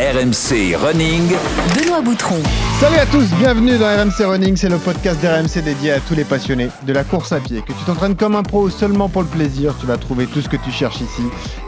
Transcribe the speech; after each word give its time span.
RMC 0.00 0.76
Running. 0.82 1.28
Benoît 1.76 2.00
Boutron. 2.00 2.38
Salut 2.80 2.96
à 2.96 3.04
tous, 3.04 3.26
bienvenue 3.38 3.76
dans 3.76 3.84
RMC 3.84 4.24
Running, 4.24 4.56
c'est 4.56 4.70
le 4.70 4.78
podcast 4.78 5.20
d'RMC 5.20 5.62
dédié 5.62 5.92
à 5.92 6.00
tous 6.00 6.14
les 6.14 6.24
passionnés 6.24 6.70
de 6.86 6.92
la 6.94 7.04
course 7.04 7.32
à 7.32 7.38
pied. 7.38 7.60
Que 7.60 7.74
tu 7.74 7.84
t'entraînes 7.84 8.16
comme 8.16 8.34
un 8.34 8.42
pro 8.42 8.62
ou 8.62 8.70
seulement 8.70 9.10
pour 9.10 9.20
le 9.20 9.28
plaisir, 9.28 9.74
tu 9.78 9.84
vas 9.84 9.98
trouver 9.98 10.26
tout 10.26 10.40
ce 10.40 10.48
que 10.48 10.56
tu 10.56 10.70
cherches 10.70 11.02
ici. 11.02 11.22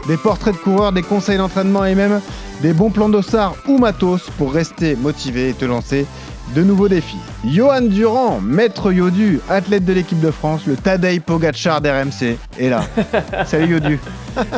Des 0.07 0.17
portraits 0.17 0.55
de 0.55 0.59
coureurs, 0.59 0.91
des 0.91 1.03
conseils 1.03 1.37
d'entraînement 1.37 1.85
et 1.85 1.93
même 1.93 2.21
des 2.63 2.73
bons 2.73 2.89
plans 2.89 3.07
d'ossard 3.07 3.53
ou 3.67 3.77
matos 3.77 4.23
pour 4.39 4.51
rester 4.51 4.95
motivé 4.95 5.49
et 5.49 5.53
te 5.53 5.65
lancer 5.65 6.07
de 6.55 6.63
nouveaux 6.63 6.89
défis. 6.89 7.19
Johan 7.45 7.81
Durand, 7.81 8.39
maître 8.41 8.91
Yodu, 8.91 9.41
athlète 9.47 9.85
de 9.85 9.93
l'équipe 9.93 10.19
de 10.19 10.31
France, 10.31 10.61
le 10.65 10.75
Tadej 10.75 11.19
Pogacar 11.19 11.81
d'RMC, 11.81 12.39
est 12.59 12.69
là. 12.69 12.81
Salut 13.45 13.73
Yodu. 13.73 13.99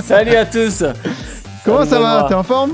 Salut 0.02 0.35
à 0.38 0.45
tous. 0.45 0.85
Comment 1.66 1.80
Salut 1.80 1.89
ça 1.89 1.99
va. 1.99 2.25
T'es 2.30 2.35
en 2.35 2.44
forme? 2.44 2.71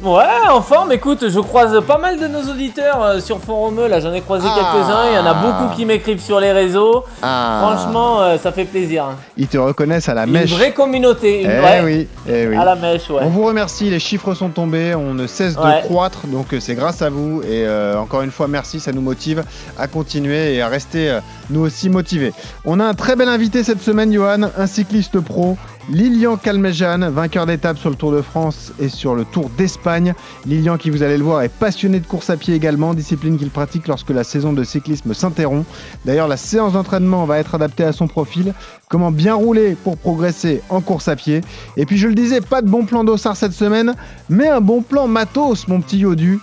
Ouais, 0.00 0.22
en 0.48 0.62
forme, 0.62 0.92
écoute, 0.92 1.28
je 1.28 1.40
croise 1.40 1.84
pas 1.84 1.98
mal 1.98 2.20
de 2.20 2.28
nos 2.28 2.42
auditeurs 2.52 3.02
euh, 3.02 3.18
sur 3.20 3.40
Forumeux, 3.40 3.88
là 3.88 3.98
j'en 3.98 4.12
ai 4.12 4.20
croisé 4.20 4.46
Ah. 4.48 4.54
quelques-uns, 4.54 5.10
il 5.10 5.16
y 5.16 5.18
en 5.18 5.26
a 5.26 5.34
beaucoup 5.34 5.74
qui 5.74 5.84
m'écrivent 5.86 6.20
sur 6.22 6.38
les 6.38 6.52
réseaux. 6.52 7.02
Ah. 7.20 7.58
Franchement, 7.66 8.20
euh, 8.20 8.38
ça 8.38 8.52
fait 8.52 8.64
plaisir. 8.64 9.06
hein. 9.06 9.16
Ils 9.36 9.48
te 9.48 9.58
reconnaissent 9.58 10.08
à 10.08 10.14
la 10.14 10.24
Une 10.24 10.30
mèche. 10.30 10.52
vraie 10.52 10.70
communauté, 10.72 11.42
une 11.42 11.50
Eh 11.50 11.56
vraie 11.60 11.82
oui, 11.84 12.08
eh 12.28 12.46
oui. 12.46 12.56
à 12.56 12.64
la 12.64 12.76
mèche, 12.76 13.10
ouais. 13.10 13.22
On 13.24 13.28
vous 13.30 13.42
remercie, 13.44 13.90
les 13.90 13.98
chiffres 13.98 14.34
sont 14.34 14.50
tombés, 14.50 14.94
on 14.94 15.14
ne 15.14 15.26
cesse 15.26 15.56
de 15.56 15.60
Ouais. 15.62 15.80
croître, 15.82 16.28
donc 16.28 16.52
euh, 16.54 16.60
c'est 16.60 16.76
grâce 16.76 17.02
à 17.02 17.10
vous. 17.10 17.42
Et 17.42 17.66
euh, 17.66 17.98
encore 17.98 18.22
une 18.22 18.30
fois, 18.30 18.46
merci, 18.46 18.78
ça 18.78 18.92
nous 18.92 19.00
motive 19.02 19.42
à 19.80 19.88
continuer 19.88 20.54
et 20.54 20.62
à 20.62 20.68
rester 20.68 21.10
euh, 21.10 21.20
nous 21.50 21.62
aussi 21.62 21.88
motivés. 21.90 22.32
On 22.64 22.78
a 22.78 22.84
un 22.84 22.94
très 22.94 23.16
bel 23.16 23.28
invité 23.28 23.64
cette 23.64 23.82
semaine, 23.82 24.12
Johan, 24.12 24.42
un 24.56 24.66
cycliste 24.68 25.18
pro, 25.18 25.56
Lilian 25.90 26.36
Calmejean, 26.36 27.10
vainqueur 27.10 27.46
d'étape 27.46 27.78
sur 27.78 27.88
le 27.88 27.96
Tour 27.96 28.12
de 28.12 28.20
France 28.20 28.72
et 28.78 28.90
sur 28.90 29.14
le 29.14 29.24
Tour 29.24 29.50
d'Espagne. 29.56 30.12
Lilian, 30.44 30.76
qui 30.76 30.90
vous 30.90 31.02
allez 31.02 31.16
le 31.16 31.24
voir, 31.24 31.40
est 31.40 31.48
passionné 31.48 31.98
de 31.98 32.06
course 32.06 32.28
à 32.28 32.36
pied 32.36 32.54
également, 32.54 32.92
discipline 32.92 33.38
qu'il 33.38 33.48
pratique 33.48 33.88
lorsque 33.88 34.10
la 34.10 34.22
saison 34.22 34.52
de 34.52 34.64
cyclisme 34.64 35.14
s'interrompt. 35.14 35.66
D'ailleurs, 36.04 36.28
la 36.28 36.36
séance 36.36 36.74
d'entraînement 36.74 37.24
va 37.24 37.38
être 37.38 37.54
adaptée 37.54 37.84
à 37.84 37.92
son 37.92 38.06
profil. 38.06 38.52
Comment 38.90 39.10
bien 39.10 39.34
rouler 39.34 39.76
pour 39.82 39.96
progresser 39.96 40.60
en 40.68 40.82
course 40.82 41.08
à 41.08 41.16
pied. 41.16 41.40
Et 41.78 41.86
puis, 41.86 41.96
je 41.96 42.06
le 42.06 42.14
disais, 42.14 42.42
pas 42.42 42.60
de 42.60 42.68
bon 42.68 42.84
plan 42.84 43.02
d'ossard 43.02 43.36
cette 43.36 43.52
semaine, 43.52 43.94
mais 44.28 44.48
un 44.48 44.60
bon 44.60 44.82
plan 44.82 45.08
matos, 45.08 45.68
mon 45.68 45.80
petit 45.80 46.00
Yodu. 46.00 46.38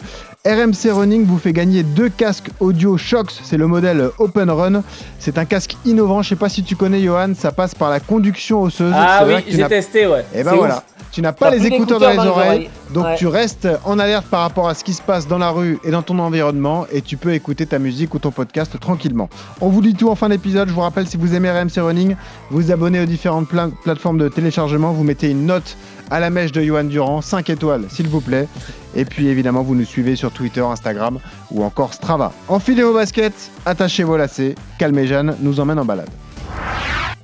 RMC 0.45 0.91
Running 0.91 1.25
vous 1.25 1.39
fait 1.39 1.53
gagner 1.53 1.81
deux 1.81 2.09
casques 2.09 2.49
audio 2.59 2.97
Shox, 2.97 3.39
c'est 3.43 3.57
le 3.57 3.65
modèle 3.65 4.09
Open 4.19 4.49
Run. 4.51 4.83
C'est 5.17 5.39
un 5.39 5.45
casque 5.45 5.75
innovant, 5.85 6.21
je 6.21 6.29
sais 6.29 6.35
pas 6.35 6.49
si 6.49 6.61
tu 6.63 6.75
connais 6.75 7.01
Johan, 7.01 7.33
ça 7.35 7.51
passe 7.51 7.73
par 7.73 7.89
la 7.89 7.99
conduction 7.99 8.61
osseuse. 8.61 8.93
Ah 8.95 9.23
oui, 9.25 9.33
j'ai 9.47 9.67
testé, 9.67 10.05
ouais. 10.05 10.23
Et 10.35 10.43
ben 10.43 10.51
C'est 10.51 10.57
voilà, 10.57 10.75
ouf. 10.77 10.83
tu 11.11 11.21
n'as 11.23 11.31
pas 11.31 11.49
les 11.49 11.65
écouteurs 11.65 11.99
dans 11.99 12.11
les 12.11 12.17
oreilles, 12.19 12.69
donc 12.93 13.05
Ouais. 13.05 13.15
tu 13.17 13.25
restes 13.25 13.67
en 13.85 13.97
alerte 13.97 14.27
par 14.27 14.41
rapport 14.41 14.69
à 14.69 14.75
ce 14.75 14.83
qui 14.83 14.93
se 14.93 15.01
passe 15.01 15.27
dans 15.27 15.39
la 15.39 15.49
rue 15.49 15.79
et 15.83 15.89
dans 15.89 16.03
ton 16.03 16.19
environnement 16.19 16.85
et 16.91 17.01
tu 17.01 17.17
peux 17.17 17.33
écouter 17.33 17.65
ta 17.65 17.79
musique 17.79 18.13
ou 18.13 18.19
ton 18.19 18.29
podcast 18.31 18.79
tranquillement. 18.79 19.29
On 19.61 19.69
vous 19.69 19.81
dit 19.81 19.95
tout 19.95 20.09
en 20.09 20.15
fin 20.15 20.29
d'épisode, 20.29 20.69
je 20.69 20.73
vous 20.73 20.81
rappelle 20.81 21.07
si 21.07 21.17
vous 21.17 21.33
aimez 21.33 21.49
RMC 21.49 21.79
Running, 21.81 22.15
vous 22.51 22.61
vous 22.61 22.71
abonnez 22.71 22.99
aux 23.01 23.05
différentes 23.07 23.47
pla- 23.49 23.69
plateformes 23.83 24.19
de 24.19 24.29
téléchargement, 24.29 24.91
vous 24.91 25.03
mettez 25.03 25.31
une 25.31 25.47
note 25.47 25.75
à 26.11 26.19
la 26.19 26.29
mèche 26.29 26.51
de 26.51 26.61
Johan 26.61 26.83
Durand, 26.85 27.21
5 27.21 27.49
étoiles 27.49 27.85
s'il 27.89 28.07
vous 28.07 28.21
plaît. 28.21 28.47
Et 28.95 29.05
puis 29.05 29.27
évidemment, 29.27 29.61
vous 29.63 29.75
nous 29.75 29.85
suivez 29.85 30.15
sur 30.15 30.31
Twitter, 30.31 30.61
Instagram 30.61 31.19
ou 31.51 31.63
encore 31.63 31.93
Strava. 31.93 32.31
Enfilez 32.47 32.83
vos 32.83 32.93
baskets, 32.93 33.51
attachez 33.65 34.03
vos 34.03 34.17
lacets, 34.17 34.55
calmez 34.79 35.07
Jeanne 35.07 35.35
nous 35.41 35.59
emmène 35.59 35.79
en 35.79 35.85
balade. 35.85 36.09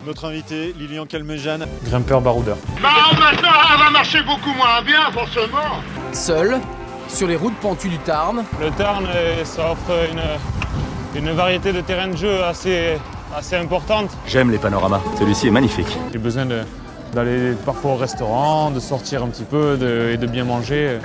Notre 0.06 0.25
invité, 0.25 0.74
Lilian 0.78 1.06
Calmejean. 1.06 1.59
Grimpeur 1.86 2.22
baroudeur. 2.22 2.58
Bah 2.81 2.90
maintenant, 3.20 3.50
elle 3.72 3.80
va 3.86 3.91
marcher 3.91 4.20
beaucoup 4.24 4.52
moins 4.58 4.81
bien, 4.86 5.12
forcément. 5.12 5.80
seul 6.12 6.59
sur 7.08 7.28
les 7.28 7.36
routes 7.36 7.56
pentues 7.62 7.90
du 7.90 8.00
Tarn. 8.00 8.44
Le 8.59 8.72
Tarn, 8.72 9.06
euh, 9.06 9.44
ça 9.46 9.72
offre 9.74 9.91
une, 10.12 11.20
une 11.22 11.31
variété 11.36 11.72
de 11.74 11.81
terrains 11.81 12.08
de 12.08 12.16
jeu 12.18 12.44
assez, 12.44 12.97
assez 13.38 13.56
importante. 13.58 14.09
J'aime 14.25 14.50
les 14.50 14.58
panoramas. 14.58 15.02
Celui-ci 15.20 15.47
est 15.47 15.52
magnifique. 15.52 15.97
J'ai 16.12 16.18
besoin 16.20 16.46
de- 16.46 16.64
d'aller 17.13 17.53
parfois 17.66 17.91
au 17.91 17.95
restaurant, 17.95 18.72
de 18.72 18.79
sortir 18.79 19.23
un 19.23 19.27
petit 19.27 19.44
peu 19.44 19.77
et 20.11 20.17
de 20.17 20.27
bien 20.27 20.44
manger. 20.44 20.99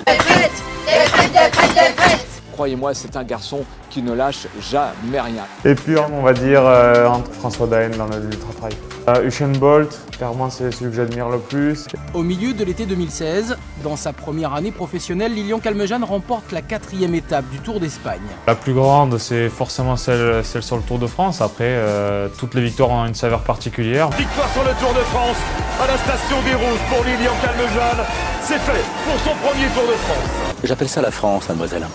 Croyez-moi, 2.57 2.95
c'est 2.95 3.15
un 3.19 3.23
garçon 3.23 3.65
qui 3.91 4.01
ne 4.01 4.15
lâche 4.15 4.47
jamais 4.63 5.21
rien. 5.21 5.45
Et 5.67 5.75
puis 5.75 5.95
on 5.99 6.23
va 6.23 6.33
dire 6.33 6.63
euh, 6.65 7.07
entre 7.07 7.31
François 7.31 7.67
Daen 7.67 7.91
dans 7.99 8.07
le 8.07 8.19
l'ultra-trail. 8.19 8.73
Euh, 9.09 9.27
Usain 9.27 9.49
Bolt, 9.49 10.01
clairement 10.17 10.49
c'est 10.49 10.71
celui 10.71 10.91
que 10.91 10.97
j'admire 10.97 11.29
le 11.29 11.39
plus. 11.39 11.85
Au 12.15 12.23
milieu 12.23 12.55
de 12.55 12.65
l'été 12.65 12.87
2016, 12.87 13.59
dans 13.85 13.95
sa 13.97 14.15
première 14.15 14.55
année 14.55 14.73
professionnelle, 14.73 15.35
Lilian 15.35 15.59
Calmejean 15.59 16.03
remporte 16.03 16.51
la 16.51 16.63
quatrième 16.63 17.15
étape 17.15 17.45
du 17.51 17.59
Tour 17.59 17.79
d'Espagne. 17.79 18.23
La 18.47 18.55
plus 18.55 18.73
grande, 18.73 19.19
c'est 19.19 19.51
forcément 19.51 19.97
celle, 19.97 20.43
celle 20.43 20.63
sur 20.63 20.77
le 20.77 20.83
Tour 20.83 20.99
de 20.99 21.07
France. 21.07 21.43
Après, 21.43 21.65
euh, 21.69 22.29
toutes 22.39 22.55
les 22.55 22.63
victoires 22.63 22.89
ont 22.89 23.05
une 23.05 23.15
saveur 23.15 23.43
particulière. 23.43 24.09
Victoire 24.13 24.51
sur 24.55 24.63
le 24.65 24.73
Tour 24.81 24.95
de 24.95 25.05
France, 25.05 25.37
à 25.79 25.87
la 25.87 25.99
station 25.99 26.39
des 26.43 26.55
Rouges 26.55 26.81
pour 26.89 27.05
Lilian 27.05 27.35
Calmejean. 27.43 28.03
C'est 28.41 28.61
fait 28.61 28.83
pour 29.05 29.21
son 29.21 29.37
premier 29.47 29.67
Tour 29.75 29.83
de 29.83 29.97
France. 29.99 30.57
J'appelle 30.65 30.89
ça 30.89 31.03
la 31.03 31.11
France, 31.11 31.51
mademoiselle. 31.51 31.87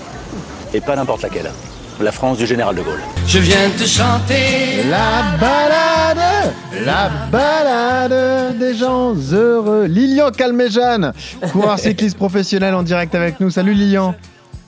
Et 0.74 0.82
pas 0.82 0.96
n'importe 0.96 1.24
laquelle. 1.24 1.52
La 2.00 2.12
France 2.12 2.38
du 2.38 2.48
général 2.48 2.76
de 2.76 2.82
Gaulle. 2.82 3.02
Je 3.28 3.40
viens 3.40 3.70
te 3.78 3.84
chanter 3.84 4.84
La 4.90 5.38
balade 5.40 6.54
La 6.86 7.10
balade 7.32 8.58
des 8.58 8.74
gens 8.74 9.14
heureux 9.32 9.86
Lilian 9.86 10.32
Calmejean, 10.32 11.12
coureur 11.52 11.78
cycliste 11.78 12.18
professionnel 12.18 12.74
en 12.74 12.84
direct 12.84 13.14
avec 13.14 13.40
nous. 13.40 13.52
Salut 13.52 13.74
Lilian 13.74 14.16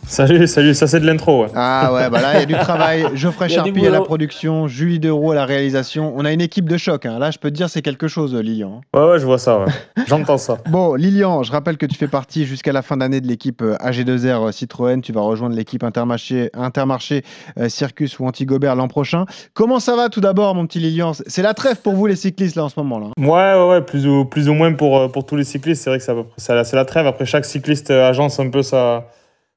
Salut, 0.05 0.47
salut, 0.47 0.75
ça 0.75 0.85
c'est 0.85 0.99
de 0.99 1.07
l'intro. 1.07 1.43
ouais. 1.43 1.49
Ah 1.55 1.91
ouais, 1.93 2.09
bah 2.09 2.21
là 2.21 2.33
il 2.35 2.39
y 2.41 2.43
a 2.43 2.45
du 2.45 2.53
travail. 2.53 3.05
Geoffrey 3.15 3.49
Charpie 3.49 3.87
à 3.87 3.89
la 3.89 4.01
production, 4.01 4.67
Julie 4.67 4.99
Deroux 4.99 5.31
à 5.31 5.35
la 5.35 5.45
réalisation. 5.45 6.13
On 6.15 6.23
a 6.25 6.31
une 6.31 6.41
équipe 6.41 6.69
de 6.69 6.77
choc. 6.77 7.05
hein. 7.05 7.17
Là 7.19 7.31
je 7.31 7.39
peux 7.39 7.49
te 7.49 7.55
dire 7.55 7.69
c'est 7.69 7.81
quelque 7.81 8.07
chose 8.07 8.35
Lilian. 8.35 8.81
Ouais, 8.93 9.07
ouais, 9.07 9.19
je 9.19 9.25
vois 9.25 9.39
ça, 9.39 9.59
ouais. 9.59 9.65
j'entends 10.07 10.37
ça. 10.37 10.57
Bon 10.69 10.93
Lilian, 10.95 11.41
je 11.43 11.51
rappelle 11.51 11.77
que 11.77 11.85
tu 11.85 11.95
fais 11.95 12.07
partie 12.07 12.45
jusqu'à 12.45 12.71
la 12.73 12.81
fin 12.81 12.97
d'année 12.97 13.21
de 13.21 13.27
l'équipe 13.27 13.61
euh, 13.61 13.75
AG2R 13.77 14.51
Citroën. 14.51 15.01
Tu 15.01 15.13
vas 15.13 15.21
rejoindre 15.21 15.55
l'équipe 15.55 15.83
Intermarché, 15.83 16.49
Intermarché 16.53 17.23
euh, 17.57 17.69
Circus 17.69 18.19
ou 18.19 18.25
Antigobert 18.27 18.75
l'an 18.75 18.87
prochain. 18.89 19.25
Comment 19.53 19.79
ça 19.79 19.95
va 19.95 20.09
tout 20.09 20.21
d'abord 20.21 20.53
mon 20.53 20.67
petit 20.67 20.79
Lilian? 20.79 21.13
C'est 21.13 21.41
la 21.41 21.53
trêve 21.53 21.77
pour 21.81 21.93
vous 21.93 22.05
les 22.05 22.15
cyclistes 22.17 22.55
là 22.55 22.65
en 22.65 22.69
ce 22.69 22.79
moment 22.79 22.99
là. 22.99 23.07
Ouais, 23.17 23.27
ouais, 23.59 23.69
ouais, 23.69 23.81
plus 23.81 24.05
ou, 24.05 24.25
plus 24.25 24.47
ou 24.49 24.53
moins 24.53 24.73
pour, 24.73 24.99
euh, 24.99 25.07
pour 25.07 25.25
tous 25.25 25.37
les 25.37 25.43
cyclistes. 25.43 25.81
C'est 25.83 25.89
vrai 25.89 25.99
que 25.99 26.05
c'est 26.37 26.75
la, 26.75 26.85
trêve. 26.85 27.07
Après, 27.07 27.25
chaque 27.25 27.45
cycliste 27.45 27.89
euh, 27.89 28.07
agence 28.09 28.39
un 28.39 28.49
peu 28.49 28.61
sa, 28.61 29.07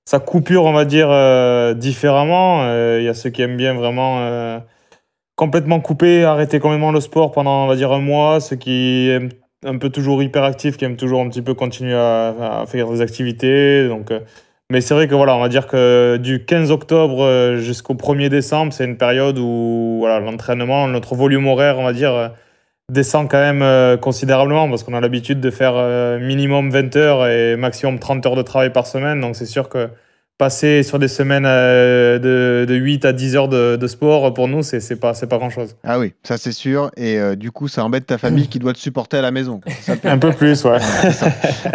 sa 0.07 0.21
coupure, 0.21 0.65
on 0.65 0.73
va 0.73 0.85
dire, 0.85 1.09
euh, 1.11 1.75
différemment. 1.75 2.63
Euh, 2.63 2.99
Il 3.01 3.05
y 3.05 3.09
a 3.09 3.15
ceux 3.15 3.31
qui 3.31 3.43
aiment 3.43 3.57
bien 3.57 3.75
vraiment 3.75 4.21
euh, 4.21 4.59
complètement 5.37 5.81
couper, 5.81 6.25
arrêter 6.25 6.61
complètement 6.61 6.93
le 6.93 7.01
sport 7.01 7.33
pendant, 7.33 7.65
on 7.65 7.67
va 7.67 7.77
dire, 7.77 7.93
un 7.93 8.01
mois. 8.01 8.41
Ceux 8.41 8.57
qui 8.57 9.11
aiment 9.11 9.31
un 9.65 9.79
peu 9.79 9.91
toujours 9.91 10.23
hyperactifs, 10.23 10.77
qui 10.77 10.85
aiment 10.85 10.97
toujours 10.97 11.21
un 11.21 11.29
petit 11.29 11.43
peu 11.43 11.55
continuer 11.55 11.95
à, 11.95 12.65
faire 12.69 12.89
des 12.91 13.01
activités. 13.01 13.89
Donc, 13.89 14.13
mais 14.71 14.81
c'est 14.81 14.95
vrai 14.95 15.09
que 15.09 15.15
voilà, 15.15 15.37
on 15.37 15.41
va 15.41 15.49
dire 15.49 15.67
que 15.67 16.19
du 16.19 16.45
15 16.45 16.71
octobre 16.71 17.57
jusqu'au 17.57 17.95
1er 17.95 18.29
décembre, 18.29 18.73
c'est 18.73 18.85
une 18.85 18.97
période 18.97 19.39
où 19.39 19.97
voilà, 20.01 20.21
l'entraînement, 20.21 20.89
notre 20.89 21.15
volume 21.17 21.47
horaire, 21.49 21.79
on 21.79 21.85
va 21.85 21.93
dire, 21.93 22.33
descend 22.93 23.29
quand 23.29 23.41
même 23.41 23.99
considérablement 23.99 24.69
parce 24.69 24.85
qu'on 24.85 24.95
a 24.95 25.01
l'habitude 25.01 25.41
de 25.41 25.51
faire 25.51 25.75
minimum 26.21 26.71
20 26.71 26.97
heures 26.97 27.27
et 27.27 27.57
maximum 27.57 27.99
30 27.99 28.27
heures 28.27 28.37
de 28.37 28.43
travail 28.43 28.73
par 28.73 28.87
semaine. 28.87 29.21
Donc 29.21 29.37
c'est 29.37 29.47
sûr 29.47 29.69
que 29.69 29.89
passer 30.39 30.83
sur 30.83 30.99
des 30.99 31.09
semaines 31.09 31.47
euh, 31.47 32.19
de, 32.19 32.67
de 32.67 32.75
8 32.75 33.05
à 33.07 33.13
10 33.13 33.37
heures 33.37 33.49
de, 33.49 33.77
de 33.77 33.87
sport, 33.87 34.35
pour 34.35 34.49
nous, 34.49 34.63
c'est 34.63 35.01
pas, 35.01 35.15
c'est 35.15 35.27
pas 35.27 35.39
grand-chose. 35.39 35.77
Ah 35.85 35.99
oui, 35.99 36.13
ça 36.23 36.37
c'est 36.37 36.53
sûr. 36.53 36.91
Et 36.97 37.19
euh, 37.19 37.37
du 37.37 37.51
coup, 37.51 37.69
ça 37.69 37.85
embête 37.85 38.07
ta 38.07 38.19
famille 38.19 38.49
qui 38.49 38.59
doit 38.59 38.73
te 38.75 38.79
supporter 38.79 39.17
à 39.19 39.23
la 39.23 39.31
maison. 39.31 39.61
Ça 39.81 39.95
Un 40.05 40.19
peu 40.19 40.31
plus, 40.31 40.65
ouais. 40.65 40.79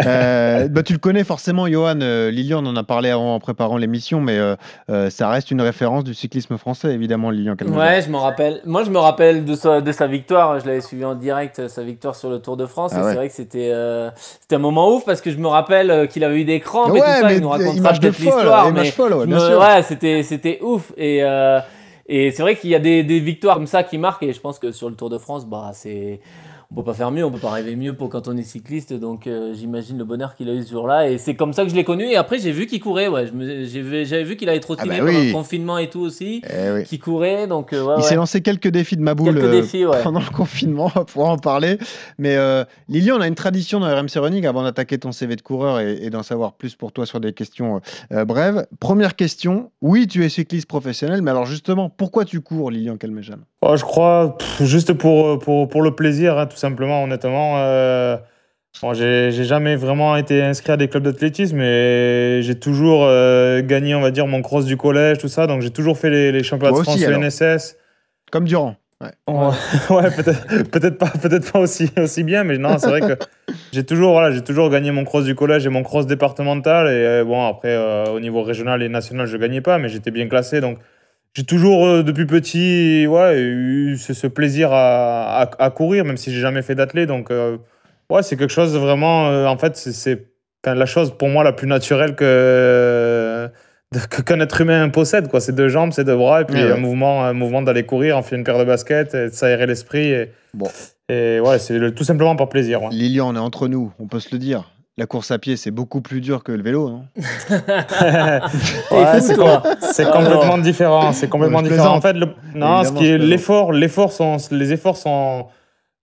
Euh, 0.06 0.68
bah, 0.68 0.82
tu 0.82 0.92
le 0.92 0.98
connais 0.98 1.24
forcément, 1.24 1.66
Johan. 1.66 1.94
Lilian, 2.30 2.64
on 2.64 2.68
en 2.68 2.76
a 2.76 2.84
parlé 2.84 3.10
avant 3.10 3.34
en 3.34 3.40
préparant 3.40 3.76
l'émission, 3.76 4.20
mais 4.20 4.38
euh, 4.38 4.54
euh, 4.90 5.10
ça 5.10 5.28
reste 5.28 5.50
une 5.50 5.60
référence 5.60 6.04
du 6.04 6.14
cyclisme 6.14 6.56
français, 6.58 6.92
évidemment, 6.92 7.30
Lilian. 7.30 7.56
Ouais, 7.66 8.02
je 8.02 8.10
m'en 8.10 8.20
rappelle. 8.20 8.60
Moi, 8.64 8.84
je 8.84 8.90
me 8.90 8.98
rappelle 8.98 9.44
de 9.44 9.54
sa, 9.54 9.80
de 9.80 9.92
sa 9.92 10.06
victoire. 10.06 10.60
Je 10.60 10.66
l'avais 10.66 10.80
suivi 10.80 11.04
en 11.04 11.14
direct, 11.14 11.68
sa 11.68 11.82
victoire 11.82 12.14
sur 12.16 12.30
le 12.30 12.38
Tour 12.38 12.56
de 12.56 12.66
France. 12.66 12.92
Ah 12.94 12.98
et 12.98 13.02
ouais. 13.02 13.08
c'est 13.10 13.16
vrai 13.16 13.28
que 13.28 13.34
c'était 13.34 13.70
euh, 13.72 14.10
c'était 14.40 14.56
un 14.56 14.60
moment 14.60 14.94
ouf 14.94 15.04
parce 15.04 15.20
que 15.20 15.30
je 15.30 15.36
me 15.38 15.48
rappelle 15.48 16.08
qu'il 16.08 16.24
avait 16.24 16.40
eu 16.40 16.44
des 16.44 16.60
crampes 16.60 16.88
et 16.88 16.92
Ouais, 16.92 17.00
tout 17.00 17.06
ça. 17.06 17.26
mais 17.28 17.36
Il 17.36 17.42
nous 17.42 17.48
racontera 17.48 17.92
peut-être 17.94 18.14
folle, 18.14 18.48
mais 18.72 18.90
folle, 18.90 19.12
ouais, 19.14 19.20
je 19.22 19.26
bien 19.26 19.36
me- 19.36 19.40
sûr. 19.50 19.58
ouais, 19.60 19.82
c'était 19.82 20.22
c'était 20.22 20.58
ouf. 20.62 20.92
Et, 20.96 21.22
euh, 21.22 21.60
et 22.06 22.30
c'est 22.30 22.42
vrai 22.42 22.56
qu'il 22.56 22.70
y 22.70 22.74
a 22.74 22.78
des, 22.78 23.02
des 23.02 23.20
victoires 23.20 23.56
comme 23.56 23.66
ça 23.66 23.82
qui 23.82 23.98
marquent. 23.98 24.22
Et 24.24 24.32
je 24.32 24.40
pense 24.40 24.58
que 24.58 24.72
sur 24.72 24.88
le 24.88 24.94
Tour 24.96 25.10
de 25.10 25.18
France, 25.18 25.46
bah, 25.46 25.70
c'est. 25.72 26.20
On 26.74 26.76
peut 26.80 26.84
pas 26.84 26.94
faire 26.94 27.10
mieux, 27.10 27.22
on 27.22 27.30
peut 27.30 27.38
pas 27.38 27.50
rêver 27.50 27.76
mieux 27.76 27.92
pour 27.92 28.08
quand 28.08 28.28
on 28.28 28.36
est 28.38 28.42
cycliste, 28.44 28.94
donc 28.94 29.26
euh, 29.26 29.52
j'imagine 29.52 29.98
le 29.98 30.04
bonheur 30.04 30.34
qu'il 30.34 30.48
a 30.48 30.54
eu 30.54 30.62
ce 30.62 30.70
jour-là. 30.70 31.10
Et 31.10 31.18
c'est 31.18 31.34
comme 31.34 31.52
ça 31.52 31.64
que 31.64 31.68
je 31.70 31.74
l'ai 31.74 31.84
connu. 31.84 32.04
Et 32.04 32.16
après, 32.16 32.38
j'ai 32.38 32.50
vu 32.50 32.64
qu'il 32.66 32.80
courait. 32.80 33.08
Ouais, 33.08 33.26
j'avais 33.66 34.24
vu 34.24 34.36
qu'il 34.36 34.48
avait 34.48 34.58
trottiné 34.60 34.94
Ah 34.94 35.00
bah 35.00 35.06
pendant 35.06 35.18
le 35.26 35.32
confinement 35.32 35.76
et 35.76 35.90
tout 35.90 36.00
aussi, 36.00 36.42
Eh 36.48 36.70
oui. 36.72 36.84
qui 36.84 36.98
courait. 36.98 37.46
Donc 37.46 37.74
euh, 37.74 37.82
ouais, 37.84 37.94
Il 37.98 38.02
ouais. 38.02 38.08
s'est 38.08 38.14
lancé 38.14 38.40
quelques 38.40 38.68
défis 38.68 38.96
de 38.96 39.02
Maboule 39.02 39.34
Quelques 39.34 39.44
euh, 39.44 39.60
défis, 39.60 39.84
ouais. 39.84 40.00
pendant 40.02 40.20
le 40.20 40.34
confinement, 40.34 40.84
on 40.94 40.98
va 41.00 41.04
pouvoir 41.04 41.28
en 41.30 41.36
parler. 41.36 41.76
Mais 42.18 42.36
euh, 42.36 42.64
Lilian, 42.88 43.16
on 43.18 43.20
a 43.20 43.28
une 43.28 43.34
tradition 43.34 43.78
dans 43.80 43.94
RMC 43.94 44.16
Running 44.16 44.46
avant 44.46 44.62
d'attaquer 44.62 44.96
ton 44.96 45.12
CV 45.12 45.36
de 45.36 45.42
coureur 45.42 45.78
et, 45.80 45.98
et 46.02 46.08
d'en 46.08 46.22
savoir 46.22 46.54
plus 46.54 46.74
pour 46.74 46.92
toi 46.92 47.04
sur 47.04 47.20
des 47.20 47.34
questions 47.34 47.82
euh, 48.12 48.24
brèves. 48.24 48.66
Première 48.80 49.14
question, 49.16 49.70
oui, 49.82 50.06
tu 50.06 50.24
es 50.24 50.30
cycliste 50.30 50.68
professionnel, 50.68 51.20
mais 51.20 51.30
alors 51.32 51.44
justement, 51.44 51.90
pourquoi 51.90 52.24
tu 52.24 52.40
cours, 52.40 52.70
Lilian 52.70 52.96
Calmejane 52.96 53.42
Oh, 53.60 53.76
je 53.76 53.84
crois 53.84 54.36
pff, 54.38 54.62
juste 54.66 54.92
pour, 54.94 55.38
pour, 55.38 55.68
pour 55.68 55.82
le 55.82 55.94
plaisir, 55.94 56.38
hein, 56.38 56.46
tout 56.46 56.56
simplement, 56.62 57.04
honnêtement. 57.04 57.58
Euh, 57.58 58.16
bon, 58.82 58.94
j'ai 58.94 59.30
jamais 59.32 59.76
vraiment 59.76 60.16
été 60.16 60.42
inscrit 60.42 60.72
à 60.72 60.76
des 60.76 60.88
clubs 60.88 61.02
d'athlétisme, 61.02 61.56
mais 61.56 62.42
j'ai 62.42 62.58
toujours 62.58 63.04
euh, 63.04 63.62
gagné, 63.62 63.94
on 63.94 64.00
va 64.00 64.10
dire, 64.10 64.26
mon 64.26 64.42
cross 64.42 64.64
du 64.64 64.76
collège, 64.76 65.18
tout 65.18 65.28
ça. 65.28 65.46
Donc 65.46 65.60
j'ai 65.60 65.70
toujours 65.70 65.98
fait 65.98 66.10
les, 66.10 66.32
les 66.32 66.42
championnats 66.42 66.78
de 66.78 66.82
France 66.82 67.02
alors. 67.02 67.22
UNSS. 67.22 67.76
Comme 68.30 68.44
Durand. 68.44 68.76
Ouais. 69.02 69.10
Peut-être 70.70 70.98
pas, 70.98 71.08
peut-être 71.08 71.52
pas 71.52 71.58
aussi, 71.58 71.90
aussi 71.96 72.22
bien, 72.22 72.44
mais 72.44 72.58
non, 72.58 72.78
c'est 72.78 72.88
vrai 72.88 73.00
que 73.00 73.18
j'ai 73.72 73.84
toujours, 73.84 74.12
voilà, 74.12 74.40
toujours 74.40 74.70
gagné 74.70 74.90
mon 74.90 75.04
cross 75.04 75.24
du 75.24 75.34
collège 75.34 75.66
et 75.66 75.70
mon 75.70 75.82
cross 75.82 76.06
départemental. 76.06 76.86
Et 76.86 76.90
euh, 76.90 77.24
bon, 77.24 77.46
après, 77.46 77.74
euh, 77.74 78.06
au 78.06 78.20
niveau 78.20 78.42
régional 78.42 78.82
et 78.82 78.88
national, 78.88 79.26
je 79.26 79.36
gagnais 79.36 79.60
pas, 79.60 79.78
mais 79.78 79.88
j'étais 79.88 80.10
bien 80.10 80.28
classé. 80.28 80.60
Donc, 80.60 80.78
j'ai 81.34 81.44
toujours, 81.44 81.86
euh, 81.86 82.02
depuis 82.02 82.26
petit, 82.26 83.06
ouais, 83.06 83.40
eu 83.40 83.96
ce, 83.96 84.12
ce 84.14 84.26
plaisir 84.26 84.70
à, 84.72 85.42
à, 85.42 85.50
à 85.64 85.70
courir, 85.70 86.04
même 86.04 86.16
si 86.16 86.32
j'ai 86.32 86.40
jamais 86.40 86.62
fait 86.62 86.74
d'athlète. 86.74 87.08
Donc, 87.08 87.30
euh, 87.30 87.56
ouais, 88.10 88.22
c'est 88.22 88.36
quelque 88.36 88.52
chose 88.52 88.72
de 88.74 88.78
vraiment, 88.78 89.28
euh, 89.28 89.46
en 89.46 89.56
fait, 89.56 89.76
c'est- 89.76 90.28
la 90.64 90.86
chose 90.86 91.16
pour 91.18 91.28
moi 91.28 91.42
la 91.42 91.52
plus 91.52 91.66
naturelle 91.66 92.14
que 92.14 93.50
qu'un 94.24 94.38
être 94.40 94.60
humain 94.60 94.88
possède 94.90 95.28
quoi 95.28 95.40
c'est 95.40 95.52
deux 95.54 95.68
jambes 95.68 95.90
c'est 95.92 96.04
deux 96.04 96.16
bras 96.16 96.42
et 96.42 96.44
puis 96.44 96.62
Ouais, 96.62 96.70
un 96.70 96.76
mouvement 96.76 97.24
un 97.24 97.32
mouvement 97.32 97.62
d'aller 97.62 97.84
courir 97.84 98.16
enfiler 98.16 98.38
une 98.38 98.44
paire 98.44 98.58
de 98.58 98.64
baskets 98.64 99.12
et 99.14 99.24
de 99.28 99.34
s'aérer 99.34 99.66
l'esprit 99.66 100.06
et, 100.12 100.30
Bon. 100.54 100.68
et 101.10 101.40
ouais 101.40 101.58
c'est 101.58 101.92
tout 101.94 102.04
simplement 102.04 102.36
par 102.36 102.48
plaisir 102.48 102.80
ouais. 102.84 102.90
Lilian, 102.92 103.32
on 103.32 103.36
est 103.36 103.40
entre 103.40 103.66
nous, 103.68 103.92
on 103.98 104.06
peut 104.06 104.20
se 104.20 104.28
le 104.32 104.38
dire. 104.38 104.70
La 104.98 105.06
course 105.06 105.30
à 105.30 105.38
pied, 105.38 105.56
c'est 105.56 105.70
beaucoup 105.70 106.02
plus 106.02 106.20
dur 106.20 106.44
que 106.44 106.52
le 106.52 106.62
vélo, 106.62 106.90
non 106.90 107.04
Ouais, 108.90 109.20
c'est 109.20 109.36
com- 109.36 109.60
Ah, 109.64 110.04
complètement 110.12 110.58
différent 110.58 111.12
c'est 111.12 111.28
complètement 111.28 111.62
différent 111.62 111.94
en 111.96 112.00
fait 112.00 112.12
le- 112.12 112.28
non 112.54 112.84
ce 112.84 112.92
qui 112.92 113.06
est 113.06 113.18
l'effort 113.18 113.72
l'effort 113.72 114.12
sont 114.12 114.36
les 114.50 114.72
efforts 114.72 114.96
sont 114.96 115.46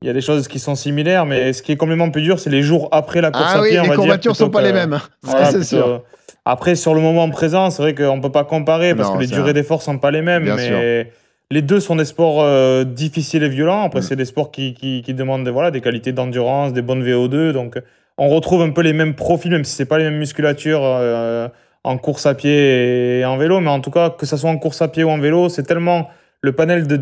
il 0.01 0.07
y 0.07 0.09
a 0.09 0.13
des 0.13 0.21
choses 0.21 0.47
qui 0.47 0.57
sont 0.59 0.75
similaires 0.75 1.25
mais 1.25 1.53
ce 1.53 1.61
qui 1.61 1.71
est 1.71 1.75
complètement 1.77 2.09
plus 2.09 2.21
dur 2.23 2.39
c'est 2.39 2.49
les 2.49 2.63
jours 2.63 2.89
après 2.91 3.21
la 3.21 3.31
course 3.31 3.45
Ah 3.53 3.57
à 3.59 3.61
oui, 3.61 3.69
pied 3.69 3.81
les 3.81 3.89
courbatures 3.95 4.35
sont 4.35 4.49
pas 4.49 4.61
que- 4.61 4.67
les 4.67 4.73
mêmes. 4.73 4.93
Ça, 5.23 5.31
Voilà, 5.31 5.45
c'est 5.51 5.57
plutôt- 5.59 5.65
sûr. 5.65 6.03
Après, 6.45 6.73
sur 6.75 6.95
le 6.95 7.01
moment 7.01 7.29
présent, 7.29 7.69
c'est 7.69 7.83
vrai 7.83 7.93
qu'on 7.93 8.15
ne 8.17 8.21
peut 8.21 8.31
pas 8.31 8.43
comparer 8.45 8.95
parce 8.95 9.09
Non, 9.09 9.15
que 9.17 9.21
les 9.21 9.27
durées 9.27 9.53
d'effort 9.53 9.83
sont 9.83 9.99
pas 9.99 10.09
les 10.09 10.23
mêmes. 10.23 10.45
Bien 10.45 10.55
mais 10.55 11.11
les 11.51 11.61
deux 11.61 11.79
sont 11.79 11.95
des 11.95 12.05
sports 12.05 12.41
euh, 12.41 12.83
difficiles 12.85 13.43
et 13.43 13.49
violents. 13.49 13.83
Après, 13.83 13.99
Mm. 13.99 14.03
c'est 14.03 14.15
des 14.15 14.25
sports 14.25 14.49
qui, 14.49 14.73
qui, 14.73 15.03
qui 15.03 15.13
demandent 15.13 15.47
voilà, 15.49 15.69
des 15.69 15.81
qualités 15.81 16.11
d'endurance, 16.11 16.73
des 16.73 16.81
bonnes 16.81 17.03
VO2. 17.03 17.51
Donc, 17.51 17.77
on 18.19 18.29
retrouve 18.29 18.61
un 18.61 18.69
peu 18.69 18.81
les 18.81 18.93
mêmes 18.93 19.15
profils, 19.15 19.51
même 19.51 19.63
si 19.63 19.73
c'est 19.75 19.85
pas 19.85 19.97
les 19.97 20.03
mêmes 20.05 20.19
musculatures 20.19 20.81
euh, 20.83 21.47
en 21.83 21.97
course 21.97 22.25
à 22.25 22.35
pied 22.35 23.19
et 23.19 23.25
en 23.25 23.37
vélo. 23.37 23.59
Mais 23.61 23.69
en 23.69 23.79
tout 23.79 23.91
cas, 23.91 24.09
que 24.11 24.25
ce 24.25 24.37
soit 24.37 24.49
en 24.49 24.57
course 24.57 24.81
à 24.81 24.87
pied 24.89 25.03
ou 25.03 25.09
en 25.09 25.17
vélo, 25.17 25.49
c'est 25.49 25.63
tellement 25.63 26.09
le 26.41 26.51
panel 26.51 26.85
de 26.85 26.99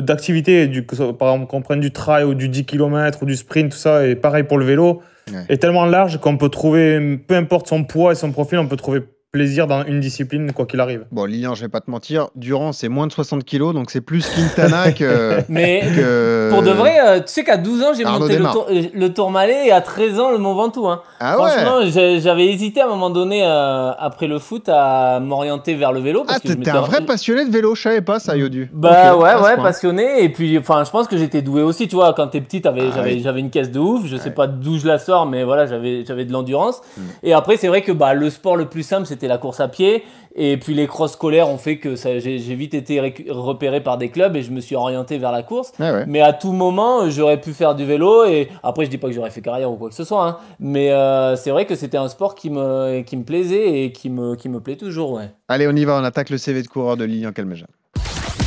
d'activités, 0.00 0.66
du, 0.66 0.82
par 0.82 1.32
exemple 1.34 1.46
qu'on 1.46 1.60
prenne 1.60 1.80
du 1.80 1.90
trail 1.92 2.24
ou 2.24 2.32
du 2.34 2.48
10 2.48 2.64
km 2.64 3.18
ou 3.22 3.26
du 3.26 3.36
sprint, 3.36 3.70
tout 3.72 3.76
ça, 3.76 4.06
et 4.06 4.14
pareil 4.16 4.44
pour 4.44 4.56
le 4.58 4.64
vélo, 4.64 5.02
Ouais. 5.30 5.44
est 5.50 5.58
tellement 5.58 5.84
large 5.84 6.16
qu'on 6.20 6.38
peut 6.38 6.48
trouver, 6.48 7.18
peu 7.18 7.34
importe 7.34 7.66
son 7.68 7.84
poids 7.84 8.12
et 8.12 8.14
son 8.14 8.32
profil, 8.32 8.58
on 8.60 8.66
peut 8.66 8.76
trouver 8.78 9.00
plaisir 9.30 9.66
dans 9.66 9.84
une 9.84 10.00
discipline, 10.00 10.52
quoi 10.52 10.64
qu'il 10.64 10.80
arrive. 10.80 11.04
Bon, 11.12 11.26
Lilian, 11.26 11.54
je 11.54 11.60
vais 11.60 11.68
pas 11.68 11.80
te 11.80 11.90
mentir, 11.90 12.28
Durand, 12.34 12.72
c'est 12.72 12.88
moins 12.88 13.06
de 13.06 13.12
60 13.12 13.44
kilos, 13.44 13.74
donc 13.74 13.90
c'est 13.90 14.00
plus 14.00 14.26
Quintana 14.26 14.90
que. 14.92 15.38
Mais 15.50 15.82
que- 15.94 16.48
pour 16.50 16.62
de 16.62 16.70
vrai, 16.70 16.96
euh, 17.06 17.18
tu 17.20 17.24
sais 17.26 17.44
qu'à 17.44 17.58
12 17.58 17.82
ans, 17.82 17.92
j'ai 17.96 18.04
Arnaud 18.06 18.20
monté 18.20 18.38
le, 18.38 18.44
tour, 18.46 18.66
euh, 18.70 18.82
le 18.94 19.12
Tourmalet 19.12 19.66
et 19.66 19.70
à 19.72 19.82
13 19.82 20.18
ans, 20.18 20.30
le 20.30 20.38
Mont 20.38 20.54
Ventoux. 20.54 20.88
Hein. 20.88 21.02
Ah 21.20 21.38
ouais 21.40 21.50
Franchement, 21.50 21.80
j'ai- 21.84 22.20
j'avais 22.20 22.46
hésité 22.46 22.80
à 22.80 22.86
un 22.86 22.88
moment 22.88 23.10
donné, 23.10 23.42
euh, 23.44 23.90
après 23.98 24.28
le 24.28 24.38
foot, 24.38 24.68
à 24.68 25.20
m'orienter 25.20 25.74
vers 25.74 25.92
le 25.92 26.00
vélo. 26.00 26.24
Parce 26.26 26.40
Ah, 26.44 26.48
m'étais- 26.48 26.70
un 26.70 26.80
vrai 26.80 27.04
passionné 27.04 27.44
de 27.44 27.50
vélo, 27.50 27.74
je 27.74 27.82
savais 27.82 28.00
pas 28.00 28.18
ça, 28.20 28.34
Yodu. 28.34 28.70
Bah 28.72 29.14
ouais, 29.14 29.34
ouais, 29.34 29.54
point. 29.56 29.62
passionné. 29.62 30.24
Et 30.24 30.30
puis, 30.30 30.56
enfin, 30.56 30.84
je 30.84 30.90
pense 30.90 31.06
que 31.06 31.18
j'étais 31.18 31.42
doué 31.42 31.60
aussi. 31.60 31.86
Tu 31.86 31.96
vois, 31.96 32.14
quand 32.14 32.28
t'es 32.28 32.40
petit, 32.40 32.62
Ah 32.64 32.72
j'avais 32.94 33.12
oui. 33.32 33.40
une 33.40 33.50
caisse 33.50 33.70
de 33.70 33.78
ouf. 33.78 34.06
Je 34.06 34.16
sais 34.16 34.28
Ouais. 34.28 34.30
pas 34.30 34.46
d'où 34.46 34.78
je 34.78 34.86
la 34.86 34.98
sors, 34.98 35.26
mais 35.26 35.44
voilà, 35.44 35.66
j'avais 35.66 36.04
j'avais 36.06 36.24
de 36.24 36.32
l'endurance. 36.32 36.80
Mm. 36.96 37.00
Et 37.24 37.32
après, 37.34 37.58
c'est 37.58 37.68
vrai 37.68 37.82
que 37.82 37.92
bah, 37.92 38.14
le 38.14 38.30
sport 38.30 38.56
le 38.56 38.64
plus 38.64 38.82
simple, 38.82 39.06
c'était 39.06 39.27
la 39.28 39.38
course 39.38 39.60
à 39.60 39.68
pied. 39.68 40.02
Et 40.40 40.56
puis 40.56 40.74
les 40.74 40.86
cross 40.86 41.12
scolaires 41.12 41.48
ont 41.48 41.58
fait 41.58 41.78
que 41.78 41.96
ça- 41.96 42.18
j'ai 42.20 42.38
j'ai 42.38 42.54
vite 42.54 42.74
été 42.74 43.00
repéré 43.28 43.80
par 43.82 43.98
des 43.98 44.08
clubs 44.08 44.36
et 44.36 44.42
je 44.42 44.50
me 44.52 44.60
suis 44.60 44.76
orienté 44.76 45.18
vers 45.18 45.32
la 45.32 45.42
course. 45.42 45.72
Ouais. 45.80 46.04
Mais 46.06 46.20
à 46.20 46.32
tout 46.32 46.52
moment, 46.52 47.08
j'aurais 47.10 47.40
pu 47.40 47.52
faire 47.52 47.74
du 47.74 47.84
vélo. 47.84 48.24
Et 48.24 48.48
après, 48.62 48.84
je 48.84 48.90
dis 48.90 48.98
pas 48.98 49.08
que 49.08 49.14
j'aurais 49.14 49.30
fait 49.30 49.40
carrière 49.40 49.70
ou 49.70 49.76
quoi 49.76 49.88
que 49.88 49.94
ce 49.94 50.04
soit. 50.04 50.24
hein. 50.26 50.36
Mais 50.60 50.90
euh, 50.92 51.34
c'est 51.36 51.50
vrai 51.50 51.66
que 51.66 51.74
c'était 51.74 51.96
un 51.96 52.08
sport 52.08 52.34
qui 52.34 52.50
me, 52.50 53.02
qui 53.02 53.16
me 53.16 53.24
plaisait 53.24 53.82
et 53.84 53.92
qui 53.92 54.10
me, 54.10 54.36
qui 54.36 54.48
me 54.48 54.60
plaît 54.60 54.76
toujours. 54.76 55.12
Ouais. 55.12 55.30
Allez, 55.48 55.66
on 55.66 55.72
y 55.76 55.84
va, 55.84 55.98
on 56.00 56.04
attaque 56.04 56.30
le 56.30 56.38
CV 56.38 56.62
de 56.62 56.68
coureur 56.68 56.96
de 56.96 57.04
Lilian 57.04 57.32
Calmeja. 57.32 57.66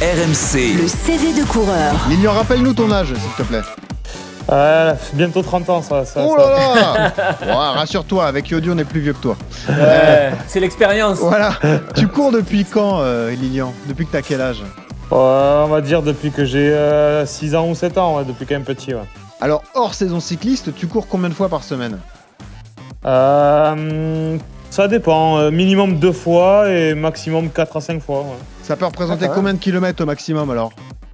RMC, 0.02 0.82
Le 0.82 0.88
CV 0.88 1.40
de 1.40 1.46
coureur. 1.48 1.94
Lilian, 2.10 2.32
rappelle-nous 2.32 2.74
ton 2.74 2.90
âge, 2.92 3.14
s'il 3.14 3.46
te 3.46 3.48
plaît. 3.48 3.62
Euh, 4.52 4.94
bientôt 5.14 5.42
30 5.42 5.70
ans, 5.70 5.82
ça. 5.82 6.04
ça, 6.06 6.22
Oh 6.28 6.36
ça- 6.38 6.50
là 6.50 6.76
là 6.76 7.36
Ouais, 7.46 7.80
Rassure-toi, 7.80 8.26
avec 8.26 8.50
Yodu, 8.50 8.72
on 8.72 8.78
est 8.78 8.84
plus 8.86 9.00
vieux 9.00 9.14
que 9.14 9.22
toi. 9.22 9.38
Ouais, 9.70 10.32
c'est 10.48 10.60
l'expérience. 10.60 11.20
Voilà. 11.20 11.54
tu 11.96 12.08
cours 12.08 12.32
depuis 12.32 12.66
quand, 12.66 13.00
euh, 13.00 13.32
Lilian? 13.32 13.74
Depuis 13.88 14.06
que 14.06 14.12
t'as 14.12 14.22
quel 14.22 14.42
âge? 14.42 14.62
Euh, 15.14 15.64
on 15.66 15.68
va 15.68 15.82
dire 15.82 16.02
depuis 16.02 16.32
que 16.32 16.44
j'ai 16.46 16.76
6 17.26 17.56
ans 17.56 17.68
ou 17.70 17.76
7 17.76 17.98
ans, 17.98 18.18
ouais, 18.18 18.26
depuis 18.26 18.46
quand 18.46 18.56
même 18.56 18.64
petit. 18.64 18.94
Ouais. 18.94 19.02
Alors, 19.40 19.64
hors 19.74 19.94
saison 19.94 20.20
cycliste, 20.20 20.76
tu 20.76 20.88
cours 20.88 21.08
combien 21.08 21.30
de 21.30 21.34
fois 21.34 21.48
par 21.50 21.64
semaine? 21.64 21.98
Euh, 23.06 24.38
ça 24.70 24.88
dépend, 24.88 25.38
euh, 25.38 25.50
minimum 25.52 25.98
2 25.98 26.12
fois 26.12 26.70
et 26.70 26.94
maximum 26.94 27.50
4 27.50 27.78
à 27.78 27.82
5 27.82 28.02
fois. 28.02 28.20
ouais. 28.20 28.38
Ça 28.64 28.76
peut 28.76 28.86
représenter 28.86 29.26
Ah, 29.30 29.32
combien 29.34 29.54
de 29.54 29.60
kilomètres 29.60 30.04
au 30.04 30.06
maximum 30.06 30.50
alors? 30.52 30.72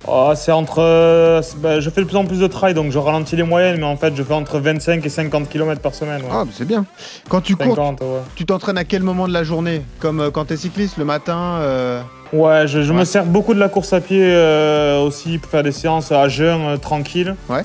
Oh, 0.08 0.32
c'est 0.36 0.52
entre. 0.52 0.80
euh, 0.80 1.42
ben, 1.58 1.80
je 1.80 1.90
fais 1.90 2.02
de 2.02 2.06
plus 2.06 2.18
en 2.18 2.26
plus 2.26 2.40
de 2.40 2.48
trail, 2.48 2.74
donc 2.74 2.92
je 2.92 3.00
ralentis 3.00 3.36
les 3.36 3.44
moyennes, 3.44 3.78
mais 3.78 3.86
en 3.86 3.98
fait, 3.98 4.16
je 4.16 4.22
fais 4.24 4.34
entre 4.34 4.60
25 4.60 5.06
et 5.06 5.10
50 5.10 5.50
km 5.50 5.82
par 5.82 5.96
semaine. 5.96 6.22
ouais. 6.22 6.28
Ah, 6.32 6.44
bah, 6.46 6.52
c'est 6.54 6.66
bien. 6.68 6.86
Quand 7.30 7.42
tu 7.42 7.56
cours, 7.56 7.76
50, 7.76 8.02
ouais. 8.02 8.08
tu 8.36 8.46
t'entraînes 8.46 8.78
à 8.78 8.84
quel 8.84 9.02
moment 9.04 9.28
de 9.28 9.34
la 9.34 9.44
journée? 9.44 9.82
Comme 10.00 10.20
euh, 10.22 10.30
quand 10.32 10.46
t'es 10.46 10.58
cycliste, 10.58 10.98
le 10.98 11.06
matin 11.06 11.58
euh, 11.62 12.02
Ouais, 12.32 12.68
je, 12.68 12.82
je 12.84 12.94
Ouais. 12.94 13.00
me 13.00 13.06
sers 13.06 13.26
beaucoup 13.26 13.54
de 13.54 13.60
la 13.60 13.70
course 13.70 13.92
à 13.94 14.00
pied 14.02 14.22
euh, 14.22 15.00
aussi 15.02 15.40
pour 15.40 15.50
faire 15.50 15.64
des 15.64 15.72
séances 15.72 16.12
à 16.12 16.28
jeun 16.30 16.78
tranquille. 16.78 17.36
Ouais. 17.50 17.64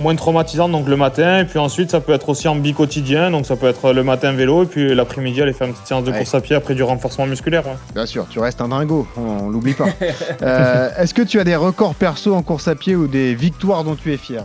Moins 0.00 0.14
traumatisante 0.16 0.72
donc 0.72 0.88
le 0.88 0.96
matin 0.96 1.40
et 1.40 1.44
puis 1.44 1.58
ensuite 1.58 1.90
ça 1.90 2.00
peut 2.00 2.14
être 2.14 2.30
aussi 2.30 2.48
en 2.48 2.56
bi-quotidien 2.56 3.30
donc 3.30 3.44
ça 3.44 3.54
peut 3.56 3.68
être 3.68 3.92
le 3.92 4.02
matin 4.02 4.32
vélo 4.32 4.62
et 4.62 4.66
puis 4.66 4.94
l'après-midi 4.94 5.42
aller 5.42 5.52
faire 5.52 5.66
une 5.66 5.74
petite 5.74 5.86
séance 5.88 6.04
de 6.04 6.10
Ouais. 6.10 6.16
course 6.18 6.34
à 6.34 6.40
pied 6.40 6.56
après 6.56 6.74
du 6.74 6.82
renforcement 6.82 7.26
musculaire. 7.26 7.66
ouais. 7.66 7.74
Bien 7.94 8.06
sûr, 8.06 8.26
tu 8.30 8.38
restes 8.38 8.62
un 8.62 8.68
dingo, 8.68 9.06
on, 9.18 9.44
on 9.44 9.48
l'oublie 9.50 9.74
pas. 9.74 9.84
Euh, 10.42 10.88
Est-ce 10.98 11.12
que 11.12 11.20
tu 11.22 11.38
as 11.38 11.44
des 11.44 11.54
records 11.56 11.94
perso 11.94 12.34
en 12.34 12.42
course 12.42 12.66
à 12.66 12.74
pied 12.74 12.96
ou 12.96 13.08
des 13.08 13.34
victoires 13.34 13.84
dont 13.84 13.94
tu 13.94 14.12
es 14.12 14.16
fier? 14.16 14.44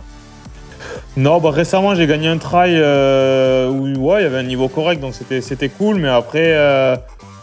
Non, 1.16 1.40
bah 1.40 1.50
récemment 1.52 1.94
j'ai 1.94 2.06
gagné 2.06 2.28
un 2.28 2.36
trail 2.38 2.74
euh, 2.76 3.68
où 3.70 4.10
ouais, 4.10 4.20
il 4.20 4.24
y 4.24 4.26
avait 4.26 4.38
un 4.38 4.42
niveau 4.42 4.68
correct 4.68 5.00
donc 5.00 5.14
c'était 5.14 5.40
c'était 5.40 5.70
cool 5.70 5.96
mais 5.96 6.08
après 6.08 6.52
euh, 6.54 6.96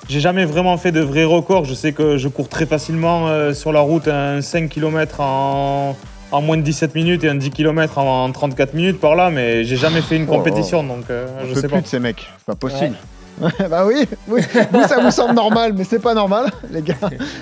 j'ai 0.07 0.19
jamais 0.19 0.45
vraiment 0.45 0.77
fait 0.77 0.91
de 0.91 1.01
vrais 1.01 1.23
records. 1.23 1.65
Je 1.65 1.73
sais 1.73 1.93
que 1.93 2.17
je 2.17 2.27
cours 2.27 2.47
très 2.47 2.67
facilement 2.67 3.27
euh, 3.27 3.53
sur 3.53 3.71
la 3.73 3.79
route 3.79 4.07
un 4.07 4.41
5 4.41 4.69
km 4.69 5.19
en, 5.21 5.95
en 6.33 6.41
moins 6.41 6.57
de 6.57 6.61
17 6.63 6.95
minutes 6.95 7.23
et 7.23 7.29
un 7.29 7.35
10 7.35 7.51
km 7.51 7.97
en, 7.99 8.25
en 8.25 8.31
34 8.31 8.73
minutes 8.73 8.99
par 8.99 9.15
là 9.15 9.29
mais 9.29 9.63
j'ai 9.63 9.77
jamais 9.77 10.01
fait 10.01 10.17
une 10.17 10.25
Oh, 10.29 10.33
compétition 10.35 10.83
donc 10.83 11.05
euh, 11.09 11.27
On 11.41 11.45
je 11.47 11.53
peut 11.53 11.61
sais 11.61 11.67
plus 11.67 11.75
pas. 11.75 11.81
de 11.81 11.87
ces 11.87 11.99
mecs, 11.99 12.27
c'est 12.39 12.45
pas 12.45 12.55
possible. 12.55 12.95
bah 13.69 13.83
oui, 13.87 14.07
oui. 14.27 14.41
Vous, 14.71 14.83
ça 14.87 14.99
vous 15.01 15.09
semble 15.09 15.33
normal, 15.33 15.73
mais 15.75 15.83
c'est 15.83 15.97
pas 15.97 16.13
normal, 16.13 16.51
les 16.71 16.83
gars. 16.83 16.93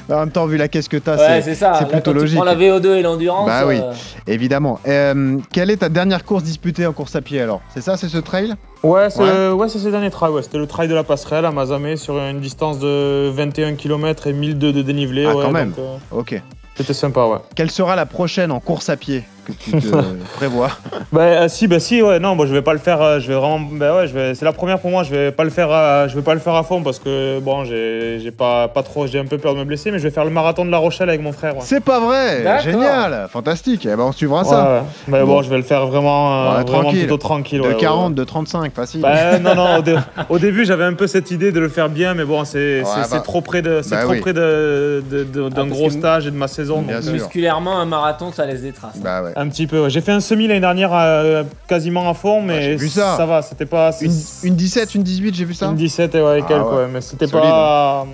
Bah, 0.07 0.15
en 0.15 0.19
même 0.21 0.31
temps, 0.31 0.45
vu 0.45 0.55
la 0.55 0.69
caisse 0.69 0.87
que 0.87 0.95
t'as, 0.95 1.17
Ouais, 1.17 1.41
c'est 1.41 1.49
c'est 1.49 1.55
ça. 1.55 1.73
c'est 1.79 1.83
Là, 1.83 1.89
plutôt 1.91 2.13
logique. 2.13 2.29
Tu 2.29 2.35
prends 2.37 2.45
la 2.45 2.55
VO2 2.55 2.95
et 2.95 3.01
l'endurance. 3.01 3.45
Bah 3.45 3.65
oui. 3.67 3.77
euh, 3.83 3.91
Évidemment. 4.25 4.79
Euh, 4.87 5.37
quelle 5.51 5.69
est 5.69 5.75
ta 5.77 5.89
dernière 5.89 6.23
course 6.23 6.43
disputée 6.43 6.87
en 6.87 6.93
course 6.93 7.13
à 7.17 7.21
pied 7.21 7.41
alors? 7.41 7.59
C'est 7.73 7.81
ça, 7.81 7.97
c'est 7.97 8.07
ce 8.07 8.19
trail? 8.19 8.53
Ouais, 8.83 9.09
c'est 9.09 9.21
Ouais. 9.53 9.67
c'est 9.67 9.79
ce 9.79 9.89
dernier 9.89 10.09
trail. 10.11 10.31
Ouais. 10.31 10.41
C'était 10.41 10.59
le 10.59 10.65
trail 10.65 10.87
de 10.87 10.95
la 10.95 11.03
passerelle 11.03 11.43
à 11.45 11.51
Mazamet 11.51 11.97
sur 11.97 12.17
une 12.19 12.39
distance 12.39 12.79
de 12.79 13.29
21 13.29 13.75
km 13.75 14.27
et 14.27 14.33
1002 14.33 14.71
de 14.71 14.81
dénivelé. 14.81 15.25
Ah, 15.29 15.35
ouais, 15.35 15.43
quand 15.43 15.51
même. 15.51 15.71
donc, 15.71 15.79
euh, 15.79 16.17
Ok. 16.19 16.41
C'était 16.75 16.93
sympa, 16.93 17.25
ouais. 17.25 17.37
Quelle 17.55 17.71
sera 17.71 17.95
la 17.95 18.05
prochaine 18.05 18.51
en 18.51 18.59
course 18.59 18.89
à 18.89 18.97
pied? 18.97 19.23
Que 19.57 19.63
tu 19.63 19.71
te 19.71 19.95
prévois 20.35 20.69
Bah 21.11 21.21
euh, 21.21 21.47
si, 21.47 21.67
bah 21.67 21.79
si, 21.79 22.01
ouais, 22.01 22.19
non, 22.19 22.35
moi 22.35 22.45
je 22.45 22.53
vais 22.53 22.61
pas 22.61 22.73
le 22.73 22.79
faire. 22.79 23.01
euh, 23.01 23.19
je 23.19 23.27
vais 23.27 23.35
vraiment, 23.35 23.59
bah 23.59 23.95
ouais, 23.95 24.07
je 24.07 24.13
vais. 24.13 24.35
C'est 24.35 24.45
la 24.45 24.53
première 24.53 24.79
pour 24.79 24.89
moi. 24.91 25.03
Je 25.03 25.11
vais 25.11 25.31
pas 25.31 25.43
le 25.43 25.49
faire, 25.49 25.71
à, 25.71 26.07
je 26.07 26.15
vais 26.15 26.21
pas 26.21 26.33
le 26.33 26.39
faire 26.39 26.55
à 26.55 26.63
fond 26.63 26.81
parce 26.83 26.99
que 26.99 27.39
bon, 27.39 27.63
j'ai, 27.65 28.19
j'ai 28.21 28.31
pas, 28.31 28.67
pas 28.67 28.83
trop, 28.83 29.07
j'ai 29.07 29.19
un 29.19 29.25
peu 29.25 29.37
peur 29.37 29.53
de 29.53 29.59
me 29.59 29.63
blesser, 29.65 29.91
mais 29.91 29.99
je 29.99 30.03
vais 30.03 30.11
faire 30.11 30.25
le 30.25 30.31
marathon 30.31 30.65
de 30.65 30.71
La 30.71 30.77
Rochelle 30.77 31.09
avec 31.09 31.21
mon 31.21 31.31
frère. 31.31 31.55
Ouais. 31.55 31.61
C'est 31.63 31.83
pas 31.83 31.99
vrai 31.99 32.43
D'accord. 32.43 32.61
Génial 32.63 33.27
Fantastique 33.31 33.85
Eh 33.85 33.95
ben, 33.95 34.03
on 34.03 34.11
suivra 34.11 34.43
Ouais, 34.43 34.49
ça. 34.49 34.63
ouais. 34.73 34.81
Mais 35.07 35.19
bon, 35.21 35.27
Bon. 35.27 35.41
je 35.41 35.49
vais 35.49 35.57
le 35.57 35.63
faire 35.63 35.87
vraiment, 35.87 36.33
euh, 36.33 36.57
Ouais, 36.57 36.63
vraiment 36.63 36.81
tranquille. 36.83 36.99
plutôt 36.99 37.17
tranquille. 37.17 37.59
De 37.61 37.67
ouais, 37.67 37.73
ouais, 37.73 37.79
40, 37.79 38.15
de 38.15 38.23
35, 38.23 38.73
facile. 38.73 39.01
Bah, 39.01 39.39
non, 39.39 39.55
non, 39.55 39.77
au, 39.77 39.81
dé- 39.81 39.95
au 40.29 40.39
début 40.39 40.65
j'avais 40.65 40.83
un 40.85 40.93
peu 40.93 41.07
cette 41.07 41.31
idée 41.31 41.51
de 41.51 41.59
le 41.59 41.69
faire 41.69 41.89
bien, 41.89 42.13
mais 42.13 42.23
bon, 42.25 42.43
c'est 42.45 42.81
Ouais, 42.81 42.83
c'est- 42.85 43.01
bah. 43.01 43.07
c'est 43.09 43.23
trop 43.23 43.41
près 43.41 43.61
de- 43.61 43.81
c'est 43.83 43.91
Bah 43.95 44.01
trop 44.03 44.11
oui. 44.11 44.19
près 44.19 44.33
de- 44.33 45.03
de- 45.09 45.23
de- 45.23 45.49
d'un 45.49 45.63
Ah, 45.63 45.69
gros 45.69 45.87
que- 45.87 45.93
stage 45.93 46.27
et 46.27 46.31
de 46.31 46.35
ma 46.35 46.47
saison. 46.47 46.81
Bien 46.81 46.95
donc, 46.95 47.03
sûr. 47.03 47.13
Musculairement, 47.13 47.79
un 47.79 47.85
marathon, 47.85 48.31
ça 48.31 48.45
laisse 48.45 48.61
des 48.61 48.71
traces. 48.71 48.99
Bah 48.99 49.23
ouais. 49.23 49.31
Un 49.41 49.49
petit 49.49 49.67
peu. 49.67 49.81
ouais. 49.83 49.89
J'ai 49.89 50.01
fait 50.01 50.11
un 50.11 50.19
semi 50.19 50.47
l'année 50.47 50.59
dernière 50.59 50.91
euh, 50.93 51.43
quasiment 51.67 52.09
à 52.09 52.13
fond, 52.13 52.41
mais 52.41 52.61
j'ai 52.61 52.75
vu 52.75 52.89
ça. 52.89 53.25
va, 53.25 53.41
c'était 53.41 53.65
pas. 53.65 53.91
Une, 54.01 54.11
une 54.43 54.55
17, 54.55 54.95
une 54.95 55.03
18, 55.03 55.35
j'ai 55.35 55.45
vu 55.45 55.53
ça 55.53 55.67
Une 55.67 55.75
17 55.75 56.15
et 56.15 56.21
ouais, 56.21 56.39
et 56.39 56.43
Ah 56.43 56.47
quelques, 56.47 56.65
ouais. 56.65 56.75
ouais, 56.75 56.87
mais 56.91 57.01
c'était 57.01 57.27
pas. 57.27 58.05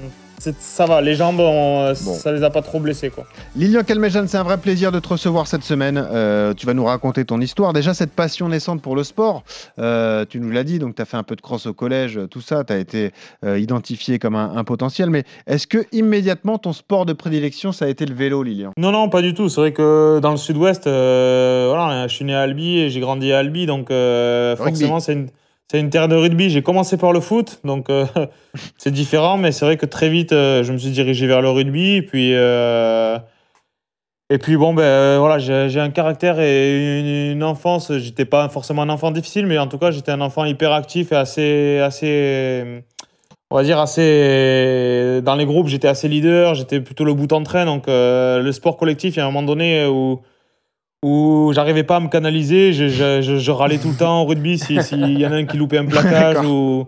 Ça 0.60 0.86
va, 0.86 1.02
les 1.02 1.16
jambes, 1.16 1.40
on- 1.40 1.88
Bon. 1.88 2.14
ça 2.14 2.32
les 2.32 2.44
a 2.44 2.50
pas 2.50 2.62
trop 2.62 2.80
blessés 2.80 3.10
quoi. 3.10 3.26
Lilian 3.56 3.84
Calmejean, 3.84 4.28
c'est 4.28 4.38
un 4.38 4.44
vrai 4.44 4.58
plaisir 4.58 4.92
de 4.92 5.00
te 5.00 5.08
recevoir 5.10 5.48
cette 5.48 5.64
semaine. 5.64 5.98
Euh, 6.12 6.54
tu 6.54 6.66
vas 6.66 6.74
nous 6.74 6.86
raconter 6.86 7.26
ton 7.26 7.40
histoire. 7.42 7.74
Déjà, 7.74 7.94
cette 7.94 8.12
passion 8.12 8.50
naissante 8.50 8.82
pour 8.82 8.96
le 8.96 9.04
sport, 9.04 9.44
euh, 9.80 10.26
tu 10.30 10.40
nous 10.40 10.50
l'as 10.52 10.64
dit, 10.64 10.80
donc 10.80 10.96
tu 10.96 11.02
as 11.02 11.06
fait 11.06 11.18
un 11.18 11.24
peu 11.24 11.36
de 11.36 11.42
cross 11.42 11.66
au 11.66 11.74
collège, 11.74 12.20
tout 12.32 12.42
ça, 12.42 12.64
tu 12.64 12.74
as 12.74 12.78
été 12.78 13.12
euh, 13.46 13.58
identifié 13.60 14.20
comme 14.20 14.36
un, 14.36 14.56
un 14.56 14.64
potentiel. 14.64 15.10
Mais 15.10 15.24
est-ce 15.48 15.68
que 15.68 15.80
immédiatement 15.92 16.58
ton 16.58 16.74
sport 16.74 17.06
de 17.06 17.14
prédilection, 17.14 17.72
ça 17.72 17.86
a 17.86 17.88
été 17.88 18.06
le 18.06 18.14
vélo, 18.16 18.44
Lilian? 18.44 18.72
Non, 18.78 18.92
non, 18.92 19.10
pas 19.10 19.22
du 19.22 19.34
tout. 19.34 19.50
C'est 19.50 19.62
vrai 19.62 19.74
que 19.74 20.20
dans 20.22 20.32
le 20.32 20.38
sud-ouest, 20.38 20.88
euh, 20.88 21.68
voilà, 21.70 22.08
je 22.08 22.14
suis 22.16 22.26
né 22.26 22.34
à 22.36 22.42
Albi 22.42 22.80
et 22.80 22.90
j'ai 22.90 23.00
grandi 23.00 23.32
à 23.32 23.40
Albi, 23.40 23.66
donc 23.66 23.92
euh, 23.92 24.56
forcément, 24.56 25.00
c'est 25.00 25.14
une, 25.14 25.28
c'est 25.70 25.80
une 25.80 25.90
terre 25.90 26.08
de 26.08 26.16
rugby. 26.16 26.50
J'ai 26.50 26.62
commencé 26.62 26.98
par 26.98 27.12
le 27.12 27.20
foot, 27.20 27.60
donc 27.64 27.90
euh, 27.90 28.06
c'est 28.78 28.92
différent, 28.92 29.38
mais 29.38 29.52
c'est 29.52 29.66
vrai 29.66 29.78
que 29.78 29.86
très 29.86 30.10
vite, 30.10 30.32
euh, 30.32 30.64
je 30.64 30.72
me 30.72 30.78
suis 30.78 30.92
dirigé 30.92 31.28
vers 31.28 31.42
le 31.42 31.50
rugby. 31.50 31.96
Et 31.96 32.02
puis, 32.02 32.32
euh, 32.34 33.20
et 34.30 34.38
puis 34.38 34.56
bon, 34.56 34.74
ben 34.74 35.20
voilà, 35.20 35.40
j'ai 35.40 35.80
un 35.80 35.90
caractère 35.90 36.40
et 36.40 37.00
une, 37.00 37.34
une 37.34 37.44
enfance. 37.44 37.92
J'étais 37.98 38.26
pas 38.26 38.48
forcément 38.50 38.84
un 38.84 38.90
enfant 38.90 39.12
difficile, 39.12 39.46
mais 39.46 39.58
en 39.58 39.68
tout 39.68 39.78
cas, 39.78 39.92
j'étais 39.92 40.12
un 40.12 40.22
enfant 40.22 40.46
hyper 40.46 40.72
actif 40.72 41.12
et 41.12 41.16
assez, 41.16 41.80
assez, 41.80 42.84
on 43.52 43.56
va 43.56 43.64
dire 43.64 43.80
assez. 43.80 45.22
Dans 45.24 45.36
les 45.36 45.46
groupes, 45.46 45.68
j'étais 45.68 45.88
assez 45.90 46.08
leader. 46.08 46.56
J'étais 46.56 46.80
plutôt 46.80 47.04
le 47.04 47.14
bout 47.14 47.32
en 47.34 47.44
train. 47.44 47.66
Donc 47.66 47.86
le 47.88 48.52
sport 48.52 48.78
collectif, 48.78 49.16
il 49.16 49.20
y 49.20 49.22
a 49.22 49.26
un 49.26 49.32
moment 49.32 49.44
donné 49.44 49.86
où 49.86 50.22
où 51.08 51.52
j'arrivais 51.54 51.84
pas 51.84 51.96
à 51.98 52.00
me 52.00 52.08
canaliser, 52.10 52.74
je, 52.74 52.88
je, 52.88 53.22
je- 53.22 53.38
je 53.38 53.52
râlais 53.52 53.78
tout 53.78 53.90
le 53.90 53.96
temps 53.96 54.22
au 54.22 54.26
rugby 54.26 54.58
si- 54.60 54.82
s'il 54.84 55.20
y 55.20 55.26
en 55.26 55.32
a 55.32 55.36
un 55.36 55.46
qui 55.46 55.58
loupait 55.58 55.78
un 55.78 55.86
placage 55.96 56.46
ou, 56.46 56.86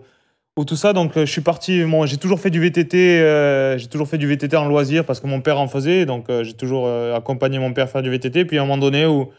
ou 0.57 0.65
tout 0.65 0.75
ça. 0.75 0.93
Donc 0.93 1.15
euh, 1.15 1.25
je 1.25 1.31
suis 1.31 1.41
parti, 1.41 1.83
moi 1.85 2.05
j'ai 2.05 2.17
toujours 2.17 2.39
fait 2.39 2.49
du 2.49 2.59
VTT, 2.59 2.97
euh, 3.21 3.77
j'ai 3.77 3.87
toujours 3.87 4.07
fait 4.07 4.17
du 4.17 4.27
VTT 4.27 4.55
en 4.57 4.65
loisir 4.67 5.05
parce 5.05 5.19
que 5.19 5.27
mon 5.27 5.41
père 5.41 5.59
en 5.59 5.67
faisait, 5.67 6.05
donc 6.05 6.29
euh, 6.29 6.43
j'ai 6.43 6.53
toujours 6.53 6.83
euh, 6.87 7.15
accompagné 7.15 7.59
mon 7.59 7.71
père 7.73 7.89
faire 7.89 8.01
du 8.01 8.09
VTT. 8.09 8.45
Puis 8.45 8.57
à 8.57 8.61
un 8.61 8.65
moment 8.65 8.77
donné 8.77 9.05
où, 9.05 9.29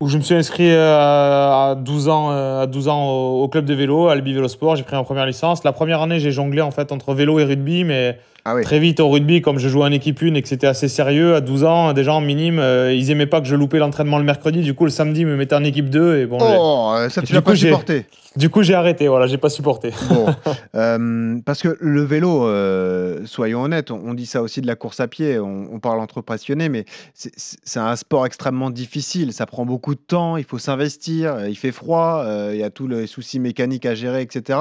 où 0.00 0.08
je 0.08 0.16
me 0.16 0.22
suis 0.22 0.34
inscrit 0.34 0.72
à 0.74 1.74
12 1.78 2.08
ans, 2.08 2.30
à 2.30 2.66
12 2.66 2.88
ans 2.88 3.06
au, 3.10 3.42
au 3.42 3.48
club 3.48 3.64
de 3.66 3.74
vélo, 3.74 4.08
à 4.08 4.12
Albi 4.12 4.32
Vélo 4.32 4.48
Sport, 4.48 4.76
j'ai 4.76 4.82
pris 4.82 4.96
ma 4.96 5.02
première 5.04 5.26
licence. 5.26 5.62
La 5.64 5.72
première 5.72 6.00
année 6.00 6.20
j'ai 6.20 6.30
jonglé 6.32 6.62
en 6.62 6.70
fait 6.70 6.90
entre 6.92 7.12
vélo 7.12 7.38
et 7.38 7.44
rugby, 7.44 7.84
mais 7.84 8.18
Ah 8.44 8.54
oui. 8.54 8.62
Très 8.62 8.78
vite 8.78 9.00
au 9.00 9.08
rugby, 9.08 9.42
comme 9.42 9.58
je 9.58 9.68
jouais 9.68 9.84
en 9.84 9.92
équipe 9.92 10.22
une 10.22 10.36
et 10.36 10.42
que 10.42 10.48
c'était 10.48 10.66
assez 10.66 10.88
sérieux, 10.88 11.34
à 11.34 11.40
12 11.40 11.64
ans, 11.64 11.92
déjà 11.92 12.12
en 12.14 12.20
minime, 12.20 12.58
euh, 12.58 12.92
ils 12.94 13.10
aimaient 13.10 13.26
pas 13.26 13.40
que 13.40 13.46
je 13.46 13.54
loupais 13.56 13.78
l'entraînement 13.78 14.18
le 14.18 14.24
mercredi. 14.24 14.60
Du 14.62 14.74
coup, 14.74 14.84
le 14.84 14.90
samedi, 14.90 15.20
ils 15.20 15.26
me 15.26 15.36
mettaient 15.36 15.54
en 15.56 15.64
équipe 15.64 15.90
2 15.90 16.18
et 16.18 16.26
bon, 16.26 16.38
Oh, 16.40 16.92
euh, 16.96 17.08
ça 17.08 17.22
tu 17.22 17.32
l'as 17.34 17.42
pas 17.42 17.54
supporté. 17.56 18.06
du 18.36 18.48
coup, 18.48 18.62
j'ai 18.62 18.74
arrêté. 18.74 19.08
Voilà, 19.08 19.26
j'ai 19.26 19.36
pas 19.38 19.50
supporté. 19.50 19.90
Bon, 20.08 20.26
Euh, 20.74 21.38
parce 21.44 21.60
que 21.62 21.76
le 21.80 22.02
vélo, 22.02 22.46
euh, 22.46 23.20
soyons 23.26 23.62
honnêtes, 23.62 23.90
on, 23.90 24.00
on 24.04 24.14
dit 24.14 24.24
ça 24.26 24.40
aussi 24.40 24.60
de 24.60 24.66
la 24.68 24.76
course 24.76 25.00
à 25.00 25.08
pied, 25.08 25.38
on, 25.38 25.66
on 25.72 25.80
parle 25.80 25.98
entre 26.00 26.20
passionnés, 26.20 26.68
mais 26.68 26.84
c'est- 27.14 27.78
un 27.78 27.96
sport 27.96 28.24
extrêmement 28.26 28.70
difficile, 28.70 29.32
ça 29.32 29.46
prend 29.46 29.64
beaucoup 29.66 29.94
de 29.94 30.00
temps, 30.00 30.36
il 30.36 30.44
faut 30.44 30.58
s'investir, 30.58 31.46
il 31.48 31.56
fait 31.56 31.72
froid, 31.72 32.24
il 32.52 32.58
y 32.58 32.62
a 32.62 32.70
tous 32.70 32.86
les 32.86 33.06
soucis 33.06 33.38
mécaniques 33.40 33.84
à 33.86 33.94
gérer, 33.94 34.22
etc. 34.22 34.58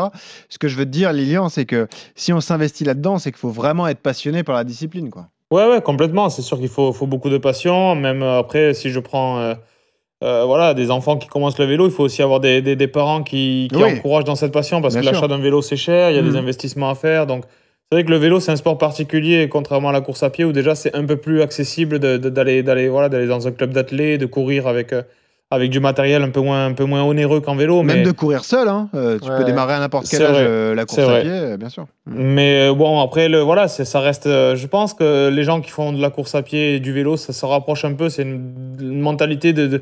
Ce 0.50 0.58
que 0.58 0.68
je 0.68 0.76
veux 0.78 0.86
te 0.86 0.90
dire, 0.90 1.14
Lilian, 1.14 1.48
c'est 1.50 1.66
que 1.66 1.88
si 2.16 2.34
on 2.34 2.42
s'investit 2.42 2.84
là-dedans, 2.86 3.20
c'est 3.20 3.32
qu'il 3.32 3.40
faut 3.40 3.50
vraiment 3.50 3.69
être 3.88 4.00
passionné 4.02 4.44
par 4.44 4.56
la 4.56 4.64
discipline. 4.64 5.10
Quoi. 5.10 5.28
Ouais, 5.52 5.68
ouais, 5.68 5.82
complètement. 5.82 6.30
C'est 6.30 6.42
sûr 6.42 6.58
qu'il 6.60 6.68
faut, 6.70 6.94
faut 6.94 7.08
beaucoup 7.08 7.30
de 7.30 7.38
passion. 7.38 7.96
Même 7.96 8.22
euh, 8.24 8.40
après, 8.40 8.74
si 8.74 8.90
je 8.92 9.00
prends 9.00 9.40
euh, 9.40 9.54
euh, 10.24 10.44
voilà, 10.46 10.74
des 10.74 10.92
enfants 10.92 11.18
qui 11.18 11.28
commencent 11.28 11.58
le 11.60 11.66
vélo, 11.66 11.86
il 11.88 11.92
faut 11.92 12.04
aussi 12.04 12.22
avoir 12.22 12.40
des, 12.40 12.62
des, 12.62 12.76
des 12.76 12.88
parents 12.88 13.24
qui, 13.24 13.68
qui 13.72 13.78
Oui. 13.82 13.98
encouragent 13.98 14.26
dans 14.26 14.36
cette 14.36 14.52
passion 14.52 14.82
parce 14.82 14.94
Bien 14.96 15.02
que 15.02 15.14
l'achat 15.14 15.28
d'un 15.28 15.38
vélo, 15.40 15.62
c'est 15.62 15.78
cher, 15.78 16.12
il 16.12 16.16
y 16.16 16.20
a 16.20 16.22
des 16.22 16.36
investissements 16.36 16.90
à 16.90 16.96
faire. 16.96 17.26
Donc, 17.26 17.46
c'est 17.92 17.96
vrai 17.96 18.04
que 18.06 18.12
le 18.12 18.18
vélo, 18.18 18.40
c'est 18.40 18.52
un 18.52 18.56
sport 18.56 18.78
particulier, 18.78 19.50
contrairement 19.50 19.90
à 19.90 19.92
la 19.94 20.02
course 20.02 20.22
à 20.22 20.30
pied 20.30 20.46
où 20.46 20.52
déjà 20.52 20.76
c'est 20.76 20.96
un 20.96 21.06
peu 21.06 21.18
plus 21.18 21.42
accessible 21.42 21.98
d'aller 21.98 22.62
d'aller 22.62 22.88
voilà, 22.88 23.10
d'aller 23.10 23.26
dans 23.26 23.48
un 23.48 23.52
club 23.52 23.72
d'athlètes, 23.72 24.22
de 24.22 24.28
courir 24.28 24.68
avec, 24.68 24.94
euh, 24.94 25.02
avec 25.52 25.72
du 25.72 25.80
matériel 25.80 26.22
un 26.22 26.30
peu 26.30 26.42
moins, 26.42 26.68
un 26.68 26.74
peu 26.74 26.84
moins 26.86 27.02
onéreux 27.04 27.42
qu'en 27.42 27.56
vélo. 27.56 27.82
Même 27.82 27.98
mais... 28.00 28.04
de 28.04 28.12
courir 28.12 28.46
seul, 28.46 28.68
hein, 28.68 28.88
euh, 28.94 29.18
tu 29.20 29.30
Ouais. 29.30 29.38
peux 29.38 29.44
démarrer 29.46 29.74
à 29.74 29.80
n'importe 29.80 30.08
quel 30.08 30.22
âge 30.22 30.32
vrai. 30.36 30.44
euh, 30.46 30.76
la 30.76 30.86
course 30.86 31.00
à 31.00 31.06
vrai. 31.06 31.22
pied, 31.22 31.58
bien 31.58 31.70
sûr. 31.70 31.88
Mais 32.06 32.70
euh, 32.70 32.74
bon, 32.76 33.00
après, 33.02 33.30
le, 33.30 33.40
voilà, 33.40 33.68
ça 33.68 34.00
reste. 34.00 34.28
euh, 34.28 34.56
je 34.56 34.68
pense 34.68 34.94
que 34.94 35.30
les 35.30 35.44
gens 35.44 35.60
qui 35.62 35.72
font 35.72 35.92
de 35.92 36.00
la 36.02 36.12
course 36.12 36.36
à 36.36 36.44
pied 36.44 36.76
et 36.76 36.80
du 36.80 36.94
vélo, 36.94 37.18
ça 37.18 37.34
se 37.34 37.46
rapproche 37.46 37.84
un 37.84 37.94
peu. 37.94 38.10
C'est 38.10 38.22
une, 38.22 38.54
une 38.80 39.00
mentalité 39.00 39.52
de, 39.54 39.66
de, 39.66 39.82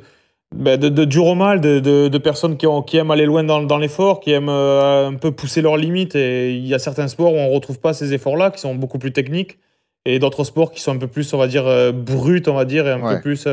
bah, 0.56 0.78
de, 0.78 0.88
de 0.88 1.04
dur 1.04 1.26
au 1.26 1.36
mal, 1.36 1.60
de, 1.60 1.80
de, 1.80 2.08
de 2.08 2.18
personnes 2.18 2.56
qui, 2.56 2.66
ont, 2.66 2.82
qui 2.82 2.96
aiment 2.96 3.12
aller 3.12 3.26
loin 3.26 3.44
dans, 3.44 3.62
dans 3.62 3.78
l'effort, 3.78 4.22
qui 4.22 4.32
aiment 4.32 4.48
euh, 4.48 5.10
un 5.10 5.16
peu 5.16 5.32
pousser 5.32 5.62
leurs 5.62 5.76
limites. 5.76 6.16
Et 6.16 6.54
il 6.54 6.66
y 6.66 6.76
a 6.76 6.80
certains 6.80 7.10
sports 7.10 7.34
où 7.34 7.38
on 7.38 7.50
ne 7.50 7.54
retrouve 7.54 7.80
pas 7.82 7.92
ces 7.92 8.14
efforts-là, 8.14 8.52
qui 8.52 8.62
sont 8.62 8.74
beaucoup 8.74 9.00
plus 9.00 9.12
techniques, 9.12 9.58
et 10.06 10.18
d'autres 10.20 10.46
sports 10.46 10.72
qui 10.72 10.80
sont 10.80 10.94
un 10.94 10.98
peu 10.98 11.08
plus, 11.08 11.34
on 11.34 11.38
va 11.38 11.48
dire, 11.48 11.68
euh, 11.68 11.92
bruts, 11.92 12.44
on 12.48 12.54
va 12.54 12.64
dire, 12.64 12.88
et 12.88 12.92
un 12.92 13.02
Ouais. 13.02 13.16
peu 13.16 13.22
plus. 13.22 13.44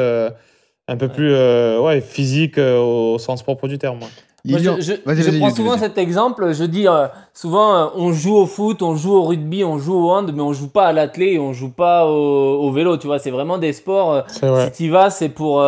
Un 0.88 0.96
peu 0.96 1.08
plus 1.08 1.32
euh, 1.32 1.80
ouais, 1.80 2.00
physique 2.00 2.58
euh, 2.58 2.78
au 2.78 3.18
sens 3.18 3.42
propre 3.42 3.68
du 3.68 3.78
terme. 3.78 4.00
Moi, 4.46 4.58
je, 4.58 4.64
je- 4.82 4.92
vas-y, 5.06 5.22
je 5.22 5.30
vas-y, 5.30 5.38
prends 5.38 5.46
vas-y, 5.46 5.56
souvent 5.56 5.70
vas-y. 5.70 5.80
cet 5.80 5.96
exemple. 5.96 6.52
Je 6.52 6.64
dis 6.64 6.86
euh, 6.86 7.06
souvent, 7.32 7.74
euh, 7.74 7.86
on 7.96 8.12
joue 8.12 8.36
au 8.36 8.44
foot, 8.44 8.82
on 8.82 8.94
joue 8.94 9.14
au 9.14 9.22
rugby, 9.22 9.64
on 9.64 9.78
joue 9.78 9.94
au 9.94 10.10
hand, 10.10 10.30
mais 10.34 10.42
on 10.42 10.52
joue 10.52 10.68
pas 10.68 10.84
à 10.88 10.92
l'athlé 10.92 11.38
on 11.38 11.54
joue 11.54 11.70
pas 11.70 12.04
au, 12.06 12.60
au 12.62 12.70
vélo. 12.70 12.98
Tu 12.98 13.06
vois, 13.06 13.18
c'est 13.18 13.30
vraiment 13.30 13.56
des 13.56 13.72
sports. 13.72 14.12
euh, 14.12 14.20
C'est 14.26 14.46
vrai. 14.46 14.66
Si 14.66 14.84
tu 14.84 14.90
vas, 14.90 15.08
c'est 15.08 15.30
pour. 15.30 15.64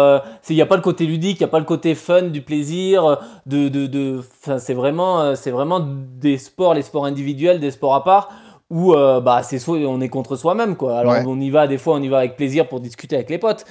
Il 0.51 0.55
n'y 0.57 0.61
a 0.61 0.67
pas 0.67 0.77
le 0.77 0.83
côté 0.83 1.07
ludique, 1.07 1.39
il 1.41 1.45
n'y 1.45 1.49
a 1.49 1.51
pas 1.51 1.59
le 1.59 1.65
côté 1.65 1.95
fun, 1.95 2.25
du 2.25 2.43
plaisir. 2.43 3.17
De, 3.47 3.69
de, 3.71 3.87
de, 3.87 4.21
c'est 4.59 4.75
vraiment, 4.75 5.23
euh, 5.23 5.35
c'est 5.37 5.51
vraiment 5.53 5.81
des 5.81 6.37
sports, 6.37 6.75
les 6.75 6.83
sports 6.83 7.07
individuels, 7.07 7.61
des 7.61 7.71
sports 7.71 7.95
à 7.95 8.05
part. 8.05 8.29
Où 8.69 8.95
euh, 8.95 9.21
bah, 9.21 9.45
c'est 9.45 9.61
soit 9.61 9.79
on 9.79 10.01
est 10.01 10.09
contre 10.09 10.35
soi-même. 10.35 10.75
quoi. 10.77 10.99
Alors 10.99 11.13
Ouais. 11.13 11.23
on 11.25 11.39
y 11.41 11.51
va, 11.51 11.69
des 11.69 11.79
fois 11.79 11.95
on 11.95 12.03
y 12.03 12.09
va 12.09 12.19
avec 12.19 12.37
plaisir 12.37 12.69
pour 12.69 12.81
discuter 12.81 13.15
avec 13.15 13.31
les 13.31 13.39
potes. 13.39 13.65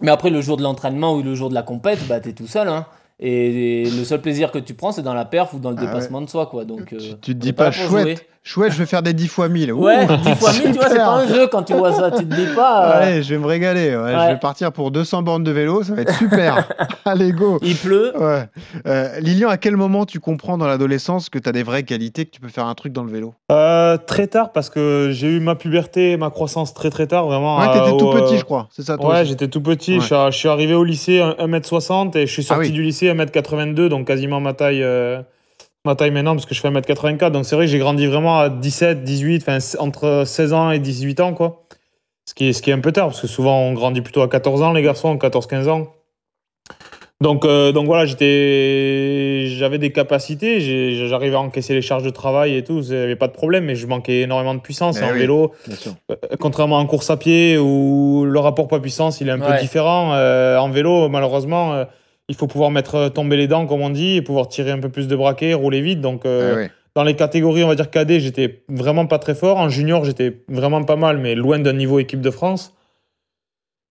Mais 0.00 0.10
après, 0.10 0.30
le 0.30 0.40
jour 0.40 0.56
de 0.56 0.62
l'entraînement 0.62 1.14
ou 1.14 1.22
le 1.22 1.34
jour 1.34 1.48
de 1.48 1.54
la 1.54 1.62
compète, 1.62 2.06
bah, 2.08 2.20
t'es 2.20 2.32
tout 2.32 2.46
seul. 2.46 2.68
Hein. 2.68 2.86
Et 3.20 3.84
le 3.84 4.04
seul 4.04 4.20
plaisir 4.20 4.52
que 4.52 4.58
tu 4.58 4.74
prends, 4.74 4.92
c'est 4.92 5.02
dans 5.02 5.14
la 5.14 5.24
perf 5.24 5.52
ou 5.54 5.58
dans 5.58 5.70
le 5.70 5.76
Ah 5.78 5.86
dépassement 5.86 6.20
de 6.20 6.28
soi. 6.28 6.46
Quoi. 6.46 6.64
Donc, 6.64 6.86
Tu, 6.86 6.94
euh, 6.94 7.14
tu 7.20 7.34
te 7.34 7.38
dis 7.40 7.52
pas, 7.52 7.72
chouette, 7.72 7.88
jouer. 7.88 8.18
Chouette, 8.42 8.72
je 8.72 8.78
vais 8.78 8.86
faire 8.86 9.02
des 9.02 9.12
10 9.12 9.28
fois 9.28 9.48
1000. 9.48 9.72
Ouh, 9.72 9.84
Ouais, 9.84 10.06
10 10.06 10.34
fois 10.36 10.52
1000, 10.52 10.62
tu 10.62 10.72
vois, 10.72 10.88
c'est 10.88 10.96
pas 10.96 11.08
un 11.16 11.26
jeu 11.26 11.46
quand 11.48 11.62
tu 11.62 11.74
vois 11.74 11.92
ça. 11.92 12.10
Tu 12.10 12.26
te 12.26 12.34
dis 12.34 12.46
pas. 12.54 12.86
euh, 12.86 13.02
Allez, 13.02 13.22
je 13.22 13.30
vais 13.30 13.38
me 13.38 13.46
régaler. 13.46 13.96
ouais, 13.96 14.12
Je 14.12 14.32
vais 14.32 14.38
partir 14.38 14.72
pour 14.72 14.90
200 14.90 15.22
bornes 15.22 15.44
de 15.44 15.50
vélo, 15.50 15.82
ça 15.82 15.94
va 15.94 16.02
être 16.02 16.14
super. 16.16 16.68
Allez, 17.04 17.32
go. 17.32 17.58
il 17.62 17.76
pleut. 17.76 18.12
Ouais. 18.18 18.44
Euh, 18.86 19.18
Lilian, 19.20 19.48
à 19.48 19.56
quel 19.56 19.76
moment 19.76 20.06
tu 20.06 20.20
comprends 20.20 20.58
dans 20.58 20.66
l'adolescence 20.66 21.28
que 21.30 21.38
tu 21.38 21.48
as 21.48 21.52
des 21.52 21.62
vraies 21.62 21.82
qualités, 21.82 22.24
que 22.26 22.30
tu 22.30 22.40
peux 22.40 22.48
faire 22.48 22.66
un 22.66 22.74
truc 22.74 22.92
dans 22.92 23.04
le 23.04 23.10
vélo? 23.10 23.34
Euh, 23.52 23.96
très 23.96 24.26
tard, 24.26 24.52
parce 24.52 24.70
que 24.70 25.10
j'ai 25.12 25.28
eu 25.28 25.40
ma 25.40 25.54
puberté 25.54 26.12
et 26.12 26.16
ma 26.16 26.30
croissance 26.30 26.74
très 26.74 26.90
très 26.90 27.06
tard, 27.06 27.26
vraiment. 27.26 27.58
Ouais, 27.58 27.66
euh, 27.68 27.72
t'étais 27.72 27.96
tout 27.98 28.06
au, 28.06 28.12
petit, 28.12 28.34
euh, 28.34 28.38
je 28.38 28.44
crois. 28.44 28.68
C'est 28.70 28.82
ça, 28.82 28.96
toi 28.96 29.10
Ouais, 29.14 29.24
j'étais 29.24 29.48
tout 29.48 29.60
petit. 29.62 29.98
Ouais. 29.98 30.04
Je, 30.30 30.30
suis, 30.36 30.48
arrivé 30.48 30.74
au 30.74 30.84
lycée 30.84 31.20
à 31.20 31.32
1m60 31.46 32.16
et 32.16 32.26
je 32.26 32.32
suis 32.32 32.42
sorti 32.42 32.62
Ah 32.64 32.66
oui. 32.66 32.72
du 32.72 32.82
lycée 32.82 33.08
à 33.10 33.14
1m82, 33.14 33.88
donc 33.88 34.06
quasiment 34.06 34.40
ma 34.40 34.52
taille, 34.54 34.82
euh, 34.82 35.20
ma 35.84 35.94
taille 35.94 36.10
maintenant, 36.10 36.34
parce 36.34 36.46
que 36.46 36.54
je 36.54 36.60
fais 36.60 36.68
1m84. 36.70 37.30
Donc 37.30 37.44
c'est 37.44 37.56
vrai 37.56 37.66
que 37.66 37.72
j'ai 37.72 37.78
grandi 37.78 38.06
vraiment 38.06 38.38
à 38.38 38.48
17, 38.50 39.04
18, 39.04 39.42
enfin 39.42 39.58
entre 39.78 40.24
16 40.26 40.52
ans 40.52 40.70
et 40.70 40.78
18 40.78 41.20
ans, 41.20 41.34
quoi. 41.34 41.64
Ce 42.26 42.34
qui, 42.34 42.48
est, 42.48 42.52
ce 42.52 42.60
qui 42.60 42.68
est 42.70 42.74
un 42.74 42.80
peu 42.80 42.92
tard, 42.92 43.06
parce 43.06 43.22
que 43.22 43.26
souvent 43.26 43.58
on 43.60 43.72
grandit 43.72 44.02
plutôt 44.02 44.20
à 44.20 44.28
14 44.28 44.62
ans, 44.62 44.72
les 44.72 44.82
garçons, 44.82 45.16
14-15 45.16 45.68
ans. 45.68 45.88
Donc, 47.20 47.44
euh, 47.44 47.72
donc 47.72 47.86
voilà, 47.86 48.06
j'étais, 48.06 49.46
j'avais 49.48 49.78
des 49.78 49.90
capacités, 49.90 50.60
j'arrivais 51.08 51.34
à 51.34 51.40
encaisser 51.40 51.74
les 51.74 51.82
charges 51.82 52.04
de 52.04 52.10
travail 52.10 52.54
et 52.54 52.62
tout, 52.62 52.80
il 52.80 52.90
n'y 52.90 53.02
avait 53.02 53.16
pas 53.16 53.26
de 53.26 53.32
problème, 53.32 53.64
mais 53.64 53.74
je 53.74 53.88
manquais 53.88 54.20
énormément 54.20 54.54
de 54.54 54.60
puissance. 54.60 54.98
Eh 55.00 55.04
en 55.04 55.12
oui. 55.12 55.20
vélo, 55.20 55.52
euh, 56.10 56.14
contrairement 56.38 56.78
en 56.78 56.86
course 56.86 57.10
à 57.10 57.16
pied 57.16 57.58
où 57.58 58.24
le 58.24 58.38
rapport 58.38 58.68
poids-puissance 58.68 59.20
il 59.20 59.28
est 59.28 59.32
un 59.32 59.40
peu 59.40 59.58
différent, 59.58 60.12
euh, 60.14 60.58
en 60.58 60.70
vélo, 60.70 61.08
malheureusement, 61.08 61.72
euh, 61.74 61.84
il 62.28 62.34
faut 62.34 62.46
pouvoir 62.46 62.70
mettre 62.70 63.08
tomber 63.08 63.36
les 63.36 63.48
dents, 63.48 63.66
comme 63.66 63.80
on 63.80 63.90
dit, 63.90 64.16
et 64.16 64.22
pouvoir 64.22 64.48
tirer 64.48 64.70
un 64.70 64.78
peu 64.78 64.88
plus 64.88 65.08
de 65.08 65.16
braquet, 65.16 65.54
rouler 65.54 65.80
vite. 65.80 66.00
Donc, 66.00 66.26
euh, 66.26 66.66
Ah 66.66 66.72
dans 66.94 67.04
les 67.04 67.14
catégories, 67.14 67.62
on 67.62 67.68
va 67.68 67.76
dire 67.76 67.90
cadet, 67.90 68.18
j'étais 68.18 68.64
vraiment 68.68 69.06
pas 69.06 69.20
très 69.20 69.36
fort. 69.36 69.58
En 69.58 69.68
junior, 69.68 70.04
j'étais 70.04 70.40
vraiment 70.48 70.82
pas 70.82 70.96
mal, 70.96 71.18
mais 71.18 71.36
loin 71.36 71.60
d'un 71.60 71.72
niveau 71.72 72.00
équipe 72.00 72.20
de 72.20 72.30
France. 72.30 72.74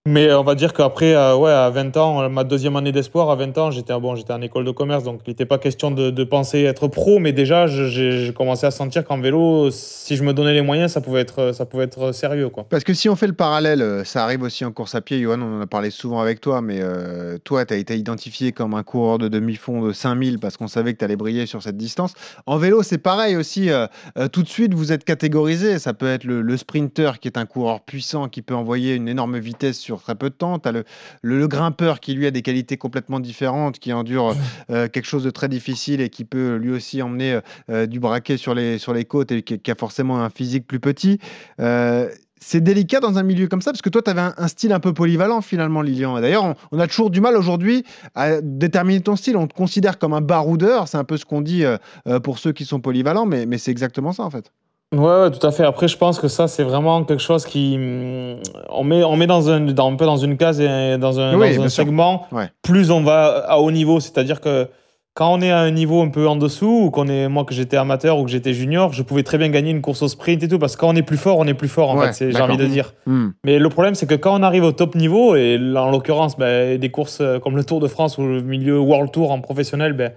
Mais 0.06 0.32
on 0.32 0.42
va 0.42 0.54
dire 0.54 0.72
qu'après, 0.72 1.14
euh, 1.14 1.36
ouais, 1.36 1.50
à 1.50 1.68
20 1.68 1.96
ans, 1.98 2.22
euh, 2.22 2.28
ma 2.30 2.42
deuxième 2.42 2.76
année 2.76 2.92
d'espoir, 2.92 3.28
à 3.30 3.36
20 3.36 3.58
ans, 3.58 3.70
j'étais 3.70 3.92
bon, 4.00 4.16
j'étais 4.16 4.32
en 4.32 4.40
école 4.40 4.64
de 4.64 4.70
commerce, 4.70 5.04
donc 5.04 5.20
il 5.26 5.30
n'était 5.30 5.44
pas 5.44 5.58
question 5.58 5.90
de, 5.90 6.24
penser 6.24 6.62
être 6.62 6.88
pro, 6.88 7.18
mais 7.18 7.32
déjà, 7.32 7.66
j'ai 7.66 8.32
commencé 8.34 8.64
à 8.64 8.70
sentir 8.70 9.04
qu'en 9.04 9.20
vélo, 9.20 9.70
si 9.70 10.16
je 10.16 10.24
me 10.24 10.32
donnais 10.32 10.54
les 10.54 10.62
moyens, 10.62 10.92
ça 10.92 11.02
pouvait 11.02 11.20
être, 11.20 11.52
ça 11.52 11.66
pouvait 11.66 11.84
être 11.84 12.12
sérieux. 12.12 12.48
Quoi. 12.48 12.64
Parce 12.70 12.84
que 12.84 12.94
si 12.94 13.08
on 13.10 13.16
fait 13.16 13.26
le 13.26 13.34
parallèle, 13.34 13.82
euh, 13.82 14.04
ça 14.04 14.24
arrive 14.24 14.42
aussi 14.42 14.64
en 14.64 14.72
course 14.72 14.94
à 14.94 15.02
pied, 15.02 15.20
Johan, 15.20 15.42
on 15.42 15.58
en 15.58 15.60
a 15.60 15.66
parlé 15.66 15.90
souvent 15.90 16.20
avec 16.20 16.40
toi, 16.40 16.62
mais 16.62 16.78
euh, 16.80 17.36
toi, 17.44 17.66
tu 17.66 17.74
as 17.74 17.76
été 17.76 17.96
identifié 17.96 18.52
comme 18.52 18.72
un 18.74 18.82
coureur 18.82 19.18
de 19.18 19.28
demi-fond 19.28 19.82
de 19.82 19.92
5000 19.92 20.38
parce 20.38 20.56
qu'on 20.56 20.68
savait 20.68 20.94
que 20.94 20.98
tu 20.98 21.04
allais 21.04 21.16
briller 21.16 21.44
sur 21.44 21.62
cette 21.62 21.76
distance. 21.76 22.14
En 22.46 22.56
vélo, 22.56 22.82
c'est 22.82 22.98
pareil 22.98 23.36
aussi. 23.36 23.68
euh, 23.70 23.86
euh, 24.16 24.28
tout 24.28 24.42
de 24.42 24.48
suite, 24.48 24.72
vous 24.72 24.92
êtes 24.92 25.04
catégorisé. 25.04 25.78
Ça 25.78 25.92
peut 25.92 26.08
être 26.08 26.24
le, 26.24 26.40
le 26.40 26.56
sprinter 26.56 27.20
qui 27.20 27.28
est 27.28 27.36
un 27.36 27.46
coureur 27.46 27.82
puissant 27.82 28.28
qui 28.28 28.40
peut 28.40 28.54
envoyer 28.54 28.94
une 28.94 29.08
énorme 29.08 29.38
vitesse 29.38 29.78
sur 29.78 29.97
très 30.02 30.14
peu 30.14 30.30
de 30.30 30.34
temps. 30.34 30.58
Tu 30.58 30.68
as 30.68 30.72
le, 30.72 30.84
le- 31.22 31.38
le 31.38 31.48
grimpeur 31.48 32.00
qui, 32.00 32.14
lui, 32.14 32.26
a 32.26 32.30
des 32.30 32.42
qualités 32.42 32.76
complètement 32.76 33.20
différentes, 33.20 33.78
qui 33.78 33.92
endure 33.92 34.34
euh, 34.70 34.88
quelque 34.88 35.06
chose 35.06 35.24
de 35.24 35.30
très 35.30 35.48
difficile 35.48 36.00
et 36.00 36.08
qui 36.10 36.24
peut 36.24 36.56
lui 36.56 36.70
aussi 36.70 37.00
emmener 37.02 37.34
euh, 37.34 37.40
euh, 37.70 37.86
du 37.86 38.00
braquet 38.00 38.36
sur 38.36 38.54
les, 38.54 38.78
sur 38.78 38.92
les 38.92 39.04
côtes 39.04 39.32
et 39.32 39.42
qui, 39.42 39.58
qui 39.58 39.70
a 39.70 39.74
forcément 39.74 40.20
un 40.22 40.30
physique 40.30 40.66
plus 40.66 40.80
petit. 40.80 41.18
Euh, 41.60 42.08
c'est 42.40 42.60
délicat 42.60 43.00
dans 43.00 43.18
un 43.18 43.24
milieu 43.24 43.48
comme 43.48 43.62
ça 43.62 43.72
parce 43.72 43.82
que 43.82 43.88
toi, 43.88 44.00
tu 44.00 44.10
avais 44.10 44.20
un, 44.20 44.32
un 44.36 44.46
style 44.48 44.72
un 44.72 44.78
peu 44.78 44.92
polyvalent 44.94 45.40
finalement, 45.40 45.82
Lilian. 45.82 46.20
D'ailleurs, 46.20 46.44
on, 46.44 46.54
on 46.70 46.78
a 46.78 46.86
toujours 46.86 47.10
du 47.10 47.20
mal 47.20 47.36
aujourd'hui 47.36 47.84
à 48.14 48.40
déterminer 48.40 49.00
ton 49.00 49.16
style. 49.16 49.36
On 49.36 49.48
te 49.48 49.54
considère 49.54 49.98
comme 49.98 50.12
un 50.12 50.20
baroudeur. 50.20 50.86
C'est 50.86 50.98
un 50.98 51.04
peu 51.04 51.16
ce 51.16 51.24
qu'on 51.24 51.40
dit 51.40 51.64
euh, 51.64 51.78
euh, 52.06 52.20
pour 52.20 52.38
ceux 52.38 52.52
qui 52.52 52.64
sont 52.64 52.80
polyvalents, 52.80 53.26
mais, 53.26 53.44
mais 53.44 53.58
c'est 53.58 53.72
exactement 53.72 54.12
ça 54.12 54.22
en 54.22 54.30
fait. 54.30 54.52
Ouais, 54.94 55.00
ouais, 55.00 55.30
tout 55.30 55.46
à 55.46 55.50
fait. 55.50 55.64
Après, 55.64 55.86
je 55.86 55.98
pense 55.98 56.18
que 56.18 56.28
ça, 56.28 56.48
c'est 56.48 56.62
vraiment 56.62 57.04
quelque 57.04 57.22
chose 57.22 57.44
qui. 57.44 57.74
hum, 57.76 58.36
On 58.70 58.84
met, 58.84 59.04
on 59.04 59.16
met 59.16 59.26
dans 59.26 59.50
un, 59.50 59.60
dans, 59.60 59.92
un 59.92 59.96
peu 59.96 60.06
dans 60.06 60.16
une 60.16 60.36
case 60.36 60.60
et 60.60 60.96
dans 60.98 61.20
un, 61.20 61.36
Oui, 61.38 61.56
dans 61.56 61.64
un 61.64 61.68
segment. 61.68 62.26
Ouais. 62.32 62.50
Plus 62.62 62.90
on 62.90 63.02
va 63.02 63.44
à 63.46 63.58
haut 63.58 63.70
niveau, 63.70 64.00
c'est-à-dire 64.00 64.40
que 64.40 64.66
quand 65.12 65.34
on 65.34 65.42
est 65.42 65.50
à 65.50 65.58
un 65.58 65.72
niveau 65.72 66.00
un 66.00 66.08
peu 66.08 66.28
en 66.28 66.36
dessous, 66.36 66.84
ou 66.84 66.90
qu'on 66.90 67.08
est, 67.08 67.28
moi 67.28 67.44
que 67.44 67.52
j'étais 67.52 67.76
amateur 67.76 68.18
ou 68.18 68.24
que 68.24 68.30
j'étais 68.30 68.54
junior, 68.54 68.92
je 68.92 69.02
pouvais 69.02 69.24
très 69.24 69.36
bien 69.36 69.48
gagner 69.48 69.72
une 69.72 69.82
course 69.82 70.00
au 70.02 70.08
sprint 70.08 70.42
et 70.44 70.48
tout, 70.48 70.60
parce 70.60 70.76
que 70.76 70.80
quand 70.80 70.88
on 70.90 70.94
est 70.96 71.02
plus 71.02 71.16
fort, 71.16 71.38
on 71.38 71.46
est 71.46 71.54
plus 71.54 71.66
fort, 71.68 71.90
en 71.90 71.98
Ouais, 71.98 72.12
fait, 72.12 72.30
j'ai 72.30 72.40
envie 72.40 72.56
de 72.56 72.64
dire. 72.66 72.94
Hmm. 73.04 73.30
Mais 73.44 73.58
le 73.58 73.68
problème, 73.68 73.94
c'est 73.96 74.06
que 74.06 74.14
quand 74.14 74.38
on 74.38 74.42
arrive 74.44 74.62
au 74.62 74.70
top 74.72 74.94
niveau, 74.94 75.34
et 75.34 75.58
en 75.76 75.90
l'occurrence, 75.90 76.38
ben, 76.38 76.78
des 76.78 76.90
courses 76.90 77.18
euh, 77.20 77.40
comme 77.40 77.56
le 77.56 77.64
Tour 77.64 77.80
de 77.80 77.88
France 77.88 78.16
ou 78.16 78.22
le 78.22 78.42
milieu 78.42 78.78
World 78.78 79.10
Tour 79.10 79.32
en 79.32 79.40
professionnel, 79.40 79.92
ben, 79.92 80.12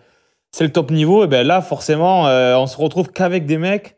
c'est 0.51 0.65
le 0.65 0.71
top 0.71 0.91
niveau, 0.91 1.23
et 1.23 1.27
ben 1.27 1.45
là, 1.47 1.61
forcément, 1.61 2.27
euh, 2.27 2.55
on 2.55 2.67
se 2.67 2.77
retrouve 2.77 3.11
qu'avec 3.11 3.45
des 3.47 3.57
mecs, 3.57 3.95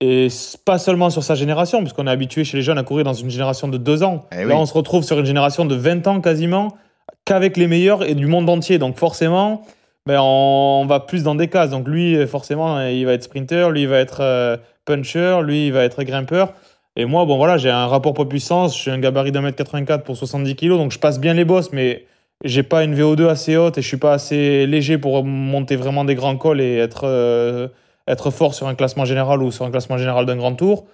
et 0.00 0.28
pas 0.64 0.78
seulement 0.78 1.10
sur 1.10 1.22
sa 1.22 1.34
génération, 1.34 1.80
puisqu'on 1.80 2.06
est 2.06 2.10
habitué 2.10 2.44
chez 2.44 2.56
les 2.56 2.62
jeunes 2.62 2.78
à 2.78 2.82
courir 2.82 3.04
dans 3.04 3.14
une 3.14 3.30
génération 3.30 3.68
de 3.68 3.78
deux 3.78 4.02
ans. 4.02 4.26
Eh 4.32 4.44
là, 4.44 4.46
oui. 4.46 4.52
on 4.54 4.66
se 4.66 4.74
retrouve 4.74 5.04
sur 5.04 5.18
une 5.18 5.26
génération 5.26 5.64
de 5.64 5.74
20 5.74 6.06
ans 6.06 6.20
quasiment, 6.20 6.76
qu'avec 7.24 7.56
les 7.56 7.66
meilleurs 7.66 8.02
et 8.02 8.14
du 8.14 8.26
monde 8.26 8.48
entier. 8.50 8.78
Donc 8.78 8.98
forcément, 8.98 9.62
ben, 10.06 10.20
on 10.20 10.86
va 10.86 11.00
plus 11.00 11.22
dans 11.22 11.34
des 11.34 11.48
cases. 11.48 11.70
Donc 11.70 11.88
lui, 11.88 12.26
forcément, 12.26 12.80
il 12.86 13.04
va 13.06 13.12
être 13.12 13.24
sprinter, 13.24 13.70
lui, 13.70 13.82
il 13.82 13.88
va 13.88 13.98
être 13.98 14.20
euh, 14.20 14.56
puncher, 14.84 15.40
lui, 15.42 15.66
il 15.66 15.72
va 15.72 15.84
être 15.84 16.02
grimpeur. 16.02 16.52
Et 16.96 17.04
moi, 17.04 17.24
bon 17.26 17.36
voilà, 17.36 17.58
j'ai 17.58 17.70
un 17.70 17.86
rapport 17.86 18.14
poids-puissance, 18.14 18.74
je 18.74 18.80
suis 18.80 18.90
un 18.90 18.98
gabarit 18.98 19.32
d'un 19.32 19.42
mètre 19.42 19.58
84 19.58 20.02
pour 20.02 20.16
70 20.16 20.56
kg, 20.56 20.68
donc 20.70 20.92
je 20.92 20.98
passe 20.98 21.20
bien 21.20 21.34
les 21.34 21.44
bosses, 21.44 21.70
mais 21.72 22.06
j'ai 22.42 22.62
pas 22.62 22.84
une 22.84 22.94
VO2 22.94 23.28
assez 23.28 23.56
haute 23.56 23.76
et 23.76 23.82
je 23.82 23.86
suis 23.86 23.98
pas 23.98 24.14
assez 24.14 24.66
léger 24.66 24.96
pour 24.96 25.22
monter 25.22 25.76
vraiment 25.76 26.06
des 26.06 26.14
grands 26.14 26.38
cols 26.38 26.62
et 26.62 26.78
être, 26.78 27.02
euh, 27.04 27.68
être 28.08 28.30
fort 28.30 28.54
sur 28.54 28.66
un 28.68 28.74
classement 28.74 29.04
général 29.04 29.42
ou 29.42 29.50
sur 29.50 29.64
un 29.64 29.70
classement 29.70 29.98
général 29.98 30.26
d'un 30.26 30.36
grand 30.36 30.54
tour. 30.54 30.84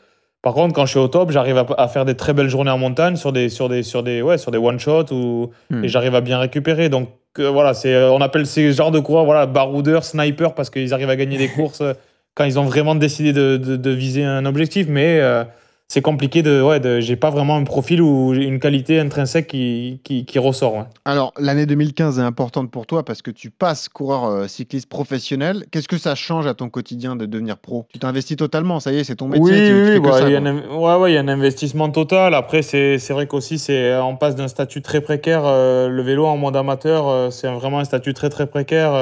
Par 0.43 0.55
contre, 0.55 0.75
quand 0.75 0.87
je 0.87 0.91
suis 0.91 0.99
au 0.99 1.07
top, 1.09 1.31
j'arrive 1.31 1.57
à, 1.59 1.67
à 1.79 1.87
faire 1.89 2.05
des 2.05 2.17
très 2.17 2.33
belles 2.33 2.49
journées 2.49 2.71
en 2.73 2.79
montagne 2.79 3.15
sur 3.17 3.33
des, 3.33 3.49
sur 3.49 3.69
des, 3.69 3.83
sur 3.85 4.03
des, 4.03 4.23
ouais, 4.23 4.39
sur 4.39 4.51
des 4.51 4.59
one-shots 4.59 5.13
ou, 5.13 5.51
Hmm. 5.71 5.85
et 5.85 5.89
j'arrive 5.89 6.15
à 6.17 6.21
bien 6.21 6.39
récupérer. 6.39 6.89
Donc 6.89 7.09
euh, 7.39 7.49
voilà, 7.51 7.75
c'est, 7.75 7.95
euh, 7.95 8.11
on 8.11 8.21
appelle 8.21 8.47
ces 8.47 8.73
genres 8.73 8.91
de 8.91 8.99
coureurs 8.99 9.25
voilà, 9.25 9.47
baroudeurs, 9.47 10.03
snipers 10.05 10.55
parce 10.55 10.69
qu'ils 10.71 10.93
arrivent 10.93 11.11
à 11.11 11.17
gagner 11.17 11.39
des 11.39 11.49
courses 11.49 11.81
euh, 11.83 11.95
quand 12.35 12.45
ils 12.45 12.59
ont 12.59 12.65
vraiment 12.65 12.95
décidé 12.97 13.33
de, 13.33 13.57
de- 13.57 13.77
de 13.77 13.91
viser 13.91 14.25
un 14.25 14.45
objectif. 14.45 14.87
Mais 14.89 15.21
euh, 15.21 15.45
c'est 15.93 16.01
compliqué 16.01 16.43
de, 16.43 16.63
ouais, 16.63 16.81
de, 16.81 17.01
j'ai 17.01 17.17
pas 17.17 17.29
vraiment 17.29 17.55
un 17.55 17.65
profil 17.65 18.01
ou 18.01 18.33
une 18.33 18.61
qualité 18.61 18.99
intrinsèque 18.99 19.47
qui, 19.47 20.01
qui, 20.05 20.25
qui 20.25 20.39
ressort. 20.39 20.75
ouais. 20.75 20.85
Alors, 21.05 21.35
l'année 21.39 21.67
2015 21.67 22.19
est 22.19 22.23
importante 22.23 22.71
pour 22.71 22.87
toi 22.87 23.05
parce 23.05 23.21
que 23.21 23.31
tu 23.31 23.51
passes 23.51 23.91
coureur 23.91 24.25
euh, 24.25 24.47
cycliste 24.47 24.89
professionnel. 24.89 25.67
Qu'est-ce 25.71 25.89
que 25.89 25.99
ça 25.99 26.15
change 26.15 26.47
à 26.47 26.55
ton 26.55 26.71
quotidien 26.71 27.15
de 27.15 27.27
devenir 27.27 27.59
pro? 27.59 27.85
Tu 27.93 27.99
t'investis 27.99 28.39
totalement, 28.39 28.81
ça 28.81 28.91
y 28.91 29.01
est, 29.01 29.05
c'est 29.05 29.17
ton 29.17 29.29
métier. 29.29 29.45
Oui, 29.45 29.51
tu, 29.51 29.67
tu 29.67 29.91
oui, 29.91 30.01
que 30.01 30.09
bah, 30.09 30.19
ça, 30.19 30.29
il 30.31 30.33
y 30.33 30.37
a 30.37 30.41
un, 30.41 30.99
ouais, 30.99 31.13
il 31.13 31.15
y 31.15 31.19
a 31.19 31.21
un 31.21 31.29
investissement 31.29 31.91
total. 31.91 32.33
Après, 32.33 32.63
c'est 32.63 32.97
c'est 32.99 33.13
vrai 33.13 33.27
qu'aussi, 33.27 33.59
c'est 33.59 33.95
on 33.97 34.17
passe 34.17 34.35
d'un 34.35 34.49
statut 34.49 34.81
très 34.81 35.03
précaire. 35.03 35.43
euh, 35.45 35.89
le 35.89 36.03
vélo 36.03 36.25
en 36.25 36.39
mode 36.39 36.57
amateur, 36.57 37.07
euh, 37.09 37.29
c'est 37.29 37.49
vraiment 37.49 37.81
un 37.81 37.85
statut 37.85 38.15
très 38.15 38.31
très 38.31 38.47
précaire 38.47 38.93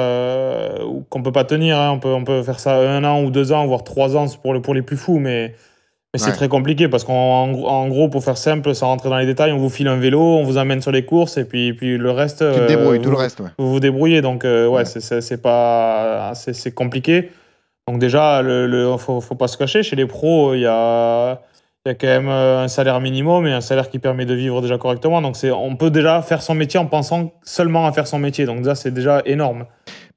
qu'on 1.09 1.23
peut 1.23 1.31
pas 1.31 1.45
tenir. 1.45 1.79
hein. 1.79 1.91
On 1.91 1.99
peut 1.99 2.13
on 2.13 2.25
peut 2.25 2.43
faire 2.43 2.59
ça 2.59 2.75
un 2.75 3.05
an 3.05 3.23
ou 3.23 3.31
deux 3.31 3.53
ans, 3.53 3.65
voire 3.65 3.85
trois 3.85 4.17
ans 4.17 4.25
pour 4.43 4.53
le 4.53 4.61
pour 4.61 4.73
les 4.73 4.81
plus 4.81 4.97
fous, 4.97 5.19
mais 5.19 5.55
mais 6.13 6.19
c'est 6.19 6.31
Ouais. 6.31 6.35
très 6.35 6.49
compliqué 6.49 6.89
parce 6.89 7.03
qu'en 7.05 7.13
en 7.13 7.87
gros- 7.87 8.09
pour 8.09 8.23
faire 8.23 8.37
simple, 8.37 8.75
sans 8.75 8.87
rentrer 8.87 9.09
dans 9.09 9.17
les 9.17 9.25
détails, 9.25 9.53
on 9.53 9.57
vous 9.57 9.69
file 9.69 9.87
un 9.87 9.95
vélo, 9.97 10.19
on 10.19 10.43
vous 10.43 10.57
amène 10.57 10.81
sur 10.81 10.91
les 10.91 11.05
courses 11.05 11.37
et 11.37 11.45
puis 11.45 11.73
puis 11.73 11.97
le 11.97 12.11
reste. 12.11 12.39
Tu 12.39 12.43
te 12.55 12.59
euh, 12.63 12.67
débrouilles, 12.67 12.99
tout 12.99 13.05
vous- 13.09 13.15
le 13.15 13.21
reste, 13.21 13.39
ouais. 13.39 13.49
vous 13.57 13.69
vous 13.71 13.79
débrouillez. 13.79 14.21
Donc, 14.21 14.43
euh, 14.43 14.67
ouais, 14.67 14.79
Ouais. 14.79 14.85
c'est- 14.85 15.41
pas. 15.41 16.33
C'est 16.35 16.73
compliqué. 16.73 17.31
Donc, 17.87 17.99
déjà, 17.99 18.41
le, 18.41 18.67
le- 18.67 18.97
faut, 18.97 19.21
faut 19.21 19.35
pas 19.35 19.47
se 19.47 19.57
cacher. 19.57 19.83
Chez 19.83 19.95
les 19.95 20.05
pros, 20.05 20.53
il 20.53 20.61
y 20.61 20.65
a, 20.67 21.39
y 21.85 21.89
a 21.89 21.93
quand 21.95 22.07
même 22.07 22.29
euh, 22.29 22.63
un 22.63 22.67
salaire 22.67 22.99
minimum 22.99 23.47
et 23.47 23.53
un 23.53 23.61
salaire 23.61 23.89
qui 23.89 23.97
permet 23.97 24.25
de 24.25 24.33
vivre 24.33 24.61
déjà 24.61 24.77
correctement. 24.77 25.21
Donc, 25.21 25.35
on 25.43 25.75
peut 25.77 25.89
déjà 25.89 26.21
faire 26.21 26.41
son 26.41 26.53
métier 26.55 26.79
en 26.79 26.85
pensant 26.85 27.31
seulement 27.43 27.87
à 27.87 27.91
faire 27.93 28.05
son 28.05 28.19
métier. 28.19 28.45
Donc, 28.45 28.65
ça, 28.65 28.75
c'est 28.75 28.91
déjà 28.91 29.21
énorme. 29.25 29.65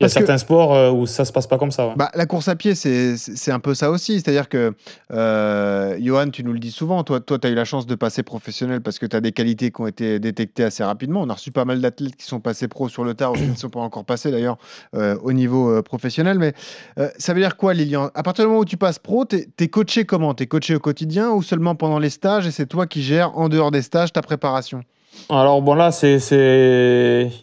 Il 0.00 0.04
y 0.04 0.07
a 0.07 0.09
que- 0.09 0.12
certains 0.12 0.38
sports 0.38 0.74
euh, 0.74 0.90
où 0.90 1.07
ça 1.07 1.24
se 1.24 1.33
passe 1.33 1.46
pas 1.46 1.57
comme 1.59 1.70
ça. 1.70 1.87
ouais. 1.88 1.94
Bah, 1.96 2.11
la 2.14 2.26
course 2.26 2.48
à 2.48 2.57
pied, 2.57 2.74
c'est 2.74 3.50
un 3.50 3.61
peu 3.61 3.74
ça 3.74 3.90
aussi. 3.90 4.14
C'est-à-dire 4.20 4.48
que, 4.48 4.74
euh, 5.12 5.96
Johan, 6.00 6.30
tu 6.30 6.42
nous 6.44 6.52
le 6.52 6.59
dis 6.59 6.70
souvent, 6.70 7.04
toi, 7.04 7.20
toi 7.20 7.38
tu 7.38 7.46
as 7.46 7.50
eu 7.50 7.54
la 7.54 7.64
chance 7.64 7.87
de 7.87 7.94
passer 7.94 8.22
professionnel 8.22 8.80
parce 8.80 8.98
que 8.98 9.07
tu 9.07 9.14
as 9.16 9.20
des 9.20 9.33
qualités 9.33 9.70
qui 9.70 9.80
ont 9.80 9.87
été 9.87 10.18
détectées 10.18 10.64
assez 10.64 10.83
rapidement. 10.85 11.22
On 11.22 11.28
a 11.30 11.35
reçu 11.35 11.52
pas 11.52 11.64
mal 11.64 11.80
d'athlètes 11.80 12.16
qui 12.16 12.26
sont 12.26 12.40
passés 12.40 12.68
pro 12.68 12.88
sur 12.88 13.04
le 13.04 13.14
tard 13.14 13.33
ou 13.33 13.35
qui 13.37 13.46
ne 13.46 13.54
sont 13.57 13.70
pas 13.70 13.80
encore 13.80 14.04
passés 14.04 14.30
d'ailleurs 14.30 14.59
euh, 14.94 15.16
au 15.22 15.33
niveau 15.33 15.70
euh, 15.70 15.83
professionnel. 15.83 16.38
Mais 16.38 16.54
ça 17.18 17.35
veut 17.35 17.40
dire 17.40 17.57
quoi, 17.57 17.74
Lilian? 17.74 18.11
À 18.14 18.22
partir 18.22 18.44
du 18.44 18.48
moment 18.48 18.61
où 18.61 18.64
tu 18.64 18.76
passes 18.76 18.98
pro, 18.98 19.24
tu 19.24 19.46
es, 19.59 19.68
coaché 19.68 20.04
comment? 20.04 20.35
Tu 20.35 20.44
es 20.44 20.46
coaché 20.46 20.74
au 20.74 20.80
quotidien 20.80 21.30
ou 21.30 21.42
seulement 21.42 21.74
pendant 21.74 21.98
les 21.98 22.11
stages 22.11 22.46
et 22.46 22.50
c'est 22.50 22.66
toi 22.66 22.87
qui 22.87 23.02
gères 23.02 23.37
en 23.38 23.48
dehors 23.48 23.70
des 23.70 23.83
stages 23.83 24.12
ta 24.12 24.22
préparation? 24.22 24.83
Alors 25.31 25.62
bon 25.62 25.74
là 25.74 25.90
c'est 25.90 26.18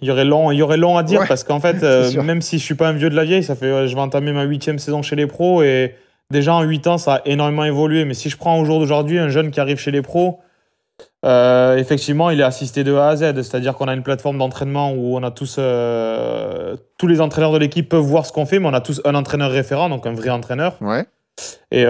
il 0.02 0.08
y 0.08 0.12
aurait 0.12 0.26
long 0.26 0.52
il 0.52 0.58
y 0.58 0.62
aurait 0.62 0.78
long 0.78 0.98
à 0.98 1.04
dire 1.04 1.22
Ouais, 1.22 1.28
parce 1.28 1.44
qu'en 1.44 1.60
fait 1.60 1.78
euh, 1.84 2.22
même 2.22 2.42
si 2.42 2.60
je 2.60 2.64
suis 2.64 2.76
pas 2.76 2.88
un 2.90 2.94
vieux 2.94 3.10
de 3.10 3.16
la 3.16 3.24
vieille 3.24 3.44
ça 3.44 3.56
fait 3.56 3.88
je 3.88 3.96
vais 3.96 4.02
entamer 4.02 4.32
ma 4.32 4.44
huitième 4.44 4.80
saison 4.80 5.02
chez 5.02 5.16
les 5.16 5.28
pros 5.28 5.64
et 5.64 5.96
déjà 6.30 6.54
en 6.54 6.62
huit 6.62 6.86
ans 6.88 6.98
ça 6.98 7.16
a 7.16 7.22
énormément 7.26 7.64
évolué. 7.64 8.06
Mais 8.06 8.14
si 8.14 8.30
je 8.30 8.38
prends 8.38 8.60
au 8.60 8.66
jour 8.66 8.80
d'aujourd'hui 8.80 9.20
un 9.20 9.30
jeune 9.30 9.52
qui 9.52 9.60
arrive 9.60 9.78
chez 9.78 9.92
les 9.92 10.02
pros 10.02 10.40
euh, 11.26 11.78
effectivement 11.78 12.30
il 12.30 12.40
est 12.40 12.44
assisté 12.44 12.84
de 12.84 12.94
A 12.96 13.10
à 13.10 13.16
Z. 13.16 13.42
C'est-à-dire 13.42 13.76
qu'on 13.76 13.88
a 13.88 13.94
une 13.94 14.04
plateforme 14.04 14.38
d'entraînement 14.38 14.94
où 14.94 15.18
on 15.18 15.24
a 15.24 15.32
tous 15.32 15.56
euh, 15.58 16.76
tous 16.98 17.08
les 17.08 17.20
entraîneurs 17.20 17.52
de 17.52 17.58
l'équipe 17.58 17.90
peuvent 17.90 18.00
voir 18.02 18.26
ce 18.26 18.32
qu'on 18.32 18.46
fait 18.46 18.60
mais 18.60 18.68
on 18.68 18.74
a 18.74 18.82
tous 18.82 19.02
un 19.06 19.16
entraîneur 19.16 19.52
référent 19.52 19.90
donc 19.90 20.06
un 20.06 20.14
vrai 20.14 20.30
entraîneur. 20.30 20.78
Ouais. 20.82 21.06
et 21.72 21.86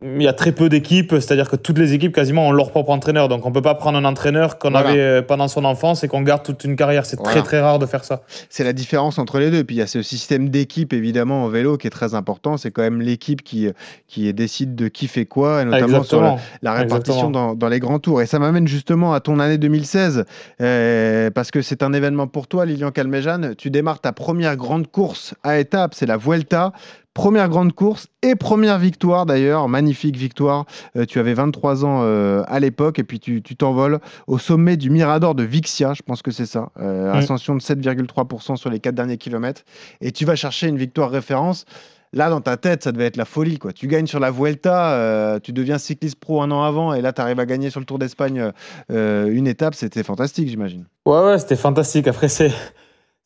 il 0.00 0.22
y 0.22 0.28
a 0.28 0.32
très 0.32 0.52
peu 0.52 0.68
d'équipes, 0.68 1.10
c'est-à-dire 1.14 1.50
que 1.50 1.56
toutes 1.56 1.78
les 1.78 1.92
équipes 1.92 2.14
quasiment 2.14 2.46
ont 2.46 2.52
leur 2.52 2.70
propre 2.70 2.90
entraîneur. 2.90 3.28
Donc 3.28 3.44
on 3.46 3.50
peut 3.50 3.62
pas 3.62 3.74
prendre 3.74 3.98
un 3.98 4.04
entraîneur 4.04 4.58
qu'on 4.58 4.70
Voilà. 4.70 4.90
avait 4.90 5.00
euh, 5.00 5.22
pendant 5.22 5.48
son 5.48 5.64
enfance 5.64 6.04
et 6.04 6.08
qu'on 6.08 6.22
garde 6.22 6.44
toute 6.44 6.62
une 6.62 6.76
carrière. 6.76 7.04
C'est 7.04 7.16
Voilà. 7.18 7.32
très 7.32 7.42
très 7.42 7.60
rare 7.60 7.80
de 7.80 7.86
faire 7.86 8.04
ça. 8.04 8.22
C'est 8.48 8.62
la 8.62 8.72
différence 8.72 9.18
entre 9.18 9.40
les 9.40 9.50
deux. 9.50 9.64
Puis 9.64 9.74
il 9.74 9.78
y 9.80 9.82
a 9.82 9.88
ce 9.88 10.02
système 10.02 10.50
d'équipe, 10.50 10.92
évidemment, 10.92 11.42
en 11.44 11.48
vélo 11.48 11.76
qui 11.78 11.88
est 11.88 11.90
très 11.90 12.14
important. 12.14 12.56
C'est 12.56 12.70
quand 12.70 12.82
même 12.82 13.00
l'équipe 13.00 13.42
qui, 13.42 13.68
qui 14.06 14.32
décide 14.32 14.76
de 14.76 14.86
qui 14.86 15.08
fait 15.08 15.26
quoi, 15.26 15.62
et 15.62 15.64
notamment 15.64 16.04
sur 16.04 16.38
la, 16.62 16.72
répartition 16.74 17.30
dans, 17.30 17.56
dans 17.56 17.68
les 17.68 17.80
grands 17.80 17.98
tours. 17.98 18.22
Et 18.22 18.26
ça 18.26 18.38
m'amène 18.38 18.68
justement 18.68 19.14
à 19.14 19.20
ton 19.20 19.40
année 19.40 19.58
2016, 19.58 20.24
euh, 20.60 21.30
parce 21.30 21.50
que 21.50 21.60
c'est 21.60 21.82
un 21.82 21.92
événement 21.92 22.28
pour 22.28 22.46
toi, 22.46 22.66
Lilian 22.66 22.92
Calmejane. 22.92 23.56
Tu 23.56 23.70
démarres 23.70 24.00
ta 24.00 24.12
première 24.12 24.56
grande 24.56 24.86
course 24.86 25.34
à 25.42 25.58
étapes, 25.58 25.94
c'est 25.94 26.06
la 26.06 26.16
Vuelta. 26.16 26.72
Première 27.18 27.48
grande 27.48 27.72
course 27.72 28.06
et 28.22 28.36
première 28.36 28.78
victoire 28.78 29.26
d'ailleurs, 29.26 29.68
magnifique 29.68 30.16
victoire. 30.16 30.66
Euh, 30.96 31.04
tu 31.04 31.18
avais 31.18 31.34
23 31.34 31.84
ans 31.84 32.02
euh, 32.04 32.44
à 32.46 32.60
l'époque 32.60 33.00
et 33.00 33.02
puis 33.02 33.18
tu 33.18 33.42
t'envoles 33.42 33.98
au 34.28 34.38
sommet 34.38 34.76
du 34.76 34.88
Mirador 34.88 35.34
de 35.34 35.42
Vixia, 35.42 35.94
je 35.94 36.02
pense 36.02 36.22
que 36.22 36.30
c'est 36.30 36.46
ça. 36.46 36.70
Euh, 36.78 37.12
Mm. 37.12 37.16
Ascension 37.16 37.56
de 37.56 37.60
7,3% 37.60 38.54
sur 38.54 38.70
les 38.70 38.78
quatre 38.78 38.94
derniers 38.94 39.18
kilomètres. 39.18 39.62
Et 40.00 40.12
tu 40.12 40.26
vas 40.26 40.36
chercher 40.36 40.68
une 40.68 40.76
victoire 40.76 41.10
référence. 41.10 41.64
Là, 42.12 42.30
dans 42.30 42.40
ta 42.40 42.56
tête, 42.56 42.84
ça 42.84 42.92
devait 42.92 43.06
être 43.06 43.16
la 43.16 43.24
folie. 43.24 43.58
Quoi. 43.58 43.72
Tu 43.72 43.88
gagnes 43.88 44.06
sur 44.06 44.20
la 44.20 44.30
Vuelta, 44.30 45.40
tu 45.42 45.52
deviens 45.52 45.78
cycliste 45.78 46.20
pro 46.20 46.40
un 46.40 46.52
an 46.52 46.62
avant, 46.62 46.94
et 46.94 47.00
là, 47.00 47.12
tu 47.12 47.20
arrives 47.20 47.40
à 47.40 47.46
gagner 47.46 47.70
sur 47.70 47.80
le 47.80 47.86
Tour 47.86 47.98
d'Espagne 47.98 48.52
une 48.90 49.48
étape. 49.48 49.74
C'était 49.74 50.04
fantastique, 50.04 50.48
j'imagine. 50.48 50.86
Ouais, 51.04 51.20
ouais, 51.20 51.38
c'était 51.38 51.56
fantastique. 51.56 52.06
Après, 52.06 52.28
c'est. 52.28 52.52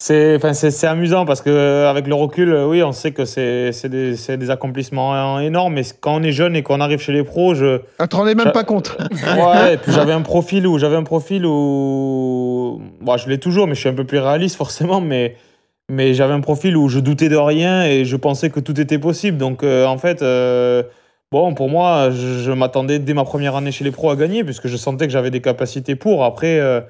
C'est 0.03 0.35
enfin, 0.35 0.53
amusant 0.89 1.25
parce 1.25 1.43
que 1.43 1.49
euh, 1.49 1.89
avec 1.89 2.09
le 2.09 2.15
recul, 2.17 2.53
euh, 2.53 2.67
oui, 2.67 2.83
on 2.83 2.91
sait 2.91 3.13
que 3.13 3.25
c'est 3.25 3.71
c'est 3.71 3.89
des, 3.89 4.17
des 4.37 4.51
accomplissements 4.51 5.37
euh, 5.37 5.39
énormes. 5.39 5.75
Mais 5.75 5.83
quand 6.01 6.17
on 6.17 6.23
est 6.25 6.33
jeune 6.33 6.57
et 6.57 6.65
qu'on 6.65 6.81
arrive 6.81 6.99
chez 6.99 7.13
les 7.13 7.23
pros, 7.23 7.55
je, 7.55 7.83
Ah, 8.01 8.09
tu 8.09 8.09
t'en 8.09 8.19
rendais 8.19 8.35
même 8.35 8.51
pas 8.51 8.65
compte. 8.65 8.97
Ouais, 9.13 9.75
et 9.75 9.77
puis 9.77 9.93
j'avais 9.93 10.13
un 10.13 10.23
profil 10.23 10.67
où 10.67 10.77
j'avais 10.77 10.97
un 10.97 11.05
profil 11.05 11.47
où 11.47 12.83
bon, 13.01 13.17
je 13.17 13.29
l'ai 13.29 13.39
toujours, 13.39 13.69
mais 13.69 13.77
je 13.77 13.81
suis 13.81 13.91
un 13.91 13.95
peu 13.95 14.03
plus 14.03 14.19
réaliste 14.19 14.57
forcément, 14.57 15.01
mais 15.01 15.37
mais 15.89 16.15
j'avais 16.15 16.33
un 16.35 16.41
profil 16.41 16.77
où 16.77 16.89
je 16.89 16.99
doutais 16.99 17.29
de 17.29 17.37
rien 17.37 17.85
et 17.85 18.05
je 18.05 18.17
pensais 18.17 18.51
que 18.51 18.59
tout 18.59 18.81
était 18.81 18.99
possible. 18.99 19.39
Donc 19.39 19.63
euh, 19.63 19.87
en 19.87 19.99
fait, 19.99 20.21
euh, 20.23 20.83
bon 21.31 21.55
pour 21.55 21.69
moi, 21.69 22.11
je, 22.11 22.41
je 22.41 22.51
m'attendais 22.51 22.99
dès 22.99 23.15
ma 23.15 23.23
première 23.23 23.55
année 23.55 23.71
chez 23.71 23.85
les 23.85 23.93
pros 23.93 24.11
à 24.11 24.17
gagner 24.17 24.43
puisque 24.43 24.67
je 24.67 24.77
sentais 24.77 25.07
que 25.07 25.13
j'avais 25.13 25.31
des 25.31 25.41
capacités 25.41 25.95
pour. 25.95 26.25
Après, 26.25 26.59
euh, 26.59 26.81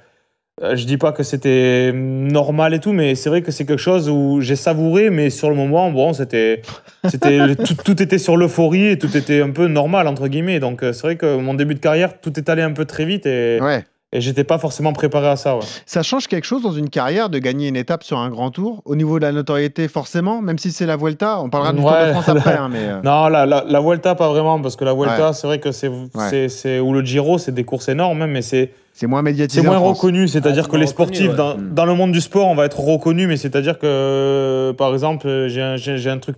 je 0.61 0.85
dis 0.85 0.99
pas 0.99 1.13
que 1.13 1.23
c'était 1.23 1.93
normal 1.95 2.75
et 2.75 2.79
tout, 2.79 2.93
mais 2.93 3.15
c'est 3.15 3.31
vrai 3.31 3.43
que 3.43 3.51
c'est 3.51 3.65
quelque 3.65 3.79
chose 3.81 4.09
où 4.11 4.41
j'ai 4.41 4.57
savouré, 4.57 5.09
mais 5.11 5.31
sur 5.31 5.49
le 5.49 5.57
moment, 5.57 5.91
bon, 5.91 6.13
c'était, 6.13 6.61
c'était 7.09 7.55
tout, 7.57 7.75
tout 7.85 8.03
était 8.03 8.19
sur 8.19 8.37
l'euphorie 8.37 8.89
et 8.89 8.99
tout 8.99 9.17
était 9.17 9.41
un 9.41 9.51
peu 9.51 9.67
normal 9.67 10.07
entre 10.09 10.29
guillemets. 10.29 10.61
Donc 10.61 10.83
euh, 10.83 10.93
c'est 10.93 11.03
vrai 11.03 11.17
que 11.17 11.37
mon 11.39 11.55
début 11.55 11.75
de 11.75 11.81
carrière, 11.81 12.21
tout 12.21 12.39
est 12.39 12.49
allé 12.51 12.63
un 12.63 12.73
peu 12.73 12.85
très 12.85 13.07
vite 13.07 13.25
et, 13.25 13.59
Ouais. 13.63 13.85
et 14.13 14.21
j'étais 14.21 14.45
pas 14.45 14.59
forcément 14.59 14.93
préparé 14.93 15.29
à 15.29 15.37
ça. 15.37 15.57
Ouais. 15.57 15.63
Ça 15.87 16.03
change 16.03 16.27
quelque 16.29 16.45
chose 16.45 16.63
dans 16.63 16.73
une 16.73 16.91
carrière 16.91 17.31
de 17.31 17.39
gagner 17.39 17.69
une 17.69 17.77
étape 17.77 18.05
sur 18.05 18.19
un 18.19 18.29
grand 18.29 18.51
tour 18.51 18.83
Au 18.85 18.95
niveau 18.95 19.19
de 19.19 19.25
la 19.25 19.33
notoriété, 19.33 19.89
forcément, 19.89 20.43
même 20.43 20.59
si 20.59 20.71
c'est 20.71 20.87
la 20.87 20.97
Vuelta. 20.99 21.41
On 21.41 21.49
parlera 21.49 21.73
du 21.73 21.81
Tour 21.81 21.91
de. 21.93 22.13
France 22.13 22.29
après. 22.29 22.55
hein, 22.57 22.69
mais, 22.71 22.79
euh, 22.89 23.01
Non, 23.03 23.29
la, 23.29 23.47
la, 23.47 23.65
la 23.67 23.81
Vuelta 23.81 24.15
pas 24.15 24.29
vraiment 24.29 24.61
parce 24.61 24.77
que 24.77 24.85
la 24.85 24.93
Vuelta, 24.93 25.29
Ouais. 25.29 25.33
c'est 25.33 25.47
vrai 25.47 25.61
que 25.61 25.73
c'est, 25.73 25.91
c'est, 26.29 26.49
c'est 26.51 26.79
ou 26.79 26.93
le 26.93 27.01
Giro, 27.03 27.39
c'est 27.39 27.53
des 27.53 27.65
courses 27.65 27.89
énormes, 27.89 28.21
hein, 28.21 28.27
mais 28.27 28.43
c'est 28.43 28.71
c'est 28.93 29.07
moins 29.07 29.23
médiatisé. 29.23 29.61
C'est 29.61 29.67
moins 29.67 29.79
reconnu, 29.79 30.29
c'est-à-dire 30.29 30.65
Ah, 30.69 30.71
que 30.71 30.77
les 30.77 30.87
sportifs, 30.87 31.31
ouais. 31.31 31.37
dans, 31.37 31.55
dans 31.57 31.87
le 31.87 31.95
monde 31.95 32.13
du 32.13 32.21
sport, 32.21 32.49
on 32.49 32.55
va 32.55 32.67
être 32.67 32.81
reconnu, 32.81 33.27
mais 33.27 33.37
c'est-à-dire 33.37 33.79
que, 33.79 33.87
euh, 33.87 34.73
par 34.73 34.93
exemple, 34.93 35.47
j'ai 35.49 35.63
un, 35.63 36.19
truc 36.19 36.37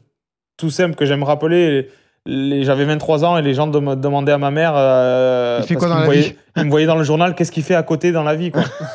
tout 0.56 0.70
simple 0.70 0.94
que 0.94 1.04
j'aime 1.04 1.22
rappeler. 1.22 1.88
J'avais 2.26 2.86
23 2.86 3.22
ans 3.26 3.36
et 3.36 3.42
les 3.42 3.52
gens 3.52 3.66
dem- 3.66 4.00
demandaient 4.00 4.32
à 4.32 4.38
ma 4.38 4.50
mère. 4.50 4.72
euh, 4.76 5.58
Il 5.62 5.66
fait 5.66 5.74
quoi 5.74 5.88
dans 5.88 5.98
la 5.98 6.08
vie 6.08 6.32
Ils 6.56 6.64
me 6.64 6.70
voyaient 6.70 6.86
dans 6.86 6.96
le 6.96 7.04
journal, 7.04 7.34
qu'est-ce 7.34 7.52
qu'il 7.52 7.62
fait 7.64 7.74
à 7.74 7.82
côté 7.82 8.12
dans 8.12 8.22
la 8.22 8.34
vie 8.34 8.50
quoi. 8.50 8.62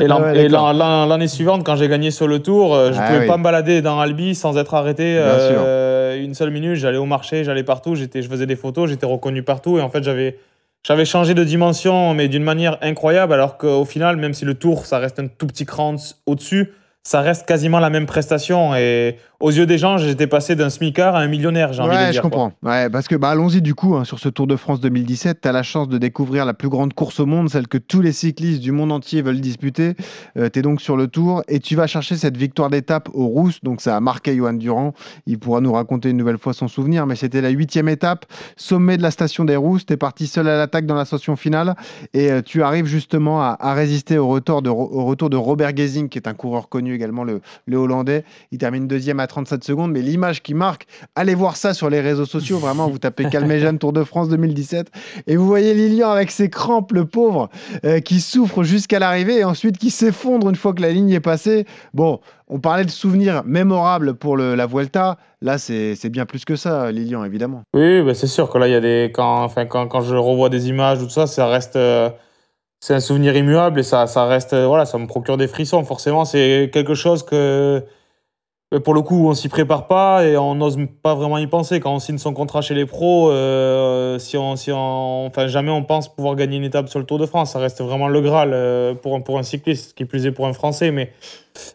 Et 0.00 0.06
Ah 0.08 0.20
ouais, 0.20 0.48
l'année 0.48 1.26
suivante, 1.28 1.64
quand 1.64 1.74
j'ai 1.74 1.88
gagné 1.88 2.10
sur 2.12 2.28
le 2.28 2.38
tour, 2.40 2.74
euh, 2.74 2.92
je 2.92 2.98
Ah 3.00 3.06
pouvais 3.06 3.20
oui. 3.20 3.26
pas 3.26 3.36
me 3.36 3.42
balader 3.42 3.82
dans 3.82 3.98
Albi 3.98 4.34
sans 4.36 4.56
être 4.58 4.74
arrêté 4.74 5.16
euh, 5.18 6.22
une 6.22 6.34
seule 6.34 6.50
minute. 6.50 6.76
J'allais 6.76 6.98
au 6.98 7.04
marché, 7.06 7.42
j'allais 7.42 7.64
partout, 7.64 7.94
j'étais, 7.96 8.22
je 8.22 8.28
faisais 8.28 8.46
des 8.46 8.56
photos, 8.56 8.88
j'étais 8.90 9.06
reconnu 9.06 9.42
partout. 9.42 9.78
Et 9.78 9.82
en 9.82 9.88
fait, 9.88 10.04
j'avais, 10.04 10.38
j'avais 10.84 11.06
changé 11.06 11.34
de 11.34 11.42
dimension, 11.42 12.12
mais 12.14 12.28
d'une 12.28 12.44
manière 12.44 12.78
incroyable. 12.82 13.32
Alors 13.32 13.56
qu'au 13.56 13.84
final, 13.84 14.16
même 14.16 14.34
si 14.34 14.44
le 14.44 14.54
tour, 14.54 14.86
ça 14.86 14.98
reste 14.98 15.18
un 15.18 15.26
tout 15.26 15.46
petit 15.46 15.64
cran 15.64 15.96
au-dessus, 16.26 16.72
ça 17.06 17.20
reste 17.20 17.46
quasiment 17.46 17.80
la 17.80 17.90
même 17.90 18.06
prestation. 18.06 18.74
Et 18.74 19.18
aux 19.40 19.50
yeux 19.50 19.66
des 19.66 19.76
gens, 19.76 19.98
j'étais 19.98 20.26
passé 20.26 20.56
d'un 20.56 20.70
smicard 20.70 21.16
à 21.16 21.20
un 21.20 21.26
millionnaire, 21.28 21.74
j'ai 21.74 21.82
envie 21.82 21.90
de 21.90 21.96
Ouais, 21.96 22.04
dire. 22.12 22.14
je 22.14 22.20
quoi. 22.22 22.30
comprends. 22.30 22.52
Ouais, 22.62 22.88
parce 22.88 23.08
que 23.08 23.14
bah, 23.14 23.28
allons-y 23.28 23.60
du 23.60 23.74
coup 23.74 23.94
hein, 23.94 24.04
sur 24.04 24.18
ce 24.18 24.30
Tour 24.30 24.46
de 24.46 24.56
France 24.56 24.80
2017. 24.80 25.42
Tu 25.42 25.48
as 25.48 25.52
la 25.52 25.62
chance 25.62 25.88
de 25.90 25.98
découvrir 25.98 26.46
la 26.46 26.54
plus 26.54 26.70
grande 26.70 26.94
course 26.94 27.20
au 27.20 27.26
monde, 27.26 27.50
celle 27.50 27.68
que 27.68 27.76
tous 27.76 28.00
les 28.00 28.12
cyclistes 28.12 28.62
du 28.62 28.72
monde 28.72 28.90
entier 28.90 29.20
veulent 29.20 29.40
disputer. 29.42 29.94
tu 30.34 30.58
es 30.58 30.62
donc 30.62 30.80
sur 30.80 30.96
le 30.96 31.06
Tour 31.08 31.42
et 31.46 31.60
tu 31.60 31.76
vas 31.76 31.86
chercher 31.86 32.16
cette 32.16 32.38
victoire 32.38 32.70
d'étape 32.70 33.10
au 33.12 33.26
Rousse. 33.26 33.60
Donc 33.62 33.82
ça 33.82 33.96
a 33.96 34.00
marqué 34.00 34.34
Johan 34.34 34.54
Durand. 34.54 34.94
Il 35.26 35.38
pourra 35.38 35.60
nous 35.60 35.72
raconter 35.74 36.08
une 36.08 36.16
nouvelle 36.16 36.38
fois 36.38 36.54
son 36.54 36.68
souvenir, 36.68 37.04
mais 37.06 37.16
c'était 37.16 37.42
la 37.42 37.50
huitième 37.50 37.90
étape, 37.90 38.24
sommet 38.56 38.96
de 38.96 39.02
la 39.02 39.10
station 39.10 39.44
des 39.44 39.56
Rousses. 39.56 39.84
Tu 39.84 39.92
es 39.92 39.98
parti 39.98 40.26
seul 40.26 40.48
à 40.48 40.56
l'attaque 40.56 40.86
dans 40.86 40.94
l'ascension 40.94 41.36
finale 41.36 41.74
et 42.14 42.30
euh, 42.30 42.40
tu 42.40 42.62
arrives 42.62 42.86
justement 42.86 43.42
à, 43.42 43.58
à 43.60 43.74
résister 43.74 44.16
au 44.16 44.28
retour, 44.28 44.62
de, 44.62 44.70
au 44.70 45.04
retour 45.04 45.28
de 45.28 45.36
Robert 45.36 45.76
Gesing, 45.76 46.08
qui 46.08 46.16
est 46.16 46.28
un 46.28 46.34
coureur 46.34 46.70
connu 46.70 46.93
également, 46.94 47.24
le, 47.24 47.40
Hollandais. 47.72 48.24
Il 48.52 48.58
termine 48.58 48.86
deuxième 48.86 49.20
à 49.20 49.26
37 49.26 49.64
secondes, 49.64 49.92
mais 49.92 50.00
l'image 50.00 50.42
qui 50.42 50.54
marque, 50.54 50.86
allez 51.14 51.34
voir 51.34 51.56
ça 51.56 51.74
sur 51.74 51.90
les 51.90 52.00
réseaux 52.00 52.26
sociaux. 52.26 52.58
Vraiment, 52.58 52.88
vous 52.88 52.98
tapez 52.98 53.24
Calmejane 53.28 53.78
Tour 53.78 53.92
de 53.92 54.04
France 54.04 54.28
2017 54.28 54.90
et 55.26 55.36
vous 55.36 55.46
voyez 55.46 55.74
Lilian 55.74 56.10
avec 56.10 56.30
ses 56.30 56.48
crampes, 56.48 56.92
le 56.92 57.04
pauvre, 57.04 57.50
euh, 57.84 58.00
qui 58.00 58.20
souffre 58.20 58.62
jusqu'à 58.62 58.98
l'arrivée 58.98 59.40
et 59.40 59.44
ensuite 59.44 59.78
qui 59.78 59.90
s'effondre 59.90 60.48
une 60.48 60.56
fois 60.56 60.72
que 60.72 60.82
la 60.82 60.90
ligne 60.90 61.10
est 61.10 61.20
passée. 61.20 61.66
Bon, 61.92 62.20
on 62.48 62.60
parlait 62.60 62.84
de 62.84 62.90
souvenirs 62.90 63.42
mémorables 63.44 64.14
pour 64.14 64.36
la 64.36 64.66
Vuelta. 64.66 65.16
Là, 65.42 65.58
c'est 65.58 66.08
bien 66.10 66.26
plus 66.26 66.44
que 66.44 66.56
ça, 66.56 66.90
Lilian, 66.92 67.24
évidemment. 67.24 67.64
Oui, 67.74 68.02
bah, 68.02 68.14
c'est 68.14 68.26
sûr 68.26 68.48
que 68.48 68.58
là, 68.58 68.68
il 68.68 68.72
y 68.72 68.76
a 68.76 68.80
des. 68.80 69.10
Quand, 69.14 69.42
enfin, 69.42 69.66
quand 69.66 70.00
je 70.00 70.14
revois 70.14 70.48
des 70.48 70.68
images 70.68 71.02
ou 71.02 71.04
tout 71.04 71.10
ça, 71.10 71.26
ça 71.26 71.46
reste. 71.48 71.76
euh, 71.76 72.10
c'est 72.86 72.92
un 72.92 73.00
souvenir 73.00 73.34
immuable 73.34 73.80
et 73.80 73.82
ça, 73.82 74.06
ça 74.06 74.26
reste. 74.26 74.52
euh, 74.52 74.66
voilà, 74.66 74.84
ça 74.84 74.98
me 74.98 75.06
procure 75.06 75.38
des 75.38 75.46
frissons. 75.48 75.82
Forcément, 75.84 76.26
c'est 76.26 76.68
quelque 76.70 76.92
chose 76.94 77.22
que. 77.22 77.82
euh, 78.74 78.80
Pour 78.80 78.92
le 78.92 79.00
coup, 79.00 79.26
on 79.26 79.32
s'y 79.32 79.48
prépare 79.48 79.86
pas 79.86 80.22
et 80.26 80.36
on 80.36 80.54
n'ose 80.54 80.76
pas 81.02 81.14
vraiment 81.14 81.38
y 81.38 81.46
penser. 81.46 81.80
Quand 81.80 81.94
on 81.94 81.98
signe 81.98 82.18
son 82.18 82.34
contrat 82.34 82.60
chez 82.60 82.74
les 82.74 82.84
pros, 82.84 83.30
euh, 83.30 84.18
si 84.18 84.36
on, 84.36 84.54
si 84.56 84.70
on, 84.70 85.26
enfin, 85.26 85.46
jamais 85.46 85.70
on 85.70 85.82
pense 85.82 86.14
pouvoir 86.14 86.34
gagner 86.36 86.58
une 86.58 86.64
étape 86.64 86.88
sur 86.90 86.98
le 86.98 87.06
Tour 87.06 87.18
de 87.18 87.24
France. 87.24 87.52
Ça 87.52 87.58
reste 87.58 87.80
vraiment 87.80 88.08
le 88.08 88.20
Graal 88.20 88.50
pour, 89.00 89.14
un- 89.16 89.20
pour 89.22 89.38
un 89.38 89.42
cycliste, 89.44 89.94
qui 89.96 90.04
plus 90.04 90.26
est 90.26 90.32
pour 90.32 90.46
un 90.46 90.52
Français. 90.52 90.90
Mais, 90.90 91.10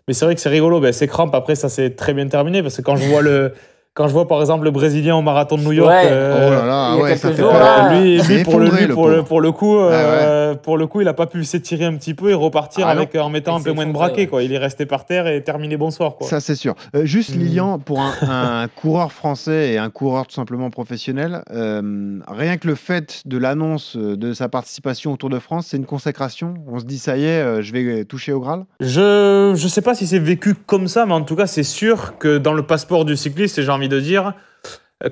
mais 0.08 0.14
c'est 0.14 0.26
vrai 0.26 0.36
que 0.36 0.42
c'est 0.42 0.50
rigolo. 0.50 0.80
Ben, 0.80 0.94
ces 0.94 1.08
crampes, 1.08 1.34
après, 1.34 1.56
ça 1.56 1.70
s'est 1.70 1.96
très 1.96 2.14
bien 2.14 2.28
terminé 2.28 2.62
parce 2.62 2.78
que 2.78 2.84
quand 2.84 2.98
je 2.98 3.06
vois 3.10 3.24
le. 3.24 3.54
Quand 3.96 4.08
je 4.08 4.14
vois 4.14 4.28
par 4.28 4.40
exemple 4.40 4.64
le 4.64 4.72
Brésilien 4.72 5.16
au 5.16 5.22
marathon 5.22 5.58
de 5.58 5.64
New 5.64 5.72
York, 5.74 5.90
Ouais. 5.90 6.08
euh, 6.10 6.48
oh 6.48 6.52
là 6.52 6.66
là, 6.66 6.90
il 6.94 6.98
y 6.98 7.00
a 7.00 7.04
ouais, 7.04 7.10
quelques 7.10 7.22
ça 7.22 7.32
fait 7.34 7.42
jours, 7.42 7.52
peur. 7.52 7.60
là, 7.60 7.92
euh, 7.92 8.00
lui, 8.02 8.22
C'est 8.24 8.36
lui, 8.38 8.44
pour, 8.44 8.60
le, 8.60 8.66
effondré, 8.68 8.82
lui, 8.82 8.88
le 8.88 8.94
pour, 8.94 9.08
le, 9.10 9.16
pauvre. 9.18 9.28
pour 9.28 9.42
le 9.42 9.52
coup, 9.52 9.78
euh, 9.80 10.56
pour 10.56 10.78
le 10.78 10.88
coup, 10.88 11.02
il 11.02 11.08
a 11.08 11.14
pas 11.14 11.26
pu 11.26 11.44
s'étirer 11.44 11.86
un 11.86 11.96
petit 11.96 12.14
peu 12.14 12.30
et 12.30 12.34
repartir 12.34 12.88
Ah 12.88 12.92
avec 12.92 13.14
en 13.16 13.30
mettant 13.30 13.58
un 13.58 13.62
peu 13.62 13.74
moins 13.74 13.86
de 13.88 13.92
braquet. 13.92 14.22
ouais. 14.22 14.28
Quoi. 14.28 14.44
Il 14.44 14.54
est 14.54 14.58
resté 14.58 14.86
par 14.86 15.06
terre 15.06 15.28
et 15.28 15.44
terminé 15.44 15.76
bonsoir. 15.76 16.16
Quoi. 16.16 16.28
Ça, 16.28 16.40
c'est 16.40 16.56
sûr. 16.56 16.76
Euh, 16.96 17.04
juste, 17.06 17.36
Hmm. 17.36 17.40
Lilian, 17.40 17.80
pour 17.80 18.00
un, 18.00 18.14
un 18.64 18.68
coureur 18.70 19.12
français 19.12 19.72
et 19.74 19.78
un 19.78 19.90
coureur 19.90 20.28
tout 20.28 20.36
simplement 20.36 20.70
professionnel, 20.70 21.44
euh, 21.52 22.20
rien 22.28 22.58
que 22.58 22.68
le 22.68 22.76
fait 22.76 23.22
de 23.26 23.38
l'annonce 23.38 23.98
de 23.98 24.34
sa 24.34 24.48
participation 24.50 25.14
au 25.14 25.18
Tour 25.18 25.30
de 25.30 25.40
France, 25.40 25.68
c'est 25.70 25.78
une 25.78 25.86
consécration. 25.86 26.54
On 26.72 26.80
se 26.80 26.86
dit, 26.86 27.00
ça 27.00 27.18
y 27.18 27.26
est, 27.26 27.42
euh, 27.42 27.62
je 27.62 27.74
vais 27.74 28.06
toucher 28.06 28.32
au 28.34 28.40
Graal. 28.40 28.64
Je 28.80 29.54
je 29.56 29.68
sais 29.68 29.82
pas 29.82 29.96
si 29.96 30.06
c'est 30.08 30.20
vécu 30.20 30.54
comme 30.54 30.88
ça, 30.88 31.06
mais 31.06 31.14
en 31.14 31.22
tout 31.22 31.36
cas, 31.36 31.48
c'est 31.48 31.64
sûr 31.64 32.18
que 32.20 32.38
dans 32.38 32.54
le 32.54 32.64
passeport 32.64 33.04
du 33.04 33.18
cycliste, 33.18 33.58
et 33.58 33.64
j'ai 33.64 33.72
envie 33.80 33.90
de 33.90 34.00
dire, 34.00 34.34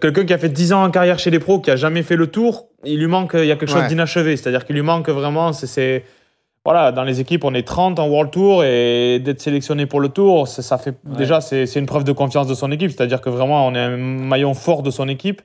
quelqu'un 0.02 0.26
qui 0.26 0.34
a 0.34 0.38
fait 0.38 0.50
10 0.50 0.74
ans 0.74 0.84
en 0.84 0.92
carrière 0.92 1.18
chez 1.20 1.32
les 1.32 1.40
pros, 1.40 1.60
qui 1.60 1.72
a 1.72 1.76
jamais 1.76 2.04
fait 2.04 2.16
le 2.16 2.28
tour, 2.28 2.68
il 2.86 3.00
lui 3.00 3.08
manque, 3.08 3.32
il 3.34 3.46
y 3.46 3.52
a 3.52 3.56
quelque 3.56 3.70
chose 3.72 3.82
Ouais. 3.82 3.88
d'inachevé. 3.88 4.38
C'est-à-dire 4.38 4.66
qu'il 4.66 4.76
lui 4.76 4.82
manque 4.84 5.10
vraiment, 5.10 5.54
c'est-. 5.54 6.04
Voilà, 6.66 6.92
dans 6.92 7.04
les 7.06 7.22
équipes, 7.22 7.46
on 7.46 7.54
est 7.54 7.66
30 7.66 7.98
en 7.98 8.10
World 8.10 8.30
Tour 8.30 8.66
et 8.66 9.20
d'être 9.24 9.40
sélectionné 9.42 9.86
pour 9.86 10.02
le 10.02 10.10
Tour, 10.10 10.50
ça, 10.50 10.62
ça 10.62 10.78
fait 10.78 10.96
Ouais. 11.10 11.18
déjà 11.18 11.40
c'est 11.40 11.66
c'est 11.66 11.80
une 11.80 11.86
preuve 11.86 12.04
de 12.04 12.12
confiance 12.12 12.46
de 12.46 12.54
son 12.56 12.70
équipe. 12.74 12.92
C'est-à-dire 12.92 13.22
que 13.22 13.30
vraiment, 13.30 13.66
on 13.66 13.74
est 13.74 13.80
un 13.80 13.96
maillon 13.96 14.54
fort 14.54 14.84
de 14.84 14.92
son 14.92 15.08
équipe. 15.08 15.42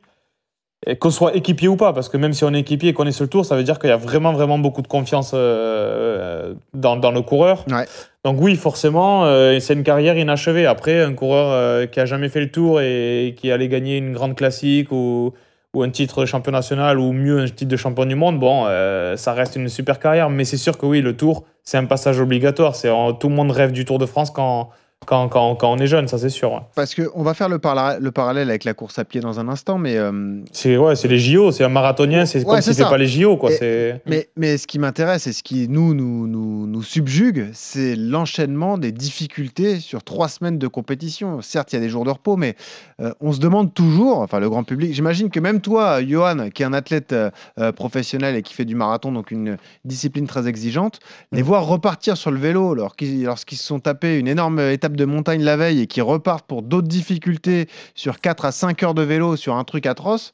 Et 0.84 0.96
qu'on 0.96 1.10
soit 1.10 1.36
équipier 1.36 1.68
ou 1.68 1.76
pas, 1.76 1.92
parce 1.92 2.08
que 2.08 2.16
même 2.16 2.32
si 2.32 2.42
on 2.42 2.52
est 2.52 2.58
équipier 2.58 2.88
et 2.88 2.92
qu'on 2.92 3.06
est 3.06 3.12
sur 3.12 3.22
le 3.22 3.28
tour, 3.30 3.46
ça 3.46 3.54
veut 3.54 3.62
dire 3.62 3.78
qu'il 3.78 3.88
y 3.88 3.92
a 3.92 3.96
vraiment, 3.96 4.32
vraiment 4.32 4.58
beaucoup 4.58 4.82
de 4.82 4.88
confiance 4.88 5.30
euh, 5.32 6.54
dans, 6.74 6.96
dans 6.96 7.12
le 7.12 7.22
coureur. 7.22 7.64
Ouais. 7.70 7.84
Donc 8.24 8.36
oui, 8.40 8.54
forcément, 8.54 9.24
euh, 9.24 9.58
c'est 9.58 9.74
une 9.74 9.82
carrière 9.82 10.16
inachevée. 10.16 10.64
Après, 10.64 11.02
un 11.02 11.12
coureur 11.12 11.50
euh, 11.50 11.86
qui 11.86 11.98
a 11.98 12.06
jamais 12.06 12.28
fait 12.28 12.40
le 12.40 12.52
tour 12.52 12.80
et 12.80 13.34
qui 13.36 13.50
allait 13.50 13.66
gagner 13.66 13.96
une 13.98 14.12
grande 14.12 14.36
classique 14.36 14.92
ou, 14.92 15.34
un 15.74 15.90
titre 15.90 16.20
de 16.20 16.26
champion 16.26 16.52
national 16.52 16.98
ou 17.00 17.12
mieux 17.12 17.40
un 17.40 17.46
titre 17.46 17.70
de 17.70 17.76
champion 17.76 18.04
du 18.04 18.14
monde, 18.14 18.38
bon, 18.38 18.66
euh, 18.66 19.16
ça 19.16 19.32
reste 19.32 19.56
une 19.56 19.68
super 19.68 19.98
carrière. 19.98 20.30
Mais 20.30 20.44
c'est 20.44 20.56
sûr 20.56 20.78
que 20.78 20.86
oui, 20.86 21.00
le 21.00 21.16
tour, 21.16 21.44
c'est 21.64 21.78
un 21.78 21.86
passage 21.86 22.20
obligatoire. 22.20 22.76
C'est 22.76 22.90
tout 23.18 23.28
le 23.28 23.34
monde 23.34 23.50
rêve 23.50 23.72
du 23.72 23.84
Tour 23.84 23.98
de 23.98 24.06
France 24.06 24.30
quand, 24.30 24.70
quand, 25.06 25.28
quand, 25.28 25.54
quand 25.56 25.70
on 25.72 25.78
est 25.78 25.86
jeune, 25.86 26.08
ça 26.08 26.18
c'est 26.18 26.28
sûr. 26.28 26.52
ouais. 26.52 26.60
Parce 26.74 26.94
qu'on 26.94 27.22
va 27.22 27.34
faire 27.34 27.48
le, 27.48 27.58
parla- 27.58 27.98
le 27.98 28.10
parallèle 28.10 28.48
avec 28.50 28.64
la 28.64 28.74
course 28.74 28.98
à 28.98 29.04
pied 29.04 29.20
dans 29.20 29.40
un 29.40 29.48
instant, 29.48 29.78
mais, 29.78 29.96
euh, 29.96 30.40
C'est 30.52 30.76
ouais, 30.76 30.96
c'est 30.96 31.08
les 31.08 31.18
JO, 31.18 31.50
c'est 31.52 31.64
un 31.64 31.68
marathonien, 31.68 32.26
c'est 32.26 32.38
Ouais, 32.40 32.44
comme 32.44 32.60
c'est 32.60 32.74
fait 32.74 32.82
ça. 32.82 32.88
pas 32.90 32.98
les 32.98 33.06
JO. 33.08 33.36
Quoi. 33.36 33.50
Et- 33.52 33.56
c'est... 33.56 34.02
mais, 34.06 34.28
mais 34.36 34.58
ce 34.58 34.66
qui 34.66 34.78
m'intéresse 34.78 35.26
et 35.26 35.32
ce 35.32 35.42
qui 35.42 35.68
nous, 35.68 35.94
nous, 35.94 36.26
nous, 36.26 36.66
nous 36.66 36.82
subjugue, 36.82 37.48
c'est 37.52 37.96
l'enchaînement 37.96 38.78
des 38.78 38.92
difficultés 38.92 39.78
sur 39.80 40.02
trois 40.02 40.28
semaines 40.28 40.58
de 40.58 40.66
compétition. 40.68 41.40
Certes, 41.42 41.72
il 41.72 41.76
y 41.76 41.78
a 41.78 41.82
des 41.82 41.88
jours 41.88 42.04
de 42.04 42.10
repos, 42.10 42.36
mais 42.36 42.54
euh, 43.00 43.12
on 43.20 43.32
se 43.32 43.40
demande 43.40 43.74
toujours, 43.74 44.20
enfin 44.20 44.40
le 44.40 44.48
grand 44.48 44.64
public, 44.64 44.92
j'imagine 44.94 45.30
que 45.30 45.40
même 45.40 45.60
toi, 45.60 46.02
Johan, 46.04 46.48
qui 46.54 46.62
est 46.62 46.66
un 46.66 46.72
athlète 46.72 47.12
euh, 47.12 47.72
professionnel 47.72 48.36
et 48.36 48.42
qui 48.42 48.54
fait 48.54 48.64
du 48.64 48.74
marathon, 48.74 49.12
donc 49.12 49.30
une 49.30 49.56
discipline 49.84 50.26
très 50.26 50.48
exigeante, 50.48 51.00
les 51.32 51.42
voir 51.42 51.66
repartir 51.66 52.16
sur 52.16 52.30
le 52.30 52.38
vélo 52.38 52.72
alors 52.72 52.96
qu'ils- 52.96 53.24
lorsqu'ils 53.24 53.58
se 53.58 53.64
sont 53.64 53.80
tapés 53.80 54.18
une 54.18 54.28
énorme 54.28 54.60
étape 54.60 54.91
étape 54.92 54.96
de 54.96 55.04
montagne 55.04 55.42
la 55.42 55.56
veille 55.56 55.80
et 55.80 55.86
qui 55.86 56.00
repartent 56.00 56.46
pour 56.46 56.62
d'autres 56.62 56.88
difficultés 56.88 57.68
sur 57.94 58.20
4 58.20 58.44
à 58.44 58.52
5 58.52 58.82
heures 58.82 58.94
de 58.94 59.02
vélo 59.02 59.36
sur 59.36 59.56
un 59.56 59.64
truc 59.64 59.86
atroce, 59.86 60.32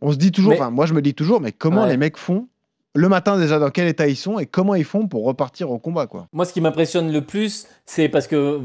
on 0.00 0.12
se 0.12 0.16
dit 0.16 0.32
toujours, 0.32 0.52
enfin 0.54 0.70
moi 0.70 0.86
je 0.86 0.94
me 0.94 1.02
dis 1.02 1.14
toujours, 1.14 1.40
mais 1.40 1.52
comment 1.52 1.82
Ouais. 1.82 1.88
les 1.90 1.96
mecs 1.96 2.16
font 2.16 2.48
le 2.94 3.08
matin 3.08 3.38
déjà 3.38 3.58
dans 3.58 3.70
quel 3.70 3.86
état 3.86 4.08
ils 4.08 4.16
sont 4.16 4.38
et 4.38 4.46
comment 4.46 4.74
ils 4.74 4.84
font 4.84 5.06
pour 5.06 5.24
repartir 5.24 5.70
au 5.70 5.78
combat 5.78 6.06
quoi. 6.06 6.26
Moi, 6.32 6.44
ce 6.44 6.52
qui 6.52 6.60
m'impressionne 6.60 7.12
le 7.12 7.20
plus, 7.20 7.66
c'est 7.86 8.08
parce 8.08 8.26
que 8.26 8.60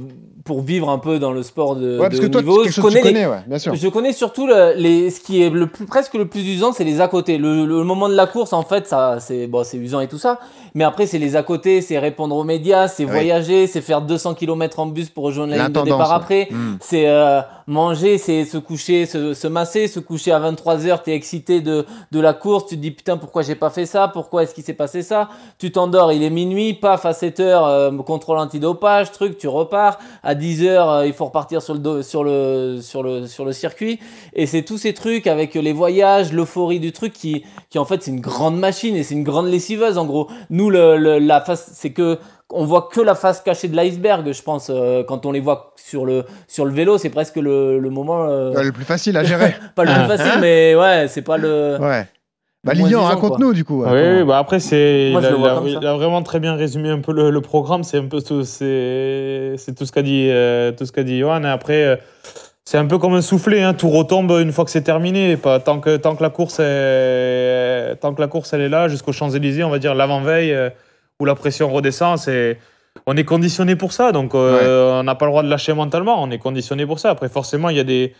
pour 0.46 0.62
vivre 0.62 0.90
un 0.90 0.98
peu 0.98 1.20
dans 1.20 1.32
le 1.32 1.44
sport 1.44 1.76
de, 1.76 1.98
Ouais, 2.00 2.08
parce 2.10 2.16
de 2.20 2.22
que 2.22 2.32
toi, 2.32 2.42
niveau, 2.42 2.64
je 2.68 2.82
connais, 2.82 2.96
les- 2.96 3.02
connais, 3.02 3.26
ouais, 3.28 3.42
bien 3.48 3.60
sûr. 3.60 3.76
je 3.76 3.88
connais 3.90 4.12
surtout 4.14 4.48
le- 4.48 4.74
les, 4.76 5.10
ce 5.12 5.20
qui 5.20 5.42
est 5.44 5.50
le 5.50 5.68
plus, 5.68 5.86
presque 5.86 6.14
le 6.16 6.28
plus 6.28 6.48
usant, 6.48 6.72
c'est 6.72 6.84
les 6.84 7.00
à 7.02 7.08
côté. 7.08 7.38
Le, 7.38 7.66
le 7.66 7.84
moment 7.84 8.10
de 8.10 8.16
la 8.16 8.26
course, 8.26 8.54
en 8.54 8.64
fait, 8.64 8.88
ça, 8.88 9.18
c'est 9.20 9.46
bon, 9.48 9.64
c'est 9.64 9.78
usant 9.78 10.00
et 10.00 10.08
tout 10.08 10.18
ça. 10.18 10.40
Mais 10.74 10.84
après, 10.84 11.06
c'est 11.06 11.20
les 11.20 11.36
à 11.36 11.44
côté, 11.44 11.82
c'est 11.82 12.00
répondre 12.00 12.36
aux 12.36 12.44
médias, 12.44 12.88
c'est 12.88 13.06
Oui. 13.06 13.12
voyager, 13.12 13.68
c'est 13.68 13.82
faire 13.82 14.02
200 14.02 14.34
km 14.34 14.80
en 14.80 14.88
bus 14.88 15.10
pour 15.10 15.26
rejoindre 15.26 15.52
la 15.56 15.66
ligne 15.66 15.74
de 15.74 15.82
départ 15.82 16.10
ouais. 16.10 16.16
après. 16.16 16.48
Mm. 16.50 16.78
C'est 16.82 17.08
euh, 17.08 17.42
manger, 17.68 18.18
c'est 18.18 18.46
se 18.46 18.58
coucher, 18.58 19.06
se, 19.06 19.34
se 19.34 19.48
masser, 19.48 19.88
se 19.88 20.00
coucher 20.00 20.32
à 20.32 20.40
23h, 20.40 21.04
t'es 21.04 21.14
excité 21.14 21.62
de, 21.62 21.86
de 22.12 22.20
la 22.20 22.34
course, 22.34 22.68
tu 22.68 22.76
te 22.76 22.82
dis 22.82 22.92
putain 22.92 23.18
pourquoi 23.18 23.42
j'ai 23.42 23.56
pas 23.56 23.70
fait 23.70 23.86
ça, 23.86 24.08
pourquoi 24.08 24.44
est-ce 24.44 24.54
qu'il 24.54 24.64
s'est 24.64 24.74
passé 24.74 25.02
ça, 25.02 25.30
tu 25.60 25.72
t'endors, 25.72 26.12
il 26.12 26.24
est 26.24 26.30
minuit, 26.30 26.74
paf 26.74 27.06
à 27.06 27.12
7h, 27.12 27.42
euh, 27.42 27.98
contrôle 28.04 28.38
antidopage, 28.38 29.12
truc, 29.12 29.38
tu 29.38 29.48
repars, 29.48 30.00
à 30.24 30.36
10h 30.36 31.06
il 31.08 31.14
faut 31.14 31.26
repartir 31.26 31.62
sur 31.62 31.76
le, 31.76 32.02
sur 32.04 32.24
le, 32.24 32.80
sur 32.82 33.04
le, 33.04 33.28
sur 33.28 33.46
le 33.46 33.52
circuit, 33.54 34.00
et 34.34 34.46
c'est 34.46 34.64
tous 34.64 34.78
ces 34.78 34.94
trucs 34.94 35.28
avec 35.28 35.54
les 35.56 35.74
voyages, 35.74 36.34
l'euphorie 36.34 36.80
du 36.80 36.92
truc 36.92 37.14
qui, 37.14 37.44
qui 37.70 37.80
en 37.80 37.86
fait 37.86 38.04
c'est 38.04 38.12
une 38.12 38.22
grande 38.22 38.58
machine 38.58 38.96
et 38.96 39.04
c'est 39.04 39.16
une 39.16 39.24
grande 39.24 39.48
lessiveuse 39.48 39.98
en 39.98 40.06
gros. 40.06 40.28
Nous 40.50 40.70
le, 40.70 40.98
le- 40.98 41.20
la 41.20 41.42
face, 41.42 41.72
c'est 41.74 41.92
que 41.92 42.20
on 42.54 42.66
voit 42.66 42.90
que 42.92 43.02
la 43.02 43.16
face 43.16 43.42
cachée 43.42 43.68
de 43.68 43.76
l'iceberg, 43.76 44.32
je 44.32 44.42
pense, 44.42 44.70
euh, 44.70 45.04
quand 45.04 45.26
on 45.26 45.32
les 45.32 45.40
voit 45.40 45.74
sur 45.76 46.06
le, 46.06 46.24
sur 46.48 46.66
le 46.66 46.72
vélo, 46.72 46.98
c'est 46.98 47.10
presque 47.10 47.36
le, 47.38 47.80
le 47.80 47.90
moment. 47.90 48.26
euh, 48.30 48.52
Ouais, 48.54 48.64
le 48.64 48.72
plus 48.72 48.86
facile 48.86 49.18
à 49.18 49.24
gérer. 49.24 49.56
pas 49.76 49.84
le 49.86 49.92
plus 49.94 50.18
facile, 50.18 50.40
mais 50.42 50.76
ouais, 50.76 51.08
c'est 51.08 51.22
pas 51.24 51.38
le. 51.38 51.78
ouais. 51.80 52.06
Bah 52.66 52.74
Lilian, 52.74 53.02
raconte-nous 53.04 53.52
du 53.52 53.66
coup. 53.66 53.82
Oui, 53.84 53.88
attends. 53.90 54.18
oui, 54.20 54.24
bah 54.24 54.38
après, 54.38 54.62
c'est, 54.62 55.10
Moi, 55.12 55.20
il, 55.20 55.24
je 55.24 55.28
a, 55.28 55.32
le 55.32 55.36
vois 55.38 55.48
il 55.48 55.52
a- 55.52 55.56
comme 55.56 55.70
ça. 55.70 55.80
il 55.82 55.86
a 55.88 55.94
vraiment 55.96 56.24
très 56.24 56.40
bien 56.40 56.56
résumé 56.56 56.90
un 56.92 57.00
peu 57.02 57.12
le, 57.12 57.30
le 57.30 57.42
programme. 57.42 57.84
C'est 57.84 57.98
un 57.98 58.06
peu 58.06 58.22
tout, 58.22 58.46
c'est, 58.46 59.56
c'est 59.58 59.76
tout 59.76 59.86
ce 59.86 59.92
qu'a 59.92 60.02
dit, 60.02 60.30
euh, 60.30 60.72
tout 60.72 60.86
ce 60.86 60.94
qu'a 60.94 61.04
dit 61.04 61.20
Johan. 61.20 61.44
Et 61.44 61.50
après, 61.50 61.84
euh, 61.84 61.96
c'est 62.64 62.78
un 62.78 62.86
peu 62.86 62.98
comme 63.00 63.16
un 63.16 63.22
soufflet. 63.22 63.62
Hein, 63.64 63.74
tout 63.74 63.90
retombe 63.90 64.32
une 64.40 64.54
fois 64.54 64.64
que 64.64 64.72
c'est 64.72 64.82
terminé. 64.84 65.36
Pas, 65.36 65.60
tant, 65.60 65.82
que, 65.82 65.98
tant, 65.98 66.16
que 66.16 66.24
la 66.24 66.30
course 66.30 66.62
est, 66.62 67.96
tant 68.00 68.14
que 68.14 68.22
la 68.22 68.28
course 68.28 68.54
elle 68.54 68.62
est 68.62 68.70
là, 68.70 68.88
jusqu'aux 68.88 69.12
Champs-Élysées, 69.12 69.66
on 69.66 69.70
va 69.70 69.80
dire 69.80 69.94
l'avant-veille, 69.94 70.54
euh, 70.54 70.70
où 71.24 71.26
la 71.26 71.36
pression 71.36 71.72
redescend. 71.72 72.18
C'est, 72.18 72.60
on 73.08 73.16
est 73.18 73.24
conditionné 73.24 73.76
pour 73.76 73.94
ça. 73.94 74.12
Donc, 74.12 74.36
euh, 74.36 75.00
on 75.00 75.04
n'a 75.04 75.16
pas 75.16 75.26
le 75.26 75.32
droit 75.32 75.44
de 75.44 75.50
lâcher 75.50 75.74
mentalement. 75.74 76.22
On 76.22 76.30
est 76.30 76.38
conditionné 76.38 76.86
pour 76.86 77.00
ça. 77.00 77.10
Après, 77.12 77.30
forcément, 77.30 77.70
il 77.70 77.78
y 77.78 77.80
a 77.80 77.84
des. 77.86 78.14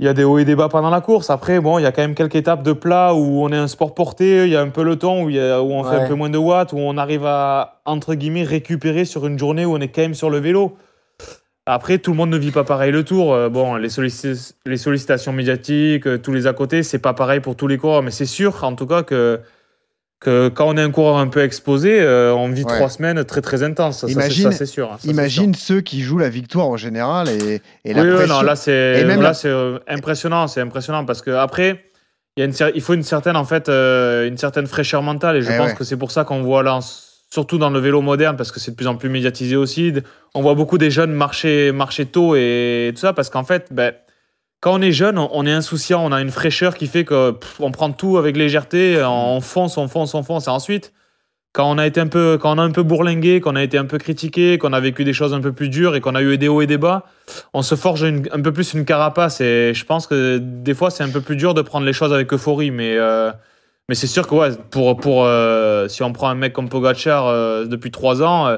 Il 0.00 0.06
y 0.06 0.08
a 0.08 0.14
des 0.14 0.24
hauts 0.24 0.38
et 0.38 0.44
des 0.44 0.56
bas 0.56 0.68
pendant 0.68 0.90
la 0.90 1.00
course. 1.00 1.30
Après, 1.30 1.60
bon, 1.60 1.78
il 1.78 1.82
y 1.82 1.86
a 1.86 1.92
quand 1.92 2.02
même 2.02 2.16
quelques 2.16 2.34
étapes 2.34 2.64
de 2.64 2.72
plat 2.72 3.14
où 3.14 3.44
on 3.44 3.50
est 3.52 3.56
un 3.56 3.68
sport 3.68 3.94
porté, 3.94 4.44
il 4.46 4.50
y 4.50 4.56
a 4.56 4.60
un 4.60 4.70
peloton 4.70 5.22
où, 5.24 5.30
il 5.30 5.36
y 5.36 5.40
a- 5.40 5.62
où 5.62 5.70
on 5.70 5.84
fait 5.84 5.90
un 5.96 6.08
peu 6.08 6.14
moins 6.14 6.30
de 6.30 6.38
watts, 6.38 6.72
où 6.72 6.78
on 6.78 6.96
arrive 6.96 7.24
à, 7.24 7.80
entre 7.84 8.14
guillemets, 8.14 8.42
récupérer 8.42 9.04
sur 9.04 9.26
une 9.28 9.38
journée 9.38 9.64
où 9.64 9.74
on 9.76 9.80
est 9.80 9.88
quand 9.88 10.00
même 10.02 10.14
sur 10.14 10.28
le 10.28 10.38
vélo. 10.38 10.76
Après, 11.66 11.98
tout 11.98 12.10
le 12.10 12.16
monde 12.16 12.30
ne 12.30 12.36
vit 12.38 12.50
pas 12.50 12.64
pareil 12.64 12.90
le 12.90 13.04
tour. 13.04 13.32
Euh, 13.32 13.48
Bon, 13.48 13.76
les, 13.76 13.88
les 14.66 14.76
sollicitations 14.76 15.32
médiatiques, 15.32 16.08
euh, 16.08 16.18
tous 16.18 16.32
les 16.32 16.48
à 16.48 16.52
côté, 16.52 16.82
c'est 16.82 16.98
pas 16.98 17.14
pareil 17.14 17.38
pour 17.38 17.54
tous 17.54 17.68
les 17.68 17.78
coureurs. 17.78 18.02
Mais 18.02 18.10
c'est 18.10 18.26
sûr, 18.26 18.64
en 18.64 18.74
tout 18.74 18.86
cas, 18.88 19.04
que, 19.04 19.38
que 20.22 20.48
quand 20.48 20.66
on 20.68 20.76
est 20.76 20.80
un 20.82 20.90
coureur 20.90 21.16
un 21.18 21.28
peu 21.28 21.42
exposé, 21.42 22.00
euh, 22.00 22.32
on 22.34 22.48
vit 22.48 22.64
Ouais. 22.64 22.74
trois 22.76 22.88
semaines 22.88 23.22
très 23.24 23.40
très 23.40 23.62
intenses. 23.62 24.04
Imagine- 24.08 24.50
ça, 24.50 24.52
c'est 24.52 24.66
sûr. 24.66 24.86
hein, 24.86 24.92
ça, 24.92 24.98
c'est 25.00 25.04
sûr. 25.08 25.12
Imagine 25.12 25.54
ceux 25.54 25.80
qui 25.80 26.00
jouent 26.00 26.18
la 26.18 26.28
victoire 26.30 26.68
en 26.68 26.76
général 26.76 27.28
et, 27.28 27.60
et 27.84 27.92
la 27.94 28.02
oui, 28.02 28.14
pression. 28.14 28.34
non, 28.36 28.42
là 28.42 28.56
c'est 28.56 29.00
Et 29.00 29.04
même 29.04 29.20
là 29.20 29.28
la- 29.28 29.34
c'est 29.34 29.48
euh, 29.48 29.78
impressionnant, 29.88 30.46
c'est 30.48 30.60
impressionnant 30.60 31.04
parce 31.04 31.20
que 31.22 31.30
après 31.30 31.84
il 32.36 32.40
y 32.40 32.42
a 32.42 32.46
une 32.46 32.52
cer- 32.52 32.72
il 32.74 32.80
faut 32.80 32.94
une 32.94 33.02
certaine 33.02 33.36
en 33.36 33.44
fait 33.44 33.68
euh, 33.68 34.26
une 34.26 34.38
certaine 34.38 34.66
fraîcheur 34.66 35.02
mentale 35.02 35.36
et 35.36 35.42
je 35.42 35.50
Eh 35.52 35.56
pense 35.58 35.70
ouais. 35.70 35.74
que 35.76 35.84
c'est 35.84 35.98
pour 35.98 36.10
ça 36.10 36.24
qu'on 36.24 36.42
voit 36.42 36.62
là 36.62 36.78
surtout 37.30 37.58
dans 37.58 37.70
le 37.70 37.78
vélo 37.80 38.00
moderne 38.00 38.36
parce 38.36 38.52
que 38.52 38.60
c'est 38.60 38.70
de 38.70 38.76
plus 38.76 38.86
en 38.86 38.94
plus 38.96 39.08
médiatisé 39.08 39.56
aussi, 39.56 39.92
on 40.34 40.40
voit 40.42 40.54
beaucoup 40.54 40.78
des 40.78 40.90
jeunes 40.90 41.12
marcher 41.12 41.72
marcher 41.72 42.06
tôt 42.06 42.34
et 42.36 42.90
tout 42.94 43.00
ça 43.00 43.12
parce 43.12 43.28
qu'en 43.30 43.44
fait 43.44 43.66
ben 43.70 43.92
quand 44.62 44.72
on 44.78 44.80
est 44.80 44.92
jeune, 44.92 45.18
on 45.18 45.44
est 45.44 45.52
insouciant, 45.52 46.02
on 46.02 46.12
a 46.12 46.22
une 46.22 46.30
fraîcheur 46.30 46.76
qui 46.76 46.86
fait 46.86 47.04
que 47.04 47.32
pff, 47.32 47.60
on 47.60 47.72
prend 47.72 47.90
tout 47.92 48.16
avec 48.16 48.36
légèreté, 48.36 49.02
on 49.04 49.40
fonce, 49.42 49.76
on 49.76 49.88
fonce, 49.88 50.14
on 50.14 50.22
fonce, 50.22 50.46
et 50.46 50.50
ensuite, 50.50 50.92
quand 51.52 51.70
on 51.70 51.76
a 51.78 51.86
été 51.86 52.00
un 52.00 52.06
peu, 52.06 52.38
quand 52.40 52.54
on 52.54 52.58
a 52.58 52.62
un 52.62 52.70
peu 52.70 52.84
bourlingué, 52.84 53.40
qu'on 53.40 53.56
a 53.56 53.62
été 53.62 53.76
un 53.76 53.84
peu 53.84 53.98
critiqué, 53.98 54.58
qu'on 54.58 54.72
a 54.72 54.80
vécu 54.80 55.04
des 55.04 55.12
choses 55.12 55.34
un 55.34 55.40
peu 55.40 55.52
plus 55.52 55.68
dures 55.68 55.96
et 55.96 56.00
qu'on 56.00 56.14
a 56.14 56.22
eu 56.22 56.38
des 56.38 56.48
hauts 56.48 56.62
et 56.62 56.66
des 56.66 56.78
bas, 56.78 57.04
on 57.52 57.62
se 57.62 57.74
forge 57.74 58.04
un 58.04 58.40
peu 58.40 58.52
plus 58.52 58.72
une 58.72 58.84
carapace. 58.84 59.40
Et 59.40 59.74
je 59.74 59.84
pense 59.84 60.06
que 60.06 60.38
des 60.38 60.74
fois, 60.74 60.90
c'est 60.90 61.02
un 61.02 61.10
peu 61.10 61.20
plus 61.20 61.36
dur 61.36 61.54
de 61.54 61.60
prendre 61.60 61.84
les 61.84 61.92
choses 61.92 62.12
avec 62.12 62.32
euphorie, 62.32 62.70
mais. 62.70 62.96
euh, 62.96 63.32
mais 63.88 63.96
c'est 63.96 64.06
sûr 64.06 64.28
que 64.28 64.34
ouais, 64.34 64.50
pour, 64.70 64.96
pour, 64.96 65.24
euh, 65.26 65.88
si 65.88 66.02
on 66.04 66.12
prend 66.12 66.28
un 66.28 66.34
mec 66.36 66.52
comme 66.52 66.68
Pogacar 66.68 67.26
euh, 67.26 67.66
depuis 67.66 67.90
trois 67.90 68.22
ans, 68.22 68.56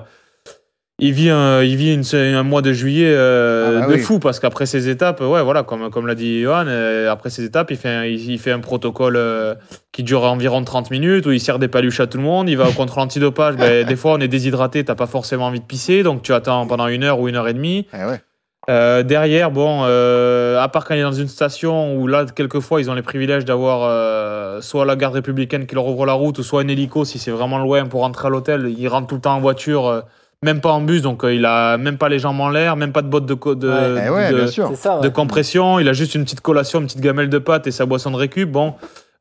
il 1.00 1.12
vit, 1.12 1.28
un, 1.30 1.62
il 1.62 1.74
vit 1.76 1.92
une- 1.92 2.04
un 2.36 2.42
mois 2.44 2.62
de 2.62 2.72
juillet 2.72 3.08
euh, 3.12 3.78
Ah 3.78 3.80
bah 3.80 3.86
de 3.88 3.92
oui. 3.94 3.98
fou 4.00 4.18
parce 4.20 4.38
qu'après 4.38 4.64
ces 4.66 4.88
étapes, 4.88 5.20
ouais, 5.20 5.42
voilà, 5.42 5.64
comme, 5.64 5.90
comme 5.90 6.06
l'a 6.06 6.14
dit 6.14 6.42
Johan, 6.42 6.66
euh, 6.68 7.10
après 7.10 7.30
ces 7.30 7.44
étapes, 7.44 7.70
il 7.72 7.76
fait 7.76 7.88
un, 7.88 8.04
il, 8.04 8.30
il 8.30 8.38
fait 8.38 8.52
un 8.52 8.60
protocole 8.60 9.16
euh, 9.16 9.54
qui 9.90 10.04
dure 10.04 10.22
environ 10.22 10.62
30 10.62 10.90
minutes 10.92 11.26
où 11.26 11.32
il 11.32 11.40
sert 11.40 11.58
des 11.58 11.66
paluches 11.68 11.98
à 12.00 12.06
tout 12.06 12.18
le 12.18 12.24
monde. 12.24 12.48
Il 12.48 12.56
va 12.56 12.68
au 12.68 12.72
contrôle 12.72 13.02
antidopage. 13.02 13.56
ben, 13.56 13.84
des 13.88 13.96
fois, 13.96 14.12
on 14.12 14.20
est 14.20 14.28
déshydraté, 14.28 14.84
t'as 14.84 14.94
pas 14.94 15.06
forcément 15.08 15.46
envie 15.46 15.60
de 15.60 15.64
pisser, 15.64 16.02
donc 16.04 16.22
tu 16.22 16.32
attends 16.32 16.64
pendant 16.68 16.86
une 16.86 17.02
heure 17.02 17.18
ou 17.18 17.28
une 17.28 17.34
heure 17.36 17.48
et 17.48 17.54
demie. 17.54 17.86
Eh 17.92 18.04
ouais. 18.04 18.20
Derrière, 19.04 19.50
bon, 19.50 19.82
à 19.82 20.68
part 20.72 20.84
quand 20.86 20.94
il 20.94 21.00
est 21.00 21.02
dans 21.02 21.12
une 21.12 21.28
station 21.28 21.96
où 21.96 22.06
là, 22.06 22.24
quelquefois, 22.24 22.80
ils 22.80 22.88
ont 22.90 22.94
les 22.94 23.02
privilèges 23.02 23.44
d'avoir 23.44 24.62
soit 24.62 24.86
la 24.86 24.96
garde 24.96 25.14
républicaine 25.14 25.66
qui 25.66 25.74
leur 25.74 25.86
ouvre 25.86 26.06
la 26.06 26.14
route, 26.14 26.38
ou 26.38 26.42
soit 26.42 26.62
un 26.62 26.68
hélico 26.68 27.04
si 27.04 27.18
c'est 27.18 27.30
vraiment 27.30 27.58
loin 27.58 27.84
pour 27.84 28.00
rentrer 28.02 28.28
à 28.28 28.30
l'hôtel. 28.30 28.72
Il 28.78 28.88
rentre 28.88 29.08
tout 29.08 29.16
le 29.16 29.20
temps 29.20 29.34
en 29.34 29.40
voiture, 29.40 30.04
même 30.44 30.60
pas 30.60 30.70
en 30.72 30.80
bus, 30.80 31.02
donc 31.02 31.24
euh, 31.24 31.34
il 31.34 31.44
a 31.44 31.76
même 31.78 31.98
pas 31.98 32.08
les 32.08 32.18
jambes 32.18 32.40
en 32.40 32.50
l'air, 32.50 32.76
même 32.76 32.92
pas 32.92 33.02
de 33.02 33.08
bottes 33.08 33.26
de, 33.26 33.34
co- 33.34 33.54
de, 33.54 33.68
Ouais. 33.68 34.04
Eh 34.06 34.10
ouais, 34.10 34.30
de- 34.30 34.36
bien 34.36 34.46
sûr. 34.46 34.68
C'est 34.70 34.76
ça, 34.76 34.96
ouais. 34.96 35.02
de 35.02 35.08
compression. 35.08 35.78
Il 35.80 35.88
a 35.88 35.92
juste 35.92 36.14
une 36.14 36.24
petite 36.24 36.40
collation, 36.42 36.80
une 36.80 36.86
petite 36.86 37.00
gamelle 37.00 37.28
de 37.30 37.38
pâtes 37.38 37.66
et 37.66 37.70
sa 37.72 37.86
boisson 37.86 38.10
de 38.10 38.16
récup. 38.16 38.50
Bon, 38.50 38.74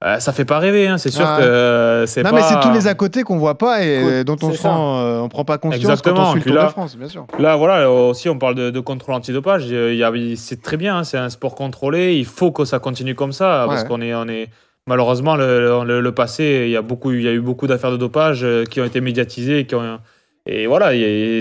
euh, 0.04 0.20
ça 0.20 0.34
fait 0.34 0.44
pas 0.44 0.60
rêver, 0.60 0.88
hein, 0.88 0.98
c'est 0.98 1.12
sûr 1.12 1.26
Ah 1.26 1.38
que 1.40 1.44
euh, 1.44 2.06
c'est 2.06 2.24
Non, 2.24 2.32
pas. 2.32 2.36
mais 2.36 2.42
c'est 2.42 2.60
tous 2.60 2.72
les 2.74 2.88
à 2.88 2.94
côté 2.94 3.24
qu'on 3.24 3.38
voit 3.38 3.58
pas 3.58 3.82
et 3.84 4.24
dont 4.26 4.36
on 4.42 4.52
sent, 4.52 4.68
euh, 4.68 5.22
on 5.22 5.30
prend 5.30 5.46
pas 5.46 5.58
conscience 5.58 5.82
Exactement. 5.82 6.18
quand 6.18 6.28
on 6.28 6.32
suit 6.32 6.40
le 6.42 6.46
Tour 6.46 6.56
là- 6.56 6.66
de 6.66 6.70
France, 6.72 6.98
bien 6.98 7.08
sûr. 7.08 7.26
Là, 7.40 7.56
voilà, 7.56 7.90
aussi, 7.90 8.28
on 8.28 8.38
parle 8.38 8.56
de, 8.56 8.70
de 8.70 8.80
contrôle 8.82 9.16
antidopage. 9.16 9.66
Il 9.68 9.96
y 9.96 10.04
a- 10.04 10.12
C'est 10.36 10.62
très 10.62 10.76
bien, 10.76 10.98
hein, 10.98 11.04
c'est 11.06 11.18
un 11.18 11.30
sport 11.30 11.56
contrôlé. 11.56 12.16
Il 12.16 12.26
faut 12.26 12.52
que 12.52 12.66
ça 12.66 12.80
continue 12.80 13.16
comme 13.16 13.32
ça 13.32 13.66
parce 13.70 13.86
qu'on 13.86 14.02
est, 14.02 14.14
on 14.14 14.28
est. 14.28 14.50
Malheureusement, 14.88 15.38
le, 15.38 15.82
le- 15.86 16.02
le 16.02 16.12
passé, 16.12 16.64
il 16.66 16.72
y, 16.72 16.76
a 16.76 16.82
beaucoup, 16.82 17.14
il 17.14 17.22
y 17.22 17.28
a 17.30 17.32
eu 17.32 17.40
beaucoup 17.40 17.68
d'affaires 17.68 17.92
de 17.92 17.96
dopage 17.96 18.42
euh, 18.44 18.66
qui 18.66 18.82
ont 18.82 18.84
été 18.86 19.00
médiatisées. 19.00 19.60
et 19.60 19.66
Qui 19.66 19.76
ont, 19.76 20.00
et 20.46 20.68
voilà, 20.68 20.92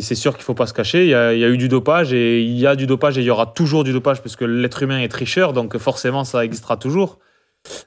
c'est 0.01 0.15
sûr 0.15 0.35
qu'il 0.35 0.45
faut 0.45 0.55
pas 0.55 0.67
se 0.67 0.75
cacher. 0.75 1.05
Il 1.05 1.11
y, 1.11 1.15
a, 1.15 1.33
il 1.35 1.41
y 1.41 1.45
a 1.45 1.49
eu 1.49 1.57
du 1.57 1.69
dopage 1.69 2.13
et 2.13 2.41
il 2.41 2.57
y 2.57 2.67
a 2.67 2.77
du 2.77 2.87
dopage 2.87 3.19
et 3.19 3.21
il 3.21 3.25
y 3.25 3.31
aura 3.31 3.47
toujours 3.47 3.83
du 3.83 3.93
dopage 3.93 4.23
parce 4.23 4.37
que 4.37 4.45
l'être 4.45 4.83
humain 4.83 5.01
est 5.01 5.09
tricheur, 5.09 5.53
donc 5.53 5.77
forcément, 5.79 6.25
ça 6.25 6.45
existera 6.45 6.77
toujours. 6.77 7.19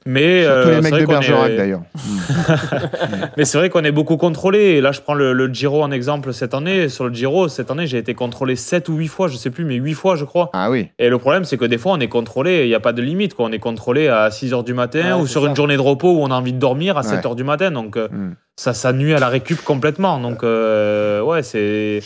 Mais 0.06 0.44
Surtout 0.44 0.58
euh, 0.58 0.66
les 0.68 0.74
c'est 0.76 0.82
mecs 0.82 0.90
vrai 0.92 1.00
de 1.00 1.06
qu'on 1.06 1.12
est- 1.12 1.14
Bergerac 1.14 1.56
d'ailleurs. 1.56 1.80
mais 3.36 3.44
c'est 3.44 3.58
vrai 3.58 3.68
qu'on 3.68 3.84
est 3.84 3.92
beaucoup 3.92 4.16
contrôlé. 4.16 4.58
Et 4.58 4.80
là, 4.80 4.92
je 4.92 5.00
prends 5.00 5.14
le, 5.14 5.32
le 5.32 5.48
Giro 5.52 5.82
en 5.82 5.90
exemple 5.90 6.32
cette 6.32 6.54
année. 6.54 6.88
Sur 6.88 7.06
le 7.08 7.14
Giro, 7.14 7.48
cette 7.48 7.70
année, 7.70 7.86
j'ai 7.86 7.98
été 7.98 8.14
contrôlé 8.14 8.56
7 8.56 8.88
ou 8.88 8.94
8 8.96 9.08
fois, 9.08 9.28
je 9.28 9.36
sais 9.36 9.50
plus, 9.50 9.64
mais 9.64 9.74
8 9.74 9.94
fois, 9.94 10.16
je 10.16 10.24
crois. 10.24 10.50
Ah 10.54 10.70
oui. 10.70 10.88
Et 10.98 11.08
le 11.08 11.18
problème, 11.18 11.44
c'est 11.44 11.56
que 11.58 11.64
des 11.64 11.78
fois, 11.78 11.92
on 11.92 12.00
est 12.00 12.08
contrôlé, 12.08 12.62
il 12.64 12.68
n'y 12.68 12.74
a 12.74 12.80
pas 12.80 12.92
de 12.92 13.02
limite. 13.02 13.34
Quoi. 13.34 13.46
On 13.46 13.52
est 13.52 13.58
contrôlé 13.58 14.08
à 14.08 14.30
6 14.30 14.52
h 14.52 14.64
du 14.64 14.72
matin 14.74 15.16
Ouais, 15.16 15.22
ou 15.22 15.26
sur 15.26 15.42
ça. 15.42 15.48
une 15.48 15.56
journée 15.56 15.76
de 15.76 15.80
repos 15.82 16.10
où 16.12 16.22
on 16.22 16.30
a 16.30 16.34
envie 16.34 16.52
de 16.52 16.58
dormir 16.58 16.96
à 16.96 17.02
Ouais. 17.02 17.08
7 17.08 17.24
h 17.24 17.34
du 17.36 17.44
matin. 17.44 17.70
Donc, 17.70 17.96
euh, 17.96 18.08
Hmm. 18.08 18.34
ça, 18.56 18.72
ça 18.72 18.92
nuit 18.92 19.12
à 19.14 19.18
la 19.18 19.28
récup 19.28 19.60
complètement. 19.62 20.18
Donc, 20.20 20.42
euh, 20.42 21.20
ouais, 21.20 21.42
c'est. 21.42 22.00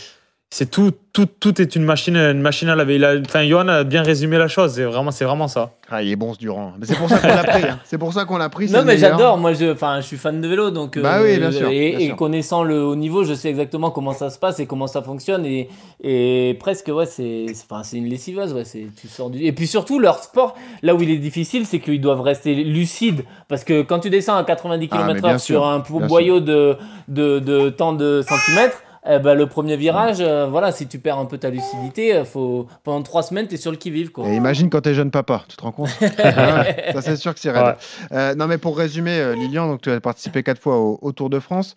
C'est 0.53 0.69
tout, 0.69 0.91
tout, 1.13 1.27
tout 1.39 1.61
est 1.61 1.77
une 1.77 1.85
machine, 1.85 2.17
une 2.17 2.41
machine 2.41 2.67
à 2.67 2.75
laver. 2.75 2.95
Il 2.95 3.05
a- 3.05 3.15
Enfin, 3.25 3.45
Johan 3.47 3.69
a 3.69 3.85
bien 3.85 4.01
résumé 4.03 4.37
la 4.37 4.49
chose. 4.49 4.73
C'est 4.73 4.83
vraiment, 4.83 5.11
c'est 5.11 5.23
vraiment 5.23 5.47
ça. 5.47 5.71
Ah, 5.89 6.03
il 6.03 6.11
est 6.11 6.17
bon 6.17 6.33
ce 6.33 6.39
Durand. 6.39 6.73
Mais 6.77 6.85
c'est 6.85 6.97
pour 6.97 7.07
ça 7.07 7.19
qu'on 7.19 7.27
l'a 7.29 7.43
pris. 7.45 7.63
hein. 7.63 7.79
C'est 7.85 7.97
pour 7.97 8.11
ça 8.11 8.25
qu'on 8.25 8.35
l'a 8.37 8.49
pris. 8.49 8.69
Non 8.69 8.83
mais 8.83 8.97
j'adore, 8.97 9.37
moi 9.37 9.53
je, 9.53 9.71
enfin, 9.71 10.01
je 10.01 10.07
suis 10.07 10.17
fan 10.17 10.41
de 10.41 10.47
vélo 10.49 10.69
donc 10.69 10.97
euh, 10.97 11.01
Bah 11.01 11.19
oui, 11.23 11.37
bien 11.37 11.51
sûr, 11.53 11.69
et, 11.69 11.91
bien 11.91 11.99
et 11.99 12.05
sûr. 12.07 12.15
connaissant 12.17 12.63
le 12.65 12.83
haut 12.83 12.97
niveau, 12.97 13.23
je 13.23 13.33
sais 13.33 13.47
exactement 13.49 13.91
comment 13.91 14.11
ça 14.13 14.29
se 14.29 14.37
passe 14.39 14.59
et 14.59 14.65
comment 14.65 14.87
ça 14.87 15.01
fonctionne 15.01 15.45
et, 15.45 15.69
et 16.03 16.57
presque 16.59 16.89
ouais 16.89 17.05
c'est 17.05 17.45
c'est- 17.53 17.65
enfin 17.69 17.83
c'est 17.83 17.95
une 17.97 18.07
lessiveuse 18.09 18.53
ouais 18.53 18.65
c'est 18.65 18.87
tu 18.99 19.07
sors 19.07 19.29
du 19.29 19.39
et 19.43 19.51
puis 19.53 19.67
surtout 19.67 19.99
leur 19.99 20.19
sport 20.21 20.55
là 20.81 20.95
où 20.95 21.01
il 21.01 21.11
est 21.11 21.17
difficile 21.17 21.65
c'est 21.65 21.79
qu'ils 21.79 22.01
doivent 22.01 22.21
rester 22.21 22.55
lucides 22.55 23.23
parce 23.47 23.63
que 23.63 23.81
quand 23.83 23.99
tu 23.99 24.09
descends 24.09 24.35
à 24.37 24.43
90 24.43 24.87
Ah, 24.91 24.97
mais 25.07 25.13
km/h 25.13 25.21
bien 25.29 25.37
sur 25.37 25.65
un 25.65 25.79
boyau 26.07 26.39
de, 26.41 26.75
de 27.07 27.39
de 27.39 27.69
tant 27.69 27.93
de 27.93 28.21
centimètres 28.27 28.81
eh 29.09 29.19
ben, 29.19 29.33
le 29.33 29.47
premier 29.47 29.77
virage, 29.77 30.17
euh, 30.19 30.45
voilà, 30.47 30.71
si 30.71 30.87
tu 30.87 30.99
perds 30.99 31.17
un 31.19 31.25
peu 31.25 31.37
ta 31.37 31.49
lucidité, 31.49 32.15
euh, 32.15 32.23
faut 32.25 32.67
pendant 32.83 33.01
trois 33.01 33.23
semaines, 33.23 33.47
t'es 33.47 33.57
sur 33.57 33.71
le 33.71 33.77
qui 33.77 33.89
vive 33.91 34.11
quoi. 34.11 34.27
Et 34.27 34.35
imagine 34.35 34.69
quand 34.69 34.81
t'es 34.81 34.93
jeune 34.93 35.11
papa, 35.11 35.43
tu 35.47 35.57
te 35.57 35.61
rends 35.63 35.71
compte 35.71 35.89
Ça 35.99 37.01
c'est 37.01 37.15
sûr 37.15 37.33
que 37.33 37.39
c'est 37.39 37.51
raide. 37.51 37.63
Ouais. 37.63 37.75
Euh, 38.11 38.35
non 38.35 38.47
mais 38.47 38.57
pour 38.57 38.77
résumer, 38.77 39.33
Lilian, 39.35 39.67
donc 39.67 39.81
tu 39.81 39.91
as 39.91 39.99
participé 39.99 40.43
quatre 40.43 40.61
fois 40.61 40.77
au, 40.77 40.99
au 41.01 41.11
Tour 41.11 41.29
de 41.29 41.39
France. 41.39 41.75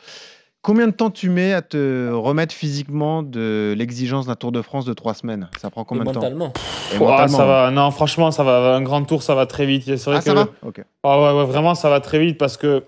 Combien 0.63 0.87
de 0.87 0.93
temps 0.93 1.11
tu 1.11 1.29
mets 1.29 1.53
à 1.53 1.61
te 1.61 2.11
remettre 2.11 2.55
physiquement 2.55 3.23
de 3.23 3.75
l'exigence 3.77 4.27
d'un 4.27 4.35
Tour 4.35 4.51
de 4.51 4.63
France 4.63 4.87
de 4.87 4.95
trois 4.95 5.13
semaines? 5.13 5.51
Ça 5.61 5.69
prend 5.69 5.85
combien 5.85 6.05
Et 6.05 6.07
de 6.09 6.13
temps? 6.13 6.21
Mentalement. 6.21 6.53
Et 6.95 6.97
Ouah, 6.99 7.11
mentalement, 7.11 7.37
ça 7.37 7.45
va. 7.45 7.71
Non, 7.71 7.91
franchement, 7.91 8.31
ça 8.31 8.45
va. 8.45 8.75
Un 8.75 8.81
grand 8.81 9.05
tour, 9.05 9.23
ça 9.23 9.35
va 9.35 9.45
très 9.45 9.67
vite. 9.67 9.85
C'est 9.85 10.05
vrai 10.05 10.15
Ah, 10.17 10.19
que 10.21 10.25
ça 10.25 10.33
va? 10.33 10.47
Ok. 10.67 10.83
Ah 11.03 11.21
ouais, 11.21 11.39
ouais, 11.39 11.45
vraiment, 11.45 11.75
ça 11.75 11.91
va 11.91 12.01
très 12.01 12.19
vite 12.19 12.39
parce 12.39 12.57
que 12.57 12.83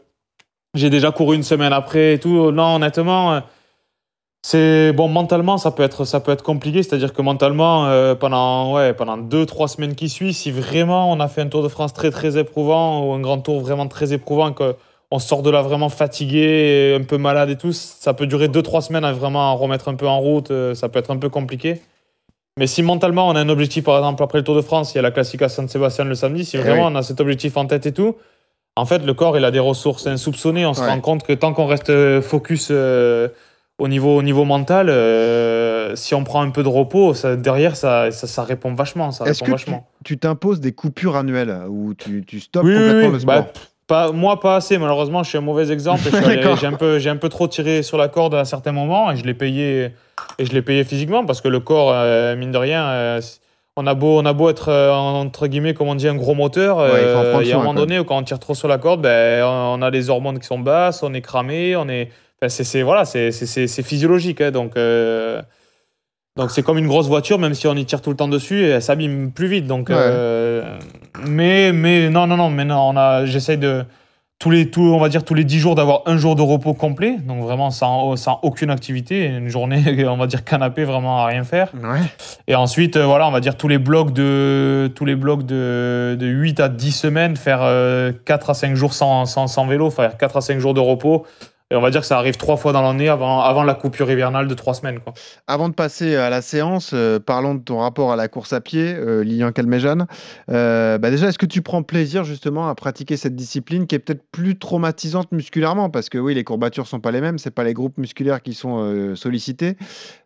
j'ai 0.72 0.88
déjà 0.88 1.11
couru 1.12 1.37
une 1.37 1.42
semaine 1.42 1.75
après 1.75 2.14
et 2.14 2.18
tout. 2.18 2.51
Non, 2.51 2.77
honnêtement, 2.77 3.35
euh, 3.35 3.40
c'est 4.49 4.93
bon 4.93 5.09
mentalement, 5.09 5.59
ça 5.59 5.73
peut 5.73 5.83
être, 5.83 6.05
ça 6.05 6.21
peut 6.21 6.31
être 6.31 6.45
compliqué. 6.45 6.85
C'est-à-dire 6.85 7.13
que 7.13 7.21
mentalement, 7.21 7.87
euh, 7.87 8.15
pendant 8.15 8.73
ouais, 8.75 8.95
pendant 8.95 9.17
deux, 9.17 9.45
trois 9.45 9.67
semaines 9.67 9.97
qui 9.97 10.09
suivent, 10.09 10.35
si 10.35 10.53
vraiment 10.53 11.11
on 11.11 11.19
a 11.19 11.27
fait 11.27 11.41
un 11.41 11.49
Tour 11.49 11.65
de 11.65 11.69
France 11.69 11.93
très 11.93 12.13
très 12.13 12.39
éprouvant 12.39 13.05
ou 13.05 13.13
un 13.13 13.19
grand 13.19 13.39
tour 13.39 13.61
vraiment 13.61 13.89
très 13.89 14.13
éprouvant, 14.13 14.53
que 14.53 14.77
on 15.11 15.19
sort 15.19 15.43
de 15.43 15.51
là 15.51 15.63
vraiment 15.63 15.89
fatigué, 15.89 16.97
un 16.97 17.03
peu 17.03 17.17
malade 17.19 17.51
et 17.51 17.57
tout, 17.57 17.73
ça 17.73 18.15
peut 18.15 18.29
durer 18.29 18.47
deux, 18.47 18.63
trois 18.63 18.83
semaines 18.83 19.05
à 19.05 19.11
vraiment 19.13 19.57
remettre 19.57 19.89
un 19.89 19.95
peu 19.97 20.07
en 20.07 20.21
route. 20.21 20.53
euh, 20.53 20.75
Ça 20.75 20.89
peut 20.89 21.01
être 21.01 21.11
un 21.11 21.17
peu 21.17 21.29
compliqué. 21.29 21.81
Mais 22.57 22.69
si 22.69 22.85
mentalement 22.85 23.27
on 23.27 23.35
a 23.35 23.41
un 23.41 23.49
objectif, 23.49 23.83
par 23.83 23.97
exemple 23.99 24.23
après 24.23 24.39
le 24.39 24.45
Tour 24.45 24.55
de 24.55 24.63
France, 24.63 24.95
il 24.95 24.97
y 24.97 25.01
a 25.01 25.03
la 25.03 25.11
classique 25.11 25.43
à 25.43 25.49
San 25.49 25.67
Sébastien 25.69 26.05
le 26.05 26.15
samedi, 26.15 26.45
si 26.45 26.57
Eh 26.57 26.61
vraiment 26.61 26.87
oui. 26.87 26.93
on 26.93 26.95
a 26.97 27.03
cet 27.03 27.21
objectif 27.21 27.57
en 27.57 27.67
tête 27.67 27.85
et 27.87 27.93
tout, 27.93 28.15
en 28.77 28.85
fait 28.87 29.01
le 29.05 29.13
corps 29.13 29.37
il 29.37 29.45
a 29.45 29.51
des 29.51 29.59
ressources 29.59 30.07
insoupçonnées. 30.07 30.67
On 30.67 30.73
se 30.75 30.83
Ouais. 30.83 30.89
rend 30.89 31.01
compte 31.01 31.25
que 31.25 31.33
tant 31.33 31.53
qu'on 31.53 31.67
reste 31.67 31.91
euh, 31.91 32.23
focus 32.23 32.69
euh, 32.71 33.27
au, 33.79 33.89
niveau, 33.89 34.17
au 34.17 34.23
niveau 34.23 34.45
mental, 34.45 34.89
euh, 34.89 35.95
si 35.97 36.15
on 36.15 36.25
prend 36.25 36.41
un 36.43 36.51
peu 36.51 36.62
de 36.62 36.69
repos, 36.69 37.15
ça, 37.15 37.37
derrière 37.37 37.77
ça, 37.77 38.11
ça, 38.11 38.27
ça 38.27 38.43
répond 38.43 38.75
vachement. 38.75 39.11
Ça 39.11 39.25
Est-ce 39.27 39.41
que 39.41 39.45
tu 39.47 39.51
vachement. 39.51 39.87
tu 40.05 40.19
t'imposes 40.19 40.61
des 40.61 40.73
coupures 40.73 41.17
annuelles 41.17 41.55
où 41.69 41.95
tu, 41.95 42.25
tu 42.27 42.41
stoppes 42.41 42.65
Oui, 42.65 42.75
complètement 42.75 43.07
oui. 43.09 43.12
le 43.12 43.19
sport 43.21 43.35
Bah, 43.35 43.47
pas, 43.87 44.12
moi, 44.12 44.41
pas 44.41 44.57
assez. 44.57 44.79
Malheureusement, 44.79 45.23
je 45.23 45.29
suis 45.29 45.39
un 45.39 45.43
mauvais 45.43 45.71
exemple. 45.71 46.03
J'ai 46.61 46.67
un, 46.67 46.73
peu- 46.73 46.99
un 47.07 47.17
peu 47.17 47.29
trop 47.29 47.47
tiré 47.49 47.83
sur 47.83 47.99
la 47.99 48.09
corde 48.09 48.35
à 48.35 48.45
certains 48.45 48.73
moments 48.73 49.11
et 49.12 49.17
je 49.17 49.25
l'ai 49.25 49.35
payé, 49.35 49.91
et 50.39 50.47
je 50.47 50.53
l'ai 50.53 50.62
payé 50.62 50.83
physiquement 50.83 51.25
parce 51.25 51.41
que 51.41 51.49
le 51.49 51.61
corps, 51.61 51.93
euh, 51.93 52.35
mine 52.35 52.51
de 52.51 52.59
rien, 52.59 52.85
euh, 52.87 53.21
on, 53.77 53.87
a 53.87 53.95
beau, 53.95 54.19
on 54.19 54.25
a 54.25 54.33
beau 54.33 54.49
être, 54.49 54.73
entre 54.73 55.47
guillemets, 55.47 55.75
comme 55.75 55.89
on 55.89 55.95
dit, 55.95 56.09
un 56.09 56.17
gros 56.17 56.35
moteur. 56.35 56.79
Ouais, 56.79 57.43
il 57.43 57.49
y 57.49 57.53
a 57.53 57.57
un 57.57 57.59
moment 57.59 57.75
donné 57.75 57.99
où 57.99 58.05
quand 58.05 58.17
on 58.17 58.23
tire 58.23 58.39
trop 58.39 58.55
sur 58.55 58.67
la 58.69 58.79
corde, 58.79 59.03
ben, 59.03 59.45
on 59.45 59.83
a 59.83 59.91
les 59.91 60.09
hormones 60.11 60.39
qui 60.41 60.47
sont 60.47 60.59
basses, 60.59 61.03
on 61.03 61.12
est 61.15 61.21
cramé, 61.21 61.77
on 61.77 61.89
est. 61.89 62.09
enfin, 62.40 62.49
c'est, 62.49 62.83
voilà, 62.83 63.05
c'est, 63.05 63.31
physiologique. 63.83 64.40
hein, 64.40 64.51
donc. 64.51 64.77
euh, 64.77 65.40
donc 66.37 66.51
c'est 66.51 66.62
comme 66.62 66.77
une 66.77 66.87
grosse 66.87 67.07
voiture, 67.09 67.38
même 67.38 67.55
si 67.55 67.66
on 67.66 67.75
y 67.75 67.87
tire 67.87 68.03
tout 68.03 68.11
le 68.11 68.16
temps 68.16 68.29
dessus, 68.29 68.61
et 68.62 68.68
elle 68.68 68.83
s'abîme 68.83 69.33
plus 69.33 69.46
vite. 69.46 69.66
Donc, 69.66 69.88
Ouais. 69.88 69.94
euh, 69.99 70.79
mais 71.27 71.72
mais 71.72 72.11
non 72.11 72.27
non 72.27 72.37
non, 72.37 72.51
mais 72.51 72.64
non, 72.66 72.90
on 72.90 72.96
a, 72.96 73.25
j'essaye 73.25 73.57
de 73.57 73.85
tous 74.38 74.51
les 74.51 74.70
tous, 74.70 74.83
on 74.92 74.99
va 74.99 75.09
dire 75.09 75.25
tous 75.25 75.33
les 75.33 75.44
10 75.44 75.59
jours 75.59 75.75
d'avoir 75.77 76.03
un 76.05 76.18
jour 76.18 76.37
de 76.37 76.42
repos 76.42 76.75
complet, 76.75 77.16
donc 77.27 77.42
vraiment 77.42 77.70
sans, 77.70 78.16
sans 78.16 78.38
aucune 78.42 78.68
activité, 78.68 79.25
une 79.25 79.49
journée 79.49 80.05
on 80.07 80.18
va 80.18 80.27
dire 80.27 80.44
canapé 80.44 80.85
vraiment 80.85 81.20
à 81.22 81.25
rien 81.29 81.42
faire. 81.42 81.70
Ouais. 81.83 82.01
Et 82.49 82.55
ensuite 82.55 82.99
euh, 82.99 83.07
voilà, 83.07 83.27
on 83.27 83.31
va 83.31 83.40
dire 83.40 83.57
tous 83.57 83.68
les 83.68 83.79
blocs 83.79 84.12
de 84.12 84.92
tous 84.94 85.07
les 85.07 85.14
blocs 85.16 85.44
de, 85.46 86.18
de 86.20 86.27
8 86.27 86.61
à 86.61 86.68
10 86.68 86.92
semaines 86.92 87.37
faire 87.37 87.61
euh, 87.62 88.12
4 88.27 88.51
à 88.51 88.55
5 88.55 88.75
jours 88.75 88.92
sans, 88.92 89.25
sans, 89.25 89.46
sans 89.46 89.66
vélo, 89.66 89.88
faire 89.88 90.18
4 90.18 90.37
à 90.37 90.40
5 90.42 90.59
jours 90.59 90.75
de 90.75 90.81
repos. 90.81 91.25
Et 91.73 91.75
on 91.75 91.81
va 91.81 91.91
dire 91.91 92.03
que 92.03 92.07
ça 92.07 92.17
arrive 92.17 92.37
trois 92.37 92.57
fois 92.57 92.73
dans 92.73 92.81
l'année 92.81 93.09
avant, 93.09 93.41
avant 93.41 93.65
la 93.65 93.75
coupure 93.75 94.09
hivernale 94.09 94.47
de 94.47 94.55
3 94.55 94.75
semaines. 94.75 95.01
Quoi. 95.01 95.15
Avant 95.49 95.69
de 95.69 95.75
passer 95.75 96.15
à 96.15 96.31
la 96.31 96.41
séance, 96.41 96.93
euh, 96.95 97.19
parlons 97.19 97.57
de 97.57 97.61
ton 97.61 97.79
rapport 97.79 98.13
à 98.13 98.17
la 98.17 98.29
course 98.29 98.53
à 98.53 98.61
pied, 98.61 98.95
euh, 98.95 99.25
Lilian 99.25 99.51
Calmejane. 99.51 100.07
Euh, 100.49 100.97
bah 100.99 101.11
déjà, 101.11 101.27
est-ce 101.27 101.39
que 101.39 101.47
tu 101.47 101.63
prends 101.63 101.83
plaisir 101.83 102.23
justement 102.23 102.69
à 102.69 102.75
pratiquer 102.77 103.17
cette 103.17 103.35
discipline 103.35 103.89
qui 103.89 103.97
est 103.97 103.99
peut-être 103.99 104.23
plus 104.31 104.57
traumatisante 104.57 105.33
musculairement? 105.33 105.91
Parce 105.91 106.09
que 106.09 106.19
oui, 106.19 106.35
les 106.35 106.45
courbatures 106.45 106.87
sont 106.87 107.01
pas 107.01 107.11
les 107.11 107.21
mêmes, 107.21 107.37
c'est 107.37 107.51
pas 107.51 107.65
les 107.65 107.75
groupes 107.75 107.99
musculaires 107.99 108.43
qui 108.43 108.55
sont 108.55 108.79
euh, 108.79 109.17
sollicités. 109.17 109.77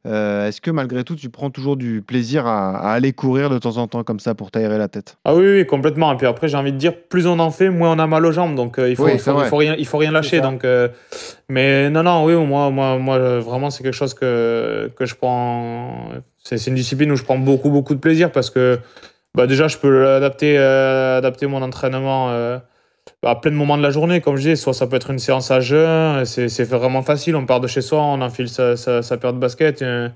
Est-ce 0.04 0.60
que 0.60 0.70
malgré 0.70 1.04
tout, 1.04 1.16
tu 1.16 1.30
prends 1.30 1.48
toujours 1.48 1.76
du 1.78 2.02
plaisir 2.02 2.46
à, 2.46 2.76
à 2.76 2.92
aller 2.92 3.14
courir 3.14 3.48
de 3.48 3.58
temps 3.58 3.78
en 3.78 3.86
temps 3.86 4.02
comme 4.02 4.20
ça 4.20 4.34
pour 4.34 4.50
t'aérer 4.50 4.76
la 4.76 4.88
tête? 4.88 5.16
Ah 5.24 5.34
oui, 5.34 5.44
oui, 5.44 5.66
complètement. 5.66 6.12
Et 6.12 6.16
puis 6.16 6.26
après, 6.26 6.48
j'ai 6.48 6.56
envie 6.56 6.72
de 6.72 6.78
dire, 6.78 6.94
plus 7.08 7.26
on 7.26 7.38
en 7.38 7.50
fait, 7.50 7.70
moins 7.70 7.92
on 7.92 7.98
a 7.98 8.06
mal 8.06 8.26
aux 8.26 8.32
jambes. 8.32 8.54
Donc 8.54 8.76
il, 8.78 8.96
faut, 8.96 9.04
Oui, 9.04 9.12
il, 9.14 9.20
faut, 9.20 9.42
il, 9.42 9.46
faut 9.46 9.56
rien, 9.56 9.74
il 9.78 9.86
faut 9.86 9.98
rien 9.98 10.10
lâcher. 10.10 10.40
Donc, 10.40 10.66
mais 11.50 11.90
non, 11.90 12.04
non, 12.04 12.24
oui, 12.24 12.34
moi, 12.34 12.70
moi, 12.70 12.96
moi 12.98 13.40
vraiment, 13.40 13.70
c'est 13.70 13.82
quelque 13.82 13.94
chose 13.94 14.14
que, 14.14 14.90
que 14.96 15.04
je 15.04 15.14
prends. 15.16 16.10
C'est 16.44 16.64
une 16.66 16.74
discipline 16.74 17.10
où 17.10 17.16
je 17.16 17.24
prends 17.24 17.38
beaucoup, 17.38 17.70
beaucoup 17.70 17.94
de 17.94 18.00
plaisir 18.00 18.30
parce 18.30 18.50
que 18.50 18.78
bah, 19.34 19.46
déjà, 19.46 19.68
je 19.68 19.76
peux 19.76 20.08
adapter, 20.08 20.58
euh, 20.58 21.18
adapter 21.18 21.46
mon 21.46 21.60
entraînement 21.62 22.30
euh, 22.30 22.58
à 23.24 23.34
plein 23.34 23.50
de 23.50 23.56
moments 23.56 23.76
de 23.76 23.82
la 23.82 23.90
journée. 23.90 24.20
Comme 24.20 24.36
je 24.36 24.50
dis, 24.50 24.56
soit 24.56 24.74
ça 24.74 24.86
peut 24.86 24.96
être 24.96 25.10
une 25.10 25.18
séance 25.18 25.50
à 25.50 25.60
jeun, 25.60 26.24
c'est 26.24 26.64
vraiment 26.64 27.02
facile. 27.02 27.34
On 27.36 27.46
part 27.46 27.60
de 27.60 27.66
chez 27.66 27.82
soi, 27.82 28.00
on 28.00 28.20
enfile 28.22 28.48
sa, 28.48 28.76
sa, 28.76 29.02
sa 29.02 29.16
paire 29.16 29.32
de 29.32 29.38
baskets. 29.38 29.82
euh, 29.82 30.08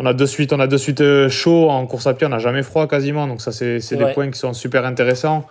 on 0.00 0.06
a 0.06 0.14
de 0.14 0.26
suite, 0.26 0.52
on 0.52 0.60
a 0.60 0.68
de 0.68 0.76
suite 0.76 1.02
chaud 1.28 1.70
en 1.70 1.84
course 1.86 2.06
à 2.06 2.14
pied, 2.14 2.24
on 2.24 2.30
n'a 2.30 2.38
jamais 2.38 2.62
froid 2.62 2.86
quasiment. 2.86 3.26
Donc 3.26 3.40
ça, 3.40 3.50
c'est 3.50 3.96
des 3.96 4.12
points 4.12 4.30
qui 4.30 4.38
sont 4.38 4.52
super 4.52 4.86
intéressants. 4.86 5.44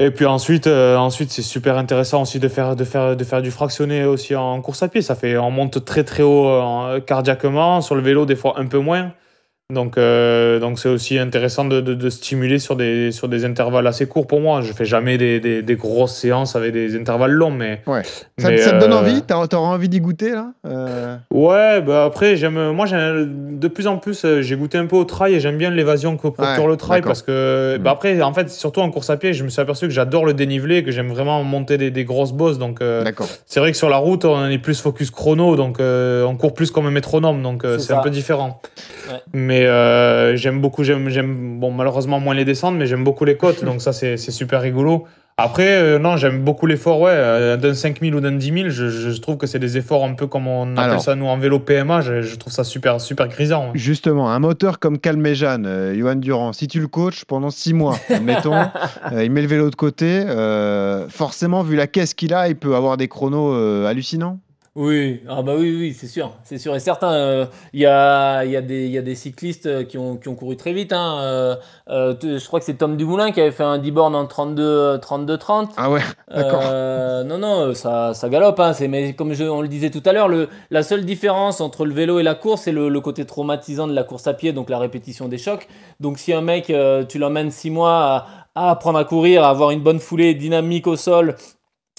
Et 0.00 0.12
puis 0.12 0.26
ensuite, 0.26 0.68
euh, 0.68 0.96
ensuite 0.96 1.30
c'est 1.32 1.42
super 1.42 1.76
intéressant 1.76 2.22
aussi 2.22 2.38
de 2.38 2.46
faire, 2.48 2.76
de, 2.76 2.84
faire, 2.84 3.16
de 3.16 3.24
faire 3.24 3.42
du 3.42 3.50
fractionné 3.50 4.04
aussi 4.04 4.36
en 4.36 4.60
course 4.60 4.82
à 4.84 4.88
pied. 4.88 5.02
Ça 5.02 5.16
fait, 5.16 5.36
on 5.38 5.50
monte 5.50 5.84
très 5.84 6.04
très 6.04 6.22
haut 6.22 6.46
euh, 6.48 6.60
en- 6.60 7.00
cardiaquement, 7.00 7.80
sur 7.80 7.96
le 7.96 8.02
vélo 8.02 8.24
des 8.24 8.36
fois 8.36 8.54
un 8.58 8.66
peu 8.66 8.78
moins. 8.78 9.10
Donc 9.74 9.98
euh, 9.98 10.60
donc 10.60 10.78
c'est 10.78 10.88
aussi 10.88 11.18
intéressant 11.18 11.66
de, 11.66 11.82
de, 11.82 11.92
de 11.92 12.08
stimuler 12.08 12.58
sur 12.58 12.74
des, 12.74 13.12
sur 13.12 13.28
des 13.28 13.44
intervalles 13.44 13.86
assez 13.86 14.06
courts 14.06 14.26
pour 14.26 14.40
moi. 14.40 14.62
Je 14.62 14.72
fais 14.72 14.86
jamais 14.86 15.18
des, 15.18 15.40
des, 15.40 15.60
des 15.60 15.76
grosses 15.76 16.14
séances 16.14 16.56
avec 16.56 16.72
des 16.72 16.96
intervalles 16.98 17.32
longs, 17.32 17.50
mais 17.50 17.82
Ouais. 17.86 18.02
Ça, 18.38 18.48
mais, 18.48 18.56
ça 18.56 18.72
te 18.72 18.78
donne 18.80 18.94
euh, 18.94 19.00
envie? 19.00 19.20
T'as 19.20 19.46
t'auras 19.46 19.68
envie 19.68 19.90
d'y 19.90 20.00
goûter 20.00 20.30
là? 20.30 20.52
Euh, 20.66 21.16
Ouais, 21.30 21.82
bah 21.82 22.04
après, 22.06 22.36
j'aime, 22.36 22.70
moi, 22.70 22.86
de 22.88 23.68
plus 23.68 23.86
en 23.88 23.98
plus, 23.98 24.24
euh, 24.24 24.40
j'ai 24.40 24.56
goûté 24.56 24.78
un 24.78 24.86
peu 24.86 24.96
au 24.96 25.04
trail 25.04 25.34
et 25.34 25.40
j'aime 25.40 25.58
bien 25.58 25.68
l'évasion 25.68 26.16
que 26.16 26.28
procure 26.28 26.64
Ouais, 26.64 26.70
le 26.70 26.76
trail 26.78 27.02
parce 27.02 27.20
que, 27.20 27.76
Mm. 27.76 27.82
bah 27.82 27.90
après, 27.90 28.22
en 28.22 28.32
fait, 28.32 28.48
surtout 28.48 28.80
en 28.80 28.90
course 28.90 29.10
à 29.10 29.18
pied, 29.18 29.34
je 29.34 29.44
me 29.44 29.50
suis 29.50 29.60
aperçu 29.60 29.86
que 29.86 29.92
j'adore 29.92 30.24
le 30.24 30.32
dénivelé, 30.32 30.82
que 30.82 30.92
j'aime 30.92 31.08
vraiment 31.08 31.44
monter 31.44 31.76
des, 31.76 31.90
des 31.90 32.04
grosses 32.04 32.32
bosses. 32.32 32.56
Donc, 32.58 32.80
euh, 32.80 33.04
D'accord. 33.04 33.26
c'est 33.44 33.60
vrai 33.60 33.70
que 33.72 33.76
sur 33.76 33.90
la 33.90 33.98
route, 33.98 34.24
on 34.24 34.48
est 34.48 34.56
plus 34.56 34.80
focus 34.80 35.10
chrono, 35.10 35.56
donc 35.56 35.78
euh, 35.78 36.24
on 36.24 36.36
court 36.36 36.54
plus 36.54 36.70
comme 36.70 36.86
un 36.86 36.90
métronome, 36.90 37.42
donc 37.42 37.66
euh, 37.66 37.78
C'est 37.78 37.92
un 37.92 38.00
peu 38.00 38.08
différent. 38.08 38.62
Ouais. 39.10 39.20
Mais 39.34 39.57
euh, 39.66 40.36
j'aime 40.36 40.60
beaucoup, 40.60 40.84
j'aime, 40.84 41.58
bon, 41.58 41.70
malheureusement 41.70 42.20
moins 42.20 42.34
les 42.34 42.44
descentes, 42.44 42.74
mais 42.76 42.86
j'aime 42.86 43.04
beaucoup 43.04 43.24
les 43.24 43.36
côtes, 43.36 43.64
donc 43.64 43.80
ça, 43.80 43.92
c'est 43.92 44.16
super 44.16 44.60
rigolo. 44.60 45.06
Après, 45.40 45.68
euh, 45.68 46.00
non, 46.00 46.16
j'aime 46.16 46.42
beaucoup 46.42 46.66
l'effort, 46.66 47.00
ouais, 47.00 47.12
euh, 47.14 47.56
d'un 47.56 47.72
5000 47.72 48.12
ou 48.16 48.20
d'un 48.20 48.32
10 48.32 48.52
000, 48.52 48.68
je, 48.70 49.20
trouve 49.20 49.36
que 49.36 49.46
c'est 49.46 49.60
des 49.60 49.78
efforts 49.78 50.04
un 50.04 50.14
peu 50.14 50.26
comme 50.26 50.48
on 50.48 50.72
appelle 50.72 50.90
Alors. 50.90 51.00
ça 51.00 51.14
nous 51.14 51.26
en 51.26 51.38
vélo 51.38 51.60
PMA, 51.60 52.00
je, 52.00 52.22
je 52.22 52.34
trouve 52.34 52.52
ça 52.52 52.64
super, 52.64 53.00
super 53.00 53.28
grisant. 53.28 53.66
ouais. 53.66 53.70
Justement, 53.74 54.32
un 54.32 54.40
moteur 54.40 54.80
comme 54.80 54.98
Calmejane, 54.98 55.64
euh, 55.64 55.96
Johan 55.96 56.16
Durand, 56.16 56.52
si 56.52 56.66
tu 56.66 56.80
le 56.80 56.88
coaches 56.88 57.24
pendant 57.24 57.50
six 57.50 57.72
mois, 57.72 57.96
admettons, 58.10 58.52
euh, 59.12 59.24
il 59.24 59.30
met 59.30 59.42
le 59.42 59.46
vélo 59.46 59.70
de 59.70 59.76
côté, 59.76 60.24
forcément, 61.08 61.62
vu 61.62 61.76
la 61.76 61.86
caisse 61.86 62.14
qu'il 62.14 62.34
a, 62.34 62.48
il 62.48 62.56
peut 62.56 62.74
avoir 62.74 62.96
des 62.96 63.06
chronos 63.06 63.54
hallucinants. 63.86 64.40
Oui, 64.76 65.22
ah 65.28 65.42
bah 65.42 65.54
oui, 65.56 65.74
oui, 65.76 65.92
c'est 65.98 66.06
sûr, 66.06 66.32
c'est 66.44 66.58
sûr 66.58 66.74
et 66.76 66.78
certain. 66.78 67.10
euh, 67.12 67.46
Il 67.72 67.80
y, 67.80 67.86
a, 67.86 68.44
il 68.44 68.50
y, 68.52 68.56
a 68.56 68.60
des- 68.62 68.84
il 68.86 68.92
y 68.92 68.98
a 68.98 69.02
des 69.02 69.16
cyclistes 69.16 69.66
euh, 69.66 69.82
qui 69.82 69.98
ont, 69.98 70.16
qui 70.16 70.28
ont 70.28 70.36
couru 70.36 70.56
très 70.56 70.72
vite. 70.72 70.92
Hein. 70.92 71.18
euh, 71.20 71.56
euh, 71.90 72.14
je 72.22 72.46
crois 72.46 72.60
que 72.60 72.66
c'est 72.66 72.74
Tom 72.74 72.96
Dumoulin 72.96 73.32
qui 73.32 73.40
avait 73.40 73.50
fait 73.50 73.64
un 73.64 73.78
10 73.78 73.90
bornes 73.90 74.14
en 74.14 74.26
32 74.26 74.98
32-30. 74.98 75.70
Ah 75.76 75.90
ouais, 75.90 76.00
d'accord. 76.32 76.60
Euh, 76.64 77.24
non, 77.24 77.38
non, 77.38 77.74
ça, 77.74 78.14
ça 78.14 78.28
galope. 78.28 78.60
Hein, 78.60 78.72
c'est- 78.72 78.86
mais 78.88 79.14
comme 79.14 79.32
je, 79.32 79.44
on 79.44 79.62
le 79.62 79.68
disait 79.68 79.90
tout 79.90 80.02
à 80.04 80.12
l'heure, 80.12 80.28
le, 80.28 80.48
la 80.70 80.82
seule 80.84 81.04
différence 81.04 81.60
entre 81.60 81.84
le 81.84 81.92
vélo 81.94 82.20
et 82.20 82.22
la 82.22 82.36
course, 82.36 82.62
c'est 82.62 82.72
le, 82.72 82.88
le 82.88 83.00
côté 83.00 83.24
traumatisant 83.24 83.88
de 83.88 83.94
la 83.94 84.04
course 84.04 84.28
à 84.28 84.34
pied, 84.34 84.52
donc 84.52 84.70
la 84.70 84.78
répétition 84.78 85.26
des 85.28 85.38
chocs. 85.38 85.66
Donc 85.98 86.18
si 86.18 86.32
un 86.32 86.40
mec, 86.42 86.70
euh, 86.70 87.04
tu 87.04 87.18
l'emmènes 87.18 87.50
6 87.50 87.70
mois 87.70 88.26
à, 88.54 88.66
à 88.68 88.70
apprendre 88.70 88.98
à 89.00 89.04
courir, 89.04 89.42
à 89.42 89.48
avoir 89.50 89.70
une 89.72 89.80
bonne 89.82 89.98
foulée 89.98 90.34
dynamique 90.34 90.86
au 90.86 90.94
sol, 90.96 91.34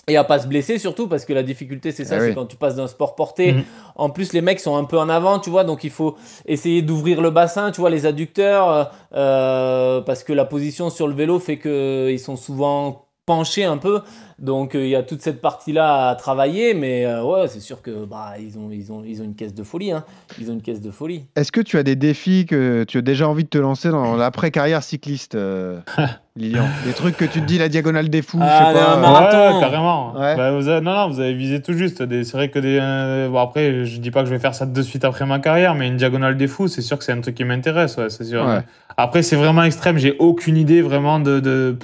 et 0.10 0.18
à 0.18 0.24
pas 0.24 0.40
se 0.40 0.48
blesser 0.48 0.78
surtout 0.80 1.08
parce 1.08 1.24
que 1.26 1.34
la 1.34 1.44
difficulté 1.44 1.92
c'est 1.92 2.06
ça 2.06 2.16
Ah 2.18 2.20
c'est 2.22 2.28
oui. 2.30 2.36
quand 2.36 2.46
tu 2.46 2.56
passes 2.58 2.76
d'un 2.76 2.88
sport 2.88 3.16
porté 3.16 3.54
Mhm. 3.54 3.64
en 3.96 4.10
plus 4.10 4.34
les 4.34 4.42
mecs 4.42 4.60
sont 4.60 4.76
un 4.76 4.84
peu 4.86 4.98
en 5.00 5.08
avant 5.10 5.40
tu 5.40 5.50
vois 5.50 5.64
donc 5.64 5.84
il 5.84 5.90
faut 5.92 6.16
essayer 6.46 6.82
d'ouvrir 6.82 7.22
le 7.22 7.30
bassin 7.30 7.72
tu 7.72 7.80
vois 7.82 7.90
les 7.90 8.06
adducteurs 8.06 8.70
euh, 8.70 8.84
euh, 9.16 10.02
parce 10.02 10.24
que 10.24 10.34
la 10.34 10.46
position 10.46 10.90
sur 10.90 11.08
le 11.08 11.14
vélo 11.14 11.40
fait 11.40 11.58
que 11.58 12.10
ils 12.12 12.20
sont 12.20 12.36
souvent 12.36 13.06
penchés 13.30 13.64
un 13.64 13.78
peu 13.78 14.02
donc 14.40 14.74
euh, 14.74 14.84
il 14.84 14.90
y 14.90 14.96
a 14.96 15.04
toute 15.04 15.22
cette 15.22 15.40
partie 15.42 15.72
là 15.74 16.10
à 16.10 16.16
travailler 16.16 16.74
mais 16.74 17.06
euh, 17.06 17.22
ouais 17.24 17.48
c'est 17.48 17.60
sûr 17.60 17.82
que 17.82 18.06
bah 18.06 18.34
ils 18.40 18.58
ont 18.58 18.70
ils 18.72 18.92
ont 18.92 19.04
ils 19.06 19.22
ont 19.22 19.26
une 19.26 19.36
caisse 19.36 19.54
de 19.54 19.64
folie 19.64 19.92
hein. 19.92 20.04
ils 20.40 20.50
ont 20.50 20.54
une 20.54 20.62
caisse 20.62 20.82
de 20.82 20.90
folie 20.92 21.26
Est-ce 21.36 21.52
que 21.52 21.62
tu 21.62 21.78
as 21.78 21.84
des 21.84 21.96
défis 21.96 22.46
que 22.48 22.84
tu 22.88 22.98
as 22.98 23.02
déjà 23.02 23.28
envie 23.28 23.44
de 23.44 23.50
te 23.50 23.58
lancer 23.60 23.90
dans 23.90 24.16
l'après-carrière 24.16 24.82
cycliste, 24.82 25.36
euh, 25.36 25.80
Lilian? 26.36 26.64
Des 26.86 26.94
trucs 26.94 27.18
que 27.18 27.26
tu 27.26 27.42
te 27.42 27.46
dis, 27.46 27.58
la 27.58 27.68
diagonale 27.70 28.10
des 28.10 28.22
fous, 28.22 28.40
Ah, 28.42 28.72
je 28.74 28.78
sais 28.78 28.84
un 28.84 28.86
pas. 28.94 28.98
marathon. 28.98 29.56
Ouais, 29.56 29.60
carrément. 29.60 30.14
Ouais. 30.14 30.36
Bah, 30.38 30.52
vous 30.54 30.68
avez- 30.70 30.82
non, 30.86 30.94
non, 30.94 31.10
vous 31.10 31.20
avez 31.20 31.34
visé 31.34 31.62
tout 31.62 31.74
juste. 31.74 31.98
C'est 32.24 32.32
vrai 32.38 32.50
que 32.50 32.60
des. 32.60 32.78
euh, 32.82 33.28
bon, 33.30 33.40
après, 33.40 33.84
je 33.86 34.00
dis 34.00 34.10
pas 34.12 34.22
que 34.22 34.28
je 34.30 34.34
vais 34.34 34.40
faire 34.40 34.56
ça 34.56 34.66
de 34.66 34.82
suite 34.82 35.04
après 35.04 35.26
ma 35.26 35.40
carrière, 35.40 35.76
mais 35.76 35.88
une 35.88 35.98
diagonale 35.98 36.38
des 36.38 36.48
fous, 36.48 36.68
c'est 36.70 36.82
sûr 36.82 36.98
que 36.98 37.04
c'est 37.04 37.12
un 37.12 37.20
truc 37.22 37.36
qui 37.36 37.44
m'intéresse. 37.44 37.98
Ouais, 37.98 38.10
c'est 38.10 38.24
sûr. 38.24 38.46
Ouais. 38.46 38.62
Après, 38.96 39.22
c'est 39.22 39.36
vraiment 39.36 39.64
extrême. 39.64 39.98
J'ai 39.98 40.16
aucune 40.20 40.56
idée 40.58 40.82
vraiment 40.82 41.20
de. 41.20 41.40
de- 41.42 41.78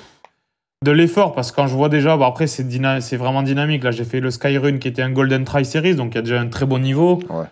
de 0.84 0.92
l'effort 0.92 1.34
parce 1.34 1.52
que 1.52 1.56
quand 1.56 1.68
je 1.68 1.74
vois 1.76 1.90
déjà, 1.90 2.16
bon 2.18 2.26
après 2.26 2.48
c'est 2.48 2.64
dyna- 2.68 3.02
c'est 3.02 3.18
vraiment 3.18 3.44
dynamique. 3.44 3.84
Là, 3.84 3.92
j'ai 3.92 4.04
fait 4.04 4.20
le 4.20 4.30
Skyrun 4.32 4.78
qui 4.78 4.88
était 4.88 5.02
un 5.02 5.10
Golden 5.12 5.44
Try 5.46 5.66
Series, 5.66 5.96
donc 5.96 6.12
il 6.14 6.16
y 6.16 6.20
a 6.20 6.22
déjà 6.22 6.40
un 6.40 6.48
très 6.48 6.66
bon 6.66 6.80
niveau. 6.80 7.20
Ouais. 7.30 7.46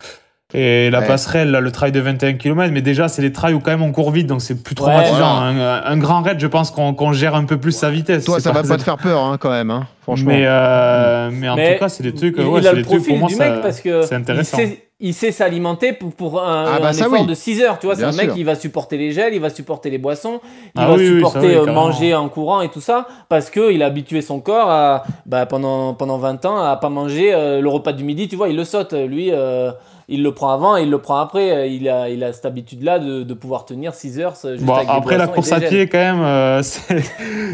Et 0.55 0.91
la 0.91 0.99
Ouais. 0.99 1.07
passerelle, 1.07 1.49
là, 1.49 1.61
le 1.61 1.71
trail 1.71 1.91
de 1.91 1.99
21 1.99 2.33
km, 2.33 2.71
mais 2.71 2.83
déjà 2.83 3.07
c'est 3.07 3.23
les 3.23 3.31
trails 3.31 3.55
où 3.55 3.59
quand 3.59 3.71
même 3.71 3.81
on 3.81 3.91
court 3.91 4.11
vite, 4.11 4.27
donc 4.27 4.39
c'est 4.41 4.61
plus 4.61 4.73
Ouais, 4.73 4.75
traumatisant. 4.75 5.41
Un, 5.41 5.81
un 5.83 5.97
grand 5.97 6.21
raid, 6.21 6.39
je 6.39 6.45
pense 6.45 6.69
qu'on 6.69 6.93
qu'on 6.93 7.11
gère 7.11 7.33
un 7.33 7.45
peu 7.45 7.57
plus 7.57 7.71
sa 7.71 7.89
vitesse. 7.89 8.25
Toi, 8.25 8.39
ça 8.39 8.51
va 8.51 8.61
pas 8.61 8.77
te 8.77 8.83
faire 8.83 8.97
peur, 8.97 9.19
hein, 9.23 9.37
quand 9.39 9.49
même, 9.49 9.71
hein, 9.71 9.87
franchement. 10.03 10.27
Mais, 10.31 10.43
euh, 10.45 11.31
mais 11.33 11.49
en 11.49 11.55
Mais 11.55 11.73
tout 11.73 11.79
cas, 11.79 11.89
c'est 11.89 12.03
des 12.03 12.13
trucs, 12.13 12.35
il, 12.37 12.43
ouais, 12.45 12.59
il 12.61 12.67
a 12.67 12.69
c'est 12.71 12.75
le 12.75 12.81
des 12.83 12.87
trucs 12.87 13.03
pour 13.07 13.17
moi, 13.17 13.29
du 13.29 13.35
ça- 13.35 13.49
mec 13.49 13.61
parce 13.63 13.81
que 13.81 14.03
c'est 14.03 14.13
il 14.13 14.17
intéressant. 14.19 14.57
sait, 14.57 14.83
il 15.05 15.13
sait 15.13 15.33
s'alimenter 15.33 15.91
pour, 15.91 16.13
pour 16.13 16.41
un, 16.41 16.63
Ah 16.65 16.79
bah 16.79 16.87
un 16.87 16.91
effort 16.93 17.11
oui. 17.11 17.25
de 17.25 17.33
6 17.33 17.61
heures. 17.61 17.77
Tu 17.77 17.87
vois, 17.87 17.95
c'est 17.95 18.05
un 18.05 18.13
mec 18.13 18.33
qui 18.33 18.43
va 18.45 18.55
supporter 18.55 18.97
les 18.97 19.11
gels, 19.11 19.33
il 19.33 19.41
va 19.41 19.49
supporter 19.49 19.89
les 19.89 19.97
boissons, 19.97 20.39
il 20.75 20.81
Ah 20.81 20.87
va 20.87 20.95
oui, 20.95 21.07
supporter 21.07 21.39
oui, 21.39 21.55
euh, 21.55 21.65
manger 21.71 22.15
en 22.15 22.29
courant 22.29 22.61
et 22.61 22.69
tout 22.69 22.79
ça 22.79 23.05
parce 23.27 23.49
que 23.49 23.71
il 23.73 23.83
a 23.83 23.87
habitué 23.87 24.21
son 24.21 24.39
corps 24.39 24.69
à, 24.69 25.03
bah, 25.25 25.45
pendant, 25.45 25.93
pendant 25.93 26.17
20 26.17 26.45
ans 26.45 26.57
à 26.57 26.77
pas 26.77 26.87
manger 26.89 27.33
euh, 27.33 27.59
le 27.59 27.67
repas 27.67 27.91
du 27.91 28.05
midi. 28.05 28.29
Tu 28.29 28.37
vois, 28.37 28.47
il 28.47 28.55
le 28.55 28.63
saute. 28.63 28.93
Lui, 28.93 29.29
euh, 29.31 29.71
il 30.09 30.23
le 30.23 30.31
prend 30.33 30.49
avant 30.49 30.77
et 30.77 30.83
il 30.83 30.89
le 30.89 30.97
prend 30.97 31.17
après. 31.19 31.51
Euh, 31.51 31.67
Il 31.67 31.87
a, 31.89 32.09
il 32.09 32.23
a 32.23 32.33
cette 32.33 32.45
habitude-là 32.45 32.99
de, 32.99 33.23
de 33.23 33.33
pouvoir 33.33 33.65
tenir 33.65 33.93
6 33.93 34.19
heures. 34.19 34.33
euh, 34.45 34.53
Juste 34.53 34.65
Bon, 34.65 34.73
avec 34.75 34.87
après 34.89 35.17
la 35.17 35.27
course 35.27 35.51
à 35.51 35.59
pied, 35.59 35.87
quand 35.87 35.97
même, 35.97 36.21
euh, 36.21 36.61
c'est 36.63 37.03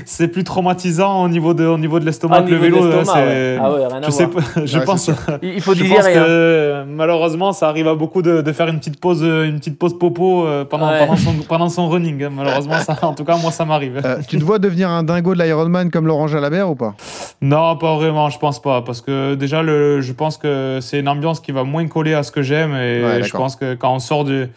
c'est 0.06 0.28
plus 0.28 0.44
traumatisant 0.44 1.24
au 1.24 1.30
niveau 1.30 1.54
de, 1.54 1.66
au 1.66 1.78
niveau 1.78 2.00
de 2.00 2.06
l'estomac 2.06 2.38
Ah, 2.40 2.44
que 2.44 2.50
le 2.52 2.58
vélo. 2.58 2.78
là, 2.90 2.98
l'estomac, 2.98 3.14
c'est- 3.20 3.26
ouais. 3.28 3.58
Ah 3.62 3.72
ouais, 3.72 3.86
rien 3.88 4.04
à 4.04 4.06
je 4.06 4.12
sais 4.12 4.26
voir. 4.26 4.44
pas, 4.54 4.62
je 4.66 4.78
Ouais, 4.80 4.86
pense, 4.86 5.12
Il 5.42 5.62
faut 5.62 5.74
je 5.74 5.80
pense 5.84 5.90
digérer. 5.90 6.18
hein. 6.18 6.24
que 6.26 6.84
malheureusement, 6.88 7.52
ça 7.52 7.68
arrive 7.70 7.88
à 7.88 7.96
beaucoup 7.96 8.22
de, 8.22 8.42
de 8.42 8.52
faire 8.52 8.68
une 8.68 8.80
petite 8.80 9.00
pause, 9.00 9.22
euh, 9.24 9.46
une 9.48 9.60
petite 9.60 9.78
pause 9.78 9.98
popo 9.98 10.46
pendant, 10.70 10.90
Ouais. 10.90 11.00
pendant, 11.00 11.16
son, 11.18 11.34
pendant 11.48 11.70
son 11.70 11.90
running. 11.90 12.24
hein. 12.24 12.30
Malheureusement, 12.36 12.80
ça, 12.80 12.98
en 13.04 13.14
tout 13.14 13.24
cas, 13.26 13.38
moi, 13.38 13.52
ça 13.52 13.66
m'arrive. 13.66 14.02
Euh, 14.04 14.18
tu 14.28 14.38
te 14.38 14.44
vois 14.44 14.60
devenir 14.60 14.90
un 14.90 15.04
dingo 15.04 15.36
de 15.36 15.42
l'Ironman 15.44 15.90
comme 15.92 16.08
Laurent 16.08 16.28
Jalabert 16.28 16.70
ou 16.70 16.76
pas? 16.76 16.96
Non, 17.42 17.76
pas 17.78 17.96
vraiment, 17.96 18.30
je 18.30 18.40
pense 18.40 18.62
pas. 18.62 18.82
Parce 18.82 19.02
que 19.02 19.36
déjà, 19.36 19.62
le, 19.64 20.02
je 20.02 20.14
pense 20.14 20.38
que 20.38 20.80
c'est 20.82 21.00
une 21.00 21.08
ambiance 21.08 21.40
qui 21.40 21.52
va 21.52 21.64
moins 21.64 21.86
coller 21.88 22.14
à 22.14 22.24
ce 22.24 22.32
que 22.32 22.39
j'aime. 22.42 22.72
Et 22.76 23.04
Ouais, 23.04 23.24
je 23.24 23.32
pense 23.32 23.56
que 23.56 23.76
quand 23.76 23.94
on 23.94 24.00
sort 24.00 24.24
du- 24.26 24.48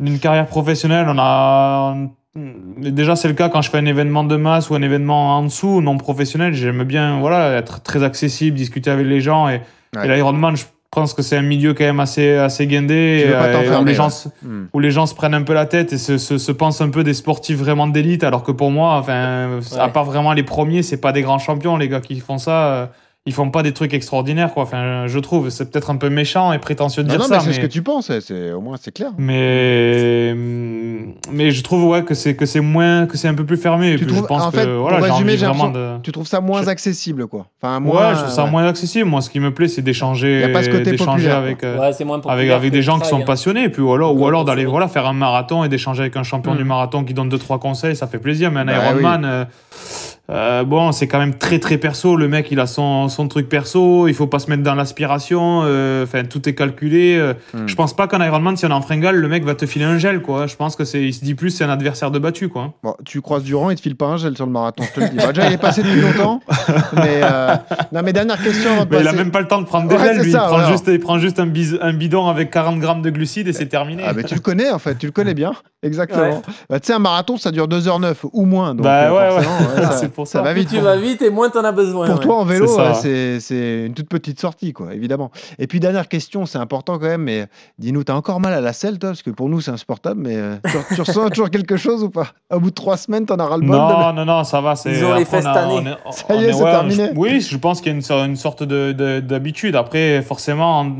d'une 0.00 0.18
carrière 0.18 0.46
professionnelle, 0.46 1.06
on 1.08 1.16
a. 1.18 1.94
Déjà, 2.78 3.14
c'est 3.14 3.28
le 3.28 3.34
cas 3.34 3.48
quand 3.50 3.60
je 3.60 3.68
fais 3.70 3.78
un 3.78 3.84
événement 3.86 4.24
de 4.24 4.36
masse 4.36 4.70
ou 4.70 4.74
un 4.74 4.80
événement 4.82 5.36
en 5.36 5.42
dessous, 5.44 5.82
non 5.82 5.98
professionnel. 5.98 6.54
J'aime 6.54 6.82
bien 6.84 7.20
voilà, 7.20 7.56
être 7.58 7.82
très 7.82 8.02
accessible, 8.02 8.56
discuter 8.56 8.90
avec 8.90 9.06
les 9.06 9.20
gens. 9.20 9.48
Et, 9.50 9.60
Ouais. 9.94 10.06
et 10.06 10.14
l'Ironman, 10.14 10.56
je 10.56 10.64
pense 10.90 11.12
que 11.12 11.20
c'est 11.20 11.36
un 11.36 11.42
milieu 11.42 11.74
quand 11.74 11.84
même 11.84 12.00
assez, 12.00 12.32
assez 12.36 12.66
guindé. 12.66 13.24
Et, 13.26 13.30
euh, 13.34 13.80
où, 13.80 13.84
les 13.84 13.92
gens, 13.94 14.08
Hmm. 14.42 14.64
où 14.72 14.80
les 14.80 14.90
gens 14.90 15.04
se 15.04 15.14
prennent 15.14 15.34
un 15.34 15.42
peu 15.42 15.52
la 15.52 15.66
tête 15.66 15.92
et 15.92 15.98
se, 15.98 16.16
se, 16.16 16.38
se 16.38 16.52
pensent 16.52 16.80
un 16.80 16.88
peu 16.88 17.04
des 17.04 17.12
sportifs 17.12 17.58
vraiment 17.58 17.86
d'élite. 17.86 18.24
Alors 18.24 18.42
que 18.42 18.52
pour 18.52 18.70
moi, 18.70 18.94
enfin, 18.96 19.60
à 19.78 19.88
part 19.90 20.04
vraiment 20.04 20.32
les 20.32 20.42
premiers, 20.42 20.82
c'est 20.82 20.96
pas 21.00 21.12
des 21.12 21.20
grands 21.20 21.38
champions, 21.38 21.76
les 21.76 21.88
gars 21.88 22.00
qui 22.00 22.18
font 22.20 22.38
ça. 22.38 22.90
Euh, 23.24 23.30
ils 23.30 23.32
font 23.32 23.50
pas 23.50 23.62
des 23.62 23.72
trucs 23.72 23.94
extraordinaires, 23.94 24.52
quoi. 24.52 24.64
Enfin, 24.64 25.06
je 25.06 25.18
trouve, 25.20 25.48
c'est 25.50 25.70
peut-être 25.70 25.90
un 25.90 25.96
peu 25.96 26.08
méchant 26.10 26.52
et 26.52 26.58
prétentieux 26.58 27.02
de 27.04 27.08
Non, 27.08 27.14
dire 27.14 27.22
non, 27.22 27.28
ça, 27.28 27.36
mais 27.38 27.40
c'est 27.44 27.52
ce 27.52 27.60
que 27.60 27.66
tu 27.66 27.82
penses, 27.82 28.10
c'est- 28.20 28.52
au 28.52 28.60
moins 28.60 28.76
c'est 28.80 28.92
clair. 28.92 29.10
mais, 29.18 30.34
mais 31.30 31.50
je 31.50 31.62
trouve 31.62 31.84
ouais 31.84 32.02
que 32.02 32.14
c'est 32.14 32.34
que 32.34 32.46
c'est 32.46 32.60
moins, 32.60 33.06
que 33.06 33.16
c'est 33.16 33.28
un 33.28 33.34
peu 33.34 33.44
plus 33.44 33.56
fermé. 33.56 33.90
Et 33.92 33.96
Tu 33.96 34.04
puis 34.04 34.06
trouves- 34.06 34.22
je 34.22 34.26
pense 34.26 34.42
en 34.42 34.50
que 34.50 34.76
voilà, 34.76 34.98
pour 34.98 35.06
j'ai 35.06 35.12
résumer, 35.12 35.36
vraiment 35.36 35.68
de. 35.68 35.98
Tu 36.02 36.12
trouves 36.12 36.26
ça 36.26 36.40
moins 36.40 36.62
Je- 36.62 36.68
accessible, 36.68 37.26
quoi. 37.26 37.46
Enfin, 37.62 37.80
moins, 37.80 38.08
ouais, 38.10 38.14
je 38.14 38.20
trouve 38.20 38.32
ça 38.32 38.44
ouais. 38.44 38.50
moins 38.50 38.66
accessible. 38.66 39.08
Moi, 39.08 39.20
ce 39.20 39.30
qui 39.30 39.40
me 39.40 39.52
plaît, 39.54 39.68
c'est 39.68 39.82
d'échanger, 39.82 40.40
Y 40.40 40.44
a 40.44 40.48
pas 40.48 40.62
ce 40.62 40.70
côté 40.70 40.90
d'échanger 40.90 41.30
avec. 41.30 41.62
euh, 41.64 41.78
Ouais, 41.78 41.92
c'est 41.92 42.04
moins 42.04 42.20
avec, 42.26 42.50
avec 42.50 42.72
des 42.72 42.82
gens 42.82 42.98
qui 42.98 43.08
sont 43.08 43.20
hein. 43.20 43.24
passionnés, 43.26 43.64
et 43.64 43.68
puis 43.68 43.82
ou 43.82 43.92
alors, 43.92 44.14
ou 44.18 44.26
alors 44.26 44.44
d'aller 44.44 44.64
voilà, 44.64 44.88
faire 44.88 45.06
un 45.06 45.12
marathon 45.12 45.64
et 45.64 45.68
d'échanger 45.68 46.02
avec 46.02 46.16
un 46.16 46.22
champion 46.22 46.54
Mm. 46.54 46.58
du 46.58 46.64
marathon 46.64 47.04
qui 47.04 47.14
donne 47.14 47.28
deux 47.28 47.38
trois 47.38 47.58
conseils, 47.58 47.96
ça 47.96 48.06
fait 48.06 48.18
plaisir. 48.18 48.50
Mais 48.50 48.60
un 48.60 48.64
Bah 48.64 48.72
Ironman, 48.90 49.46
euh, 50.32 50.64
bon, 50.64 50.92
c'est 50.92 51.06
quand 51.06 51.18
même 51.18 51.34
très 51.34 51.58
très 51.58 51.76
perso. 51.76 52.16
Le 52.16 52.26
mec, 52.26 52.48
il 52.50 52.58
a 52.58 52.66
son, 52.66 53.08
son 53.08 53.28
truc 53.28 53.48
perso, 53.48 54.08
il 54.08 54.14
faut 54.14 54.26
pas 54.26 54.38
se 54.38 54.48
mettre 54.48 54.62
dans 54.62 54.74
l'aspiration, 54.74 55.62
euh, 55.64 56.04
enfin 56.04 56.24
tout 56.24 56.48
est 56.48 56.54
calculé. 56.54 57.16
euh. 57.16 57.34
Mm. 57.52 57.66
Je 57.66 57.74
pense 57.74 57.94
pas 57.94 58.08
qu'un 58.08 58.24
Ironman, 58.24 58.56
si 58.56 58.64
on 58.64 58.70
est 58.70 58.72
en 58.72 58.80
fringale, 58.80 59.16
le 59.16 59.28
mec 59.28 59.44
va 59.44 59.54
te 59.54 59.66
filer 59.66 59.84
un 59.84 59.98
gel, 59.98 60.22
quoi. 60.22 60.46
Je 60.46 60.56
pense 60.56 60.74
que 60.76 60.84
c'est, 60.84 61.02
il 61.02 61.12
se 61.12 61.24
dit 61.24 61.34
plus, 61.34 61.50
c'est 61.50 61.64
un 61.64 61.70
adversaire 61.70 62.10
de 62.10 62.18
battu, 62.18 62.48
quoi. 62.48 62.72
Bon, 62.82 62.94
tu 63.04 63.20
croises 63.20 63.42
Durand, 63.42 63.70
il 63.70 63.76
te 63.76 63.82
file 63.82 63.96
pas 63.96 64.06
un 64.06 64.16
gel 64.16 64.34
sur 64.36 64.46
le 64.46 64.52
marathon, 64.52 64.84
je 64.84 64.92
te 64.92 65.00
le 65.00 65.08
dis. 65.10 65.16
Bah, 65.16 65.32
déjà, 65.32 65.46
il 65.48 65.52
est 65.52 65.58
passé 65.58 65.82
depuis 65.82 66.00
longtemps. 66.00 66.40
Mais, 66.96 67.20
euh, 67.22 67.54
non, 67.92 68.00
mais 68.04 68.12
dernière 68.12 68.42
question 68.42 68.72
avant 68.72 68.84
de 68.86 68.90
Mais 68.94 69.00
il 69.02 69.08
a 69.08 69.12
même 69.12 69.30
pas 69.30 69.40
le 69.40 69.48
temps 69.48 69.60
de 69.60 69.66
prendre 69.66 69.88
des 69.88 69.96
Ouais, 69.96 70.04
gels, 70.04 70.16
c'est 70.18 70.24
lui. 70.24 70.32
ça, 70.32 70.46
il, 70.50 70.54
prend 70.56 70.66
juste, 70.70 70.88
il 70.88 71.00
prend 71.00 71.18
juste 71.18 71.40
un, 71.40 71.46
bis- 71.46 71.78
un 71.80 71.92
bidon 71.92 72.26
avec 72.28 72.50
40 72.50 72.78
grammes 72.78 73.02
de 73.02 73.10
glucides 73.10 73.48
et 73.48 73.52
c'est 73.52 73.66
terminé. 73.66 74.02
Ah, 74.06 74.12
mais 74.14 74.22
tu 74.24 74.34
le 74.34 74.40
connais, 74.40 74.70
en 74.70 74.78
fait, 74.78 74.96
tu 74.96 75.06
le 75.06 75.12
connais 75.12 75.34
bien. 75.34 75.52
Exactement. 75.82 76.42
Bah, 76.70 76.80
tu 76.80 76.86
sais, 76.86 76.92
un 76.92 76.98
marathon, 77.00 77.36
ça 77.36 77.50
dure 77.50 77.66
2h09 77.68 78.14
ou 78.32 78.44
moins. 78.46 78.74
Donc, 78.74 78.84
Bah, 78.84 79.10
euh, 79.10 79.36
ouais, 79.36 79.36
ouais. 79.38 79.82
ça, 79.82 79.92
C'est 79.92 80.12
pour 80.12 80.21
ça 80.26 80.38
ça. 80.38 80.42
va 80.42 80.52
Plus 80.52 80.60
vite. 80.62 80.70
tu 80.70 80.76
pour- 80.76 80.84
vas 80.84 80.96
vite 80.96 81.22
et 81.22 81.30
moins 81.30 81.50
t'en 81.50 81.64
as 81.64 81.72
besoin. 81.72 82.06
Pour 82.06 82.16
ouais. 82.18 82.22
toi, 82.24 82.36
en 82.38 82.44
vélo, 82.44 82.66
C'est 82.66 83.38
ouais, 83.50 83.86
une 83.86 83.94
toute 83.94 84.08
petite 84.08 84.40
sortie, 84.40 84.72
quoi, 84.72 84.94
évidemment. 84.94 85.30
Et 85.58 85.66
puis, 85.66 85.80
dernière 85.80 86.08
question, 86.08 86.46
c'est 86.46 86.58
important 86.58 86.98
quand 86.98 87.06
même, 87.06 87.22
mais 87.22 87.46
dis-nous, 87.78 88.04
t'as 88.04 88.14
encore 88.14 88.40
mal 88.40 88.52
à 88.52 88.60
la 88.60 88.72
selle, 88.72 88.98
toi? 88.98 89.10
Parce 89.10 89.22
que 89.22 89.30
pour 89.30 89.48
nous, 89.48 89.60
c'est 89.60 89.70
insupportable, 89.70 90.20
mais 90.22 90.36
euh, 90.36 90.56
tu, 90.88 90.94
tu 90.96 91.00
ressens 91.00 91.28
toujours 91.30 91.50
quelque 91.50 91.76
chose 91.76 92.02
ou 92.02 92.10
pas? 92.10 92.28
Au 92.52 92.60
bout 92.60 92.70
de 92.70 92.74
trois 92.74 92.96
semaines, 92.96 93.26
t'en 93.26 93.36
as 93.36 93.46
ras 93.46 93.56
le 93.56 93.66
bol 93.66 93.76
Non, 93.76 94.12
non, 94.12 94.24
non, 94.24 94.44
ça 94.44 94.60
va. 94.60 94.76
c'est- 94.76 94.92
Ils 94.92 95.04
ont 95.04 95.14
les 95.14 95.24
fesses 95.24 95.44
on 95.44 95.48
a- 95.50 95.54
tannées. 95.54 95.74
on 95.74 96.10
est- 96.10 96.12
Ça 96.12 96.34
y 96.34 96.44
est, 96.44 96.52
c'est 96.52 96.62
ouais, 96.62 96.70
terminé. 96.70 97.08
je- 97.12 97.18
oui, 97.18 97.40
je 97.40 97.56
pense 97.56 97.80
qu'il 97.80 97.92
y 97.92 97.94
a 97.94 97.98
une, 97.98 98.30
une 98.30 98.36
sorte 98.36 98.62
de- 98.62 98.92
de- 98.92 99.20
d'habitude. 99.20 99.76
Après, 99.76 100.22
forcément, 100.22 100.80
en- 100.80 100.92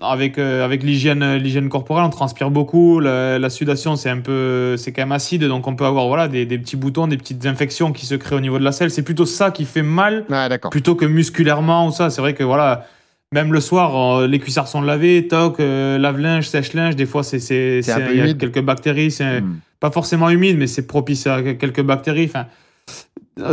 avec, 0.00 0.38
euh, 0.38 0.64
avec 0.64 0.82
l'hygiène 0.82 1.36
l'hygiène 1.36 1.68
corporelle, 1.68 2.04
on 2.04 2.10
transpire 2.10 2.50
beaucoup. 2.50 3.00
La, 3.00 3.38
la 3.38 3.50
sudation, 3.50 3.96
c'est 3.96 4.10
un 4.10 4.20
peu, 4.20 4.76
c'est 4.76 4.92
quand 4.92 5.02
même 5.02 5.12
acide, 5.12 5.44
donc 5.44 5.66
on 5.66 5.74
peut 5.76 5.84
avoir 5.84 6.06
voilà, 6.08 6.28
des, 6.28 6.46
des 6.46 6.58
petits 6.58 6.76
boutons, 6.76 7.06
des 7.06 7.16
petites 7.16 7.46
infections 7.46 7.92
qui 7.92 8.06
se 8.06 8.14
créent 8.14 8.36
au 8.36 8.40
niveau 8.46 8.58
de 8.58 8.64
la 8.64 8.72
selle. 8.72 8.90
C'est 8.90 9.02
plutôt 9.02 9.26
ça 9.26 9.50
qui 9.50 9.64
fait 9.64 9.82
mal 9.82 10.24
plutôt 10.70 10.94
que 10.94 11.04
musculairement 11.06 11.86
ou 11.86 11.92
ça. 11.92 12.10
C'est 12.10 12.20
vrai 12.20 12.34
que 12.34 12.44
voilà, 12.44 12.86
même 13.32 13.52
le 13.52 13.60
soir, 13.60 14.18
euh, 14.20 14.26
les 14.26 14.38
cuissards 14.38 14.68
sont 14.68 14.80
lavés, 14.80 15.26
toc, 15.28 15.58
euh, 15.60 15.98
lave-linge, 15.98 16.48
sèche-linge. 16.48 16.96
Des 16.96 17.06
fois, 17.06 17.22
c'est 17.22 17.38
c'est 17.40 17.80
il 17.80 17.86
y 17.86 18.20
a 18.20 18.34
quelques 18.34 18.62
bactéries. 18.62 19.10
C'est 19.10 19.40
Hmm. 19.40 19.56
pas 19.80 19.90
forcément 19.90 20.30
humide, 20.30 20.56
mais 20.58 20.66
c'est 20.66 20.86
propice 20.86 21.26
à 21.26 21.42
quelques 21.42 21.82
bactéries. 21.82 22.30
Enfin, 22.32 22.46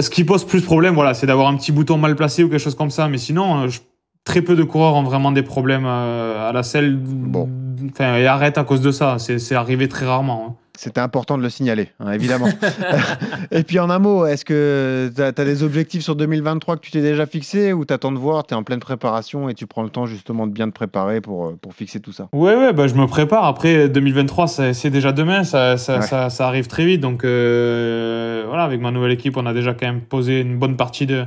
ce 0.01 0.09
qui 0.09 0.23
pose 0.23 0.45
plus 0.45 0.61
problème, 0.61 0.93
voilà, 0.93 1.13
c'est 1.13 1.27
d'avoir 1.27 1.47
un 1.47 1.57
petit 1.57 1.71
bouton 1.71 1.97
mal 1.97 2.15
placé 2.15 2.43
ou 2.43 2.49
quelque 2.49 2.59
chose 2.61 2.75
comme 2.75 2.91
ça. 2.91 3.07
Mais 3.09 3.17
sinon, 3.17 3.63
euh, 3.63 3.67
je- 3.67 3.79
très 4.25 4.41
peu 4.41 4.55
de 4.55 4.63
coureurs 4.63 4.95
ont 4.95 5.03
vraiment 5.03 5.31
des 5.33 5.43
problèmes 5.43 5.85
à 5.85 6.51
la 6.53 6.63
selle. 6.63 6.95
Bon. 6.97 7.49
Enfin, 7.91 8.15
et 8.17 8.25
arrête 8.25 8.57
à 8.57 8.63
cause 8.63 8.79
de 8.79 8.91
ça. 8.91 9.17
C'est 9.19 9.37
c'est 9.39 9.55
arrivé 9.55 9.89
très 9.89 10.05
rarement. 10.05 10.45
hein. 10.47 10.55
C'était 10.75 11.01
important 11.01 11.37
de 11.37 11.43
le 11.43 11.49
signaler, 11.49 11.89
hein, 11.99 12.11
évidemment. 12.13 12.49
Et 13.51 13.61
puis 13.63 13.79
en 13.79 13.91
un 13.91 13.99
mot, 13.99 14.25
est-ce 14.25 14.43
que 14.43 15.11
tu 15.15 15.21
as, 15.21 15.31
des 15.31 15.61
objectifs 15.61 16.01
sur 16.01 16.15
2023 16.15 16.77
que 16.77 16.81
tu 16.81 16.89
t'es 16.89 17.01
déjà 17.01 17.27
fixé 17.27 17.73
ou 17.73 17.85
t'attends 17.85 18.11
de 18.11 18.17
voir, 18.17 18.47
tu 18.47 18.55
es 18.55 18.57
en 18.57 18.63
pleine 18.63 18.79
préparation 18.79 19.49
et 19.49 19.53
tu 19.53 19.67
prends 19.67 19.83
le 19.83 19.89
temps 19.89 20.07
justement 20.07 20.47
de 20.47 20.51
bien 20.51 20.67
te 20.67 20.73
préparer 20.73 21.21
pour, 21.21 21.45
euh, 21.45 21.57
pour 21.61 21.75
fixer 21.75 21.99
tout 21.99 22.11
ça? 22.11 22.27
Ouais, 22.33 22.55
ouais, 22.55 22.73
bah, 22.73 22.87
je 22.87 22.95
me 22.95 23.05
prépare. 23.05 23.45
Après, 23.45 23.87
2023, 23.87 24.47
c'est 24.47 24.73
c'est 24.73 24.89
déjà 24.89 25.11
demain, 25.11 25.43
ça, 25.43 25.77
ça, 25.77 25.99
Ouais. 25.99 26.01
ça, 26.01 26.31
ça 26.31 26.47
arrive 26.47 26.65
très 26.67 26.85
vite. 26.85 27.01
Donc, 27.01 27.23
euh, 27.23 28.43
voilà, 28.47 28.63
avec 28.63 28.81
ma 28.81 28.89
nouvelle 28.89 29.11
équipe, 29.11 29.37
on 29.37 29.45
a 29.45 29.53
déjà 29.53 29.73
quand 29.75 29.85
même 29.85 30.01
posé 30.01 30.41
une 30.41 30.57
bonne 30.57 30.75
partie 30.75 31.05
de, 31.05 31.25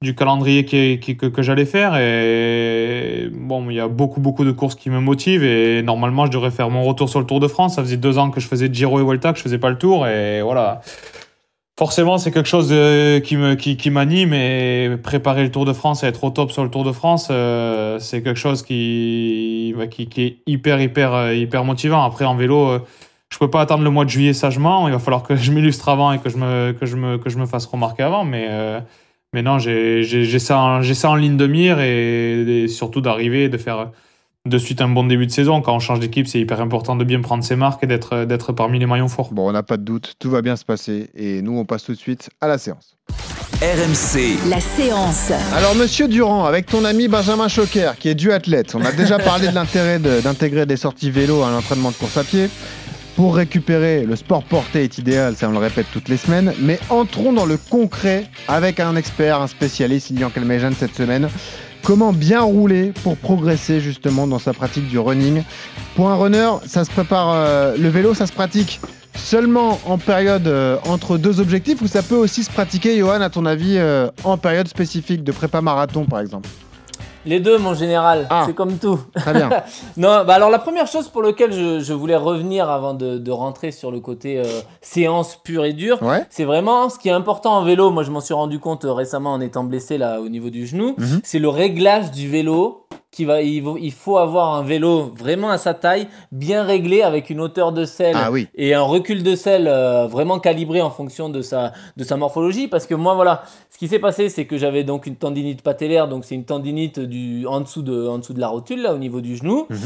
du 0.00 0.14
calendrier 0.14 0.64
que, 0.64 1.42
j'allais 1.42 1.64
faire. 1.64 1.96
Et 1.96 3.28
bon, 3.32 3.68
il 3.70 3.76
y 3.76 3.80
a 3.80 3.88
beaucoup, 3.88 4.20
beaucoup 4.20 4.44
de 4.44 4.52
courses 4.52 4.76
qui 4.76 4.90
me 4.90 5.00
motivent. 5.00 5.44
Et 5.44 5.82
normalement, 5.82 6.26
je 6.26 6.30
devrais 6.30 6.50
faire 6.50 6.70
mon 6.70 6.84
retour 6.84 7.08
sur 7.08 7.18
le 7.20 7.26
Tour 7.26 7.40
de 7.40 7.48
France. 7.48 7.76
Ça 7.76 7.82
faisait 7.82 7.96
deux 7.96 8.18
ans 8.18 8.30
que 8.30 8.40
je 8.40 8.46
faisais 8.46 8.72
Giro 8.72 9.00
et 9.00 9.04
Vuelta, 9.04 9.32
que 9.32 9.38
je 9.38 9.42
faisais 9.42 9.58
pas 9.58 9.70
le 9.70 9.78
Tour. 9.78 10.06
Et 10.06 10.42
voilà. 10.42 10.80
Forcément, 11.78 12.18
c'est 12.18 12.32
quelque 12.32 12.48
chose 12.48 12.70
euh, 12.72 13.20
qui 13.20 13.36
me 13.36 13.54
qui, 13.54 13.76
qui 13.76 13.90
m'anime 13.90 14.34
et 14.34 14.96
préparer 15.00 15.44
le 15.44 15.52
Tour 15.52 15.64
de 15.64 15.72
France 15.72 16.02
et 16.02 16.06
être 16.08 16.24
au 16.24 16.30
top 16.30 16.50
sur 16.50 16.64
le 16.64 16.70
Tour 16.70 16.82
de 16.82 16.90
France, 16.90 17.28
euh, 17.30 18.00
c'est 18.00 18.20
quelque 18.20 18.40
chose 18.40 18.64
qui, 18.64 19.72
bah, 19.78 19.86
qui 19.86 20.08
qui 20.08 20.22
est 20.22 20.38
hyper 20.48 20.80
hyper 20.80 21.14
euh, 21.14 21.34
hyper 21.34 21.62
motivant. 21.62 22.02
Après 22.02 22.24
en 22.24 22.34
vélo, 22.34 22.80
je 23.28 23.38
peux 23.38 23.48
pas 23.48 23.60
attendre 23.60 23.84
le 23.84 23.90
mois 23.90 24.04
de 24.04 24.10
juillet 24.10 24.32
sagement. 24.32 24.88
Il 24.88 24.92
va 24.92 24.98
falloir 24.98 25.22
que 25.22 25.36
je 25.36 25.52
m'illustre 25.52 25.88
avant 25.88 26.10
et 26.10 26.18
que 26.18 26.28
je 26.28 26.36
me 26.36 26.72
que 26.72 26.84
je 26.84 26.96
me 26.96 27.16
que 27.16 27.30
je 27.30 27.38
me 27.38 27.46
fasse 27.46 27.66
remarquer 27.66 28.02
avant. 28.02 28.24
Mais 28.24 28.48
mais 29.32 29.42
non, 29.42 29.58
j'ai 29.58 30.38
ça 30.38 30.58
en- 30.58 30.82
j'ai 30.82 30.94
ça 30.94 31.10
en 31.10 31.14
ligne 31.14 31.36
de 31.36 31.46
mire 31.46 31.80
et, 31.80 32.62
et 32.64 32.68
surtout 32.68 33.00
d'arriver 33.00 33.44
et 33.44 33.48
de 33.48 33.58
faire 33.58 33.90
de 34.46 34.56
suite 34.58 34.80
un 34.80 34.88
bon 34.88 35.04
début 35.04 35.26
de 35.26 35.30
saison. 35.32 35.60
Quand 35.60 35.74
on 35.76 35.80
change 35.80 36.00
d'équipe, 36.00 36.26
c'est 36.26 36.40
hyper 36.40 36.60
important 36.60 36.96
de 36.96 37.04
bien 37.04 37.20
prendre 37.20 37.44
ses 37.44 37.56
marques 37.56 37.84
et 37.84 37.86
d'être 37.86 38.24
d'être 38.24 38.52
parmi 38.52 38.78
les 38.78 38.86
maillons 38.86 39.08
forts. 39.08 39.32
Bon, 39.32 39.48
on 39.48 39.52
n'a 39.52 39.62
pas 39.62 39.76
de 39.76 39.82
doute, 39.84 40.14
tout 40.18 40.30
va 40.30 40.40
bien 40.40 40.56
se 40.56 40.64
passer 40.64 41.10
et 41.14 41.42
nous, 41.42 41.58
on 41.58 41.64
passe 41.66 41.84
tout 41.84 41.92
de 41.92 41.98
suite 41.98 42.30
à 42.40 42.48
la 42.48 42.56
séance. 42.58 42.96
RMC, 43.60 44.38
La 44.48 44.60
séance. 44.60 45.32
Alors, 45.56 45.74
monsieur 45.74 46.06
Durand, 46.06 46.44
avec 46.44 46.66
ton 46.66 46.84
ami 46.84 47.08
Benjamin 47.08 47.48
Choquer, 47.48 47.90
qui 47.98 48.08
est 48.08 48.14
duathlète, 48.14 48.76
on 48.76 48.84
a 48.84 48.92
déjà 48.92 49.18
parlé 49.18 49.48
de 49.48 49.54
l'intérêt 49.54 49.98
de- 49.98 50.20
d'intégrer 50.20 50.64
des 50.64 50.76
sorties 50.76 51.10
vélo 51.10 51.42
à 51.42 51.50
l'entraînement 51.50 51.90
de 51.90 51.96
course 51.96 52.16
à 52.16 52.22
pied. 52.24 52.48
Pour 53.18 53.34
récupérer, 53.34 54.04
le 54.06 54.14
sport 54.14 54.44
porté 54.44 54.84
est 54.84 54.98
idéal, 54.98 55.34
ça 55.34 55.48
on 55.48 55.50
le 55.50 55.58
répète 55.58 55.86
toutes 55.92 56.08
les 56.08 56.16
semaines. 56.16 56.54
Mais 56.60 56.78
entrons 56.88 57.32
dans 57.32 57.46
le 57.46 57.56
concret 57.56 58.30
avec 58.46 58.78
un 58.78 58.94
expert, 58.94 59.42
un 59.42 59.48
spécialiste, 59.48 60.10
Lilian 60.10 60.30
Calmejane, 60.30 60.74
cette 60.78 60.94
semaine. 60.94 61.28
Comment 61.82 62.12
bien 62.12 62.42
rouler 62.42 62.92
pour 63.02 63.16
progresser 63.16 63.80
justement 63.80 64.28
dans 64.28 64.38
sa 64.38 64.52
pratique 64.52 64.86
du 64.86 65.00
running? 65.00 65.42
Pour 65.96 66.08
un 66.10 66.14
runner, 66.14 66.48
ça 66.64 66.84
se 66.84 66.90
prépare, 66.92 67.32
euh, 67.32 67.76
le 67.76 67.88
vélo, 67.88 68.14
ça 68.14 68.28
se 68.28 68.32
pratique 68.32 68.80
seulement 69.16 69.80
en 69.84 69.98
période 69.98 70.46
euh, 70.46 70.76
entre 70.86 71.18
deux 71.18 71.40
objectifs 71.40 71.82
ou 71.82 71.88
ça 71.88 72.04
peut 72.04 72.14
aussi 72.14 72.44
se 72.44 72.50
pratiquer, 72.52 72.98
Johan, 72.98 73.20
à 73.20 73.30
ton 73.30 73.46
avis, 73.46 73.78
euh, 73.78 74.08
en 74.22 74.38
période 74.38 74.68
spécifique 74.68 75.24
de 75.24 75.32
prépa 75.32 75.60
marathon, 75.60 76.04
par 76.04 76.20
exemple? 76.20 76.48
Les 77.28 77.40
deux, 77.40 77.58
mon 77.58 77.74
général, 77.74 78.26
Ah. 78.30 78.44
c'est 78.46 78.54
comme 78.54 78.78
tout. 78.78 78.98
Très 79.14 79.34
bien. 79.34 79.50
non, 79.98 80.24
bah 80.24 80.34
alors 80.34 80.48
la 80.50 80.58
première 80.58 80.86
chose 80.86 81.08
pour 81.08 81.22
laquelle 81.22 81.52
je, 81.52 81.80
je 81.80 81.92
voulais 81.92 82.16
revenir 82.16 82.70
avant 82.70 82.94
de, 82.94 83.18
de 83.18 83.30
rentrer 83.30 83.70
sur 83.70 83.90
le 83.90 84.00
côté 84.00 84.38
euh, 84.38 84.44
séance 84.80 85.36
pure 85.36 85.64
et 85.66 85.74
dure, 85.74 86.02
Ouais. 86.02 86.24
c'est 86.30 86.44
vraiment 86.44 86.88
ce 86.88 86.98
qui 86.98 87.08
est 87.10 87.12
important 87.12 87.52
en 87.58 87.62
vélo. 87.64 87.90
Moi, 87.90 88.02
je 88.02 88.10
m'en 88.10 88.20
suis 88.20 88.34
rendu 88.34 88.58
compte 88.58 88.86
euh, 88.86 88.92
récemment 88.92 89.32
en 89.34 89.40
étant 89.42 89.62
blessé 89.64 89.98
là 89.98 90.20
au 90.20 90.28
niveau 90.30 90.48
du 90.48 90.66
genou. 90.66 90.94
Mhm. 90.96 91.20
C'est 91.22 91.38
le 91.38 91.48
réglage 91.50 92.10
du 92.12 92.28
vélo. 92.28 92.86
Va, 93.24 93.42
il, 93.42 93.92
faut 93.92 94.18
avoir 94.18 94.54
un 94.54 94.62
vélo 94.62 95.12
vraiment 95.16 95.50
à 95.50 95.58
sa 95.58 95.74
taille, 95.74 96.08
bien 96.32 96.62
réglé 96.62 97.02
avec 97.02 97.30
une 97.30 97.40
hauteur 97.40 97.72
de 97.72 97.84
selle 97.84 98.16
Ah 98.18 98.30
oui. 98.30 98.48
et 98.54 98.74
un 98.74 98.82
recul 98.82 99.22
de 99.22 99.34
selle 99.34 99.68
euh, 99.68 100.06
vraiment 100.06 100.38
calibré 100.38 100.80
en 100.80 100.90
fonction 100.90 101.28
de 101.28 101.42
sa, 101.42 101.72
de 101.96 102.04
sa 102.04 102.16
morphologie. 102.16 102.68
Parce 102.68 102.86
que 102.86 102.94
moi, 102.94 103.14
voilà, 103.14 103.42
ce 103.70 103.78
qui 103.78 103.88
s'est 103.88 103.98
passé, 103.98 104.28
c'est 104.28 104.44
que 104.44 104.58
j'avais 104.58 104.84
donc 104.84 105.06
une 105.06 105.16
tendinite 105.16 105.62
patellaire, 105.62 106.08
donc 106.08 106.24
c'est 106.24 106.34
une 106.34 106.44
tendinite 106.44 107.00
du, 107.00 107.46
en, 107.46 107.60
dessous 107.60 107.82
de, 107.82 108.06
en 108.06 108.18
dessous 108.18 108.34
de 108.34 108.40
la 108.40 108.48
rotule, 108.48 108.82
là, 108.82 108.94
au 108.94 108.98
niveau 108.98 109.20
du 109.20 109.36
genou. 109.36 109.66
Mhm. 109.70 109.78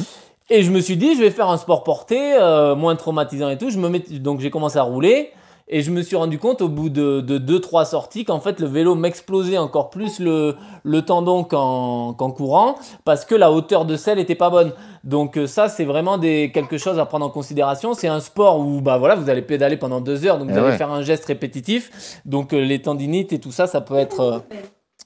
Et 0.51 0.62
je 0.62 0.70
me 0.70 0.80
suis 0.80 0.97
dit, 0.97 1.14
je 1.14 1.20
vais 1.20 1.30
faire 1.30 1.49
un 1.49 1.57
sport 1.57 1.83
porté, 1.85 2.35
euh, 2.39 2.74
moins 2.74 2.97
traumatisant 2.97 3.49
et 3.49 3.57
tout. 3.57 3.70
Je 3.70 3.78
me 3.78 3.89
mets, 3.89 4.01
donc 4.01 4.41
j'ai 4.41 4.51
commencé 4.51 4.78
à 4.78 4.83
rouler. 4.83 5.30
Et 5.75 5.81
je 5.81 5.91
me 5.91 6.03
suis 6.03 6.16
rendu 6.16 6.39
compte 6.39 6.61
au 6.61 6.68
bout 6.68 6.91
de 6.91 7.23
2-3 7.39 7.87
sorties 7.87 8.27
qu'en 8.27 8.41
fait 8.41 8.61
le 8.61 8.66
vélo 8.66 8.95
m'explosait 8.95 9.57
encore 9.57 9.89
plus 9.89 10.18
le, 10.20 10.55
le 10.85 11.01
tendon 11.03 11.45
qu'en 11.45 12.12
courant 12.31 12.75
parce 13.07 13.25
que 13.25 13.35
la 13.35 13.51
hauteur 13.51 13.87
de 13.87 13.97
selle 13.97 14.18
était 14.18 14.35
pas 14.35 14.51
bonne. 14.51 14.73
Donc 15.03 15.39
euh, 15.39 15.47
ça 15.47 15.68
c'est 15.70 15.85
vraiment 15.87 16.18
des, 16.18 16.51
quelque 16.53 16.77
chose 16.77 16.99
à 16.99 17.07
prendre 17.07 17.25
en 17.25 17.31
considération. 17.31 17.95
C'est 17.95 18.09
un 18.09 18.20
sport 18.20 18.59
où 18.61 18.83
bah 18.83 18.99
voilà 18.99 19.14
vous 19.14 19.31
allez 19.31 19.41
pédaler 19.43 19.79
pendant 19.79 20.03
deux 20.03 20.27
heures 20.27 20.39
donc 20.39 20.49
vous 20.51 20.55
Eh 20.57 20.59
allez 20.59 20.68
ouais. 20.73 20.77
faire 20.77 20.93
un 20.93 21.01
geste 21.03 21.25
répétitif. 21.25 22.20
Donc 22.27 22.53
euh, 22.53 22.61
les 22.62 22.83
tendinites 22.83 23.33
et 23.33 23.39
tout 23.41 23.51
ça 23.53 23.66
ça 23.66 23.81
peut 23.81 23.97
être 23.97 24.20
euh, 24.20 24.39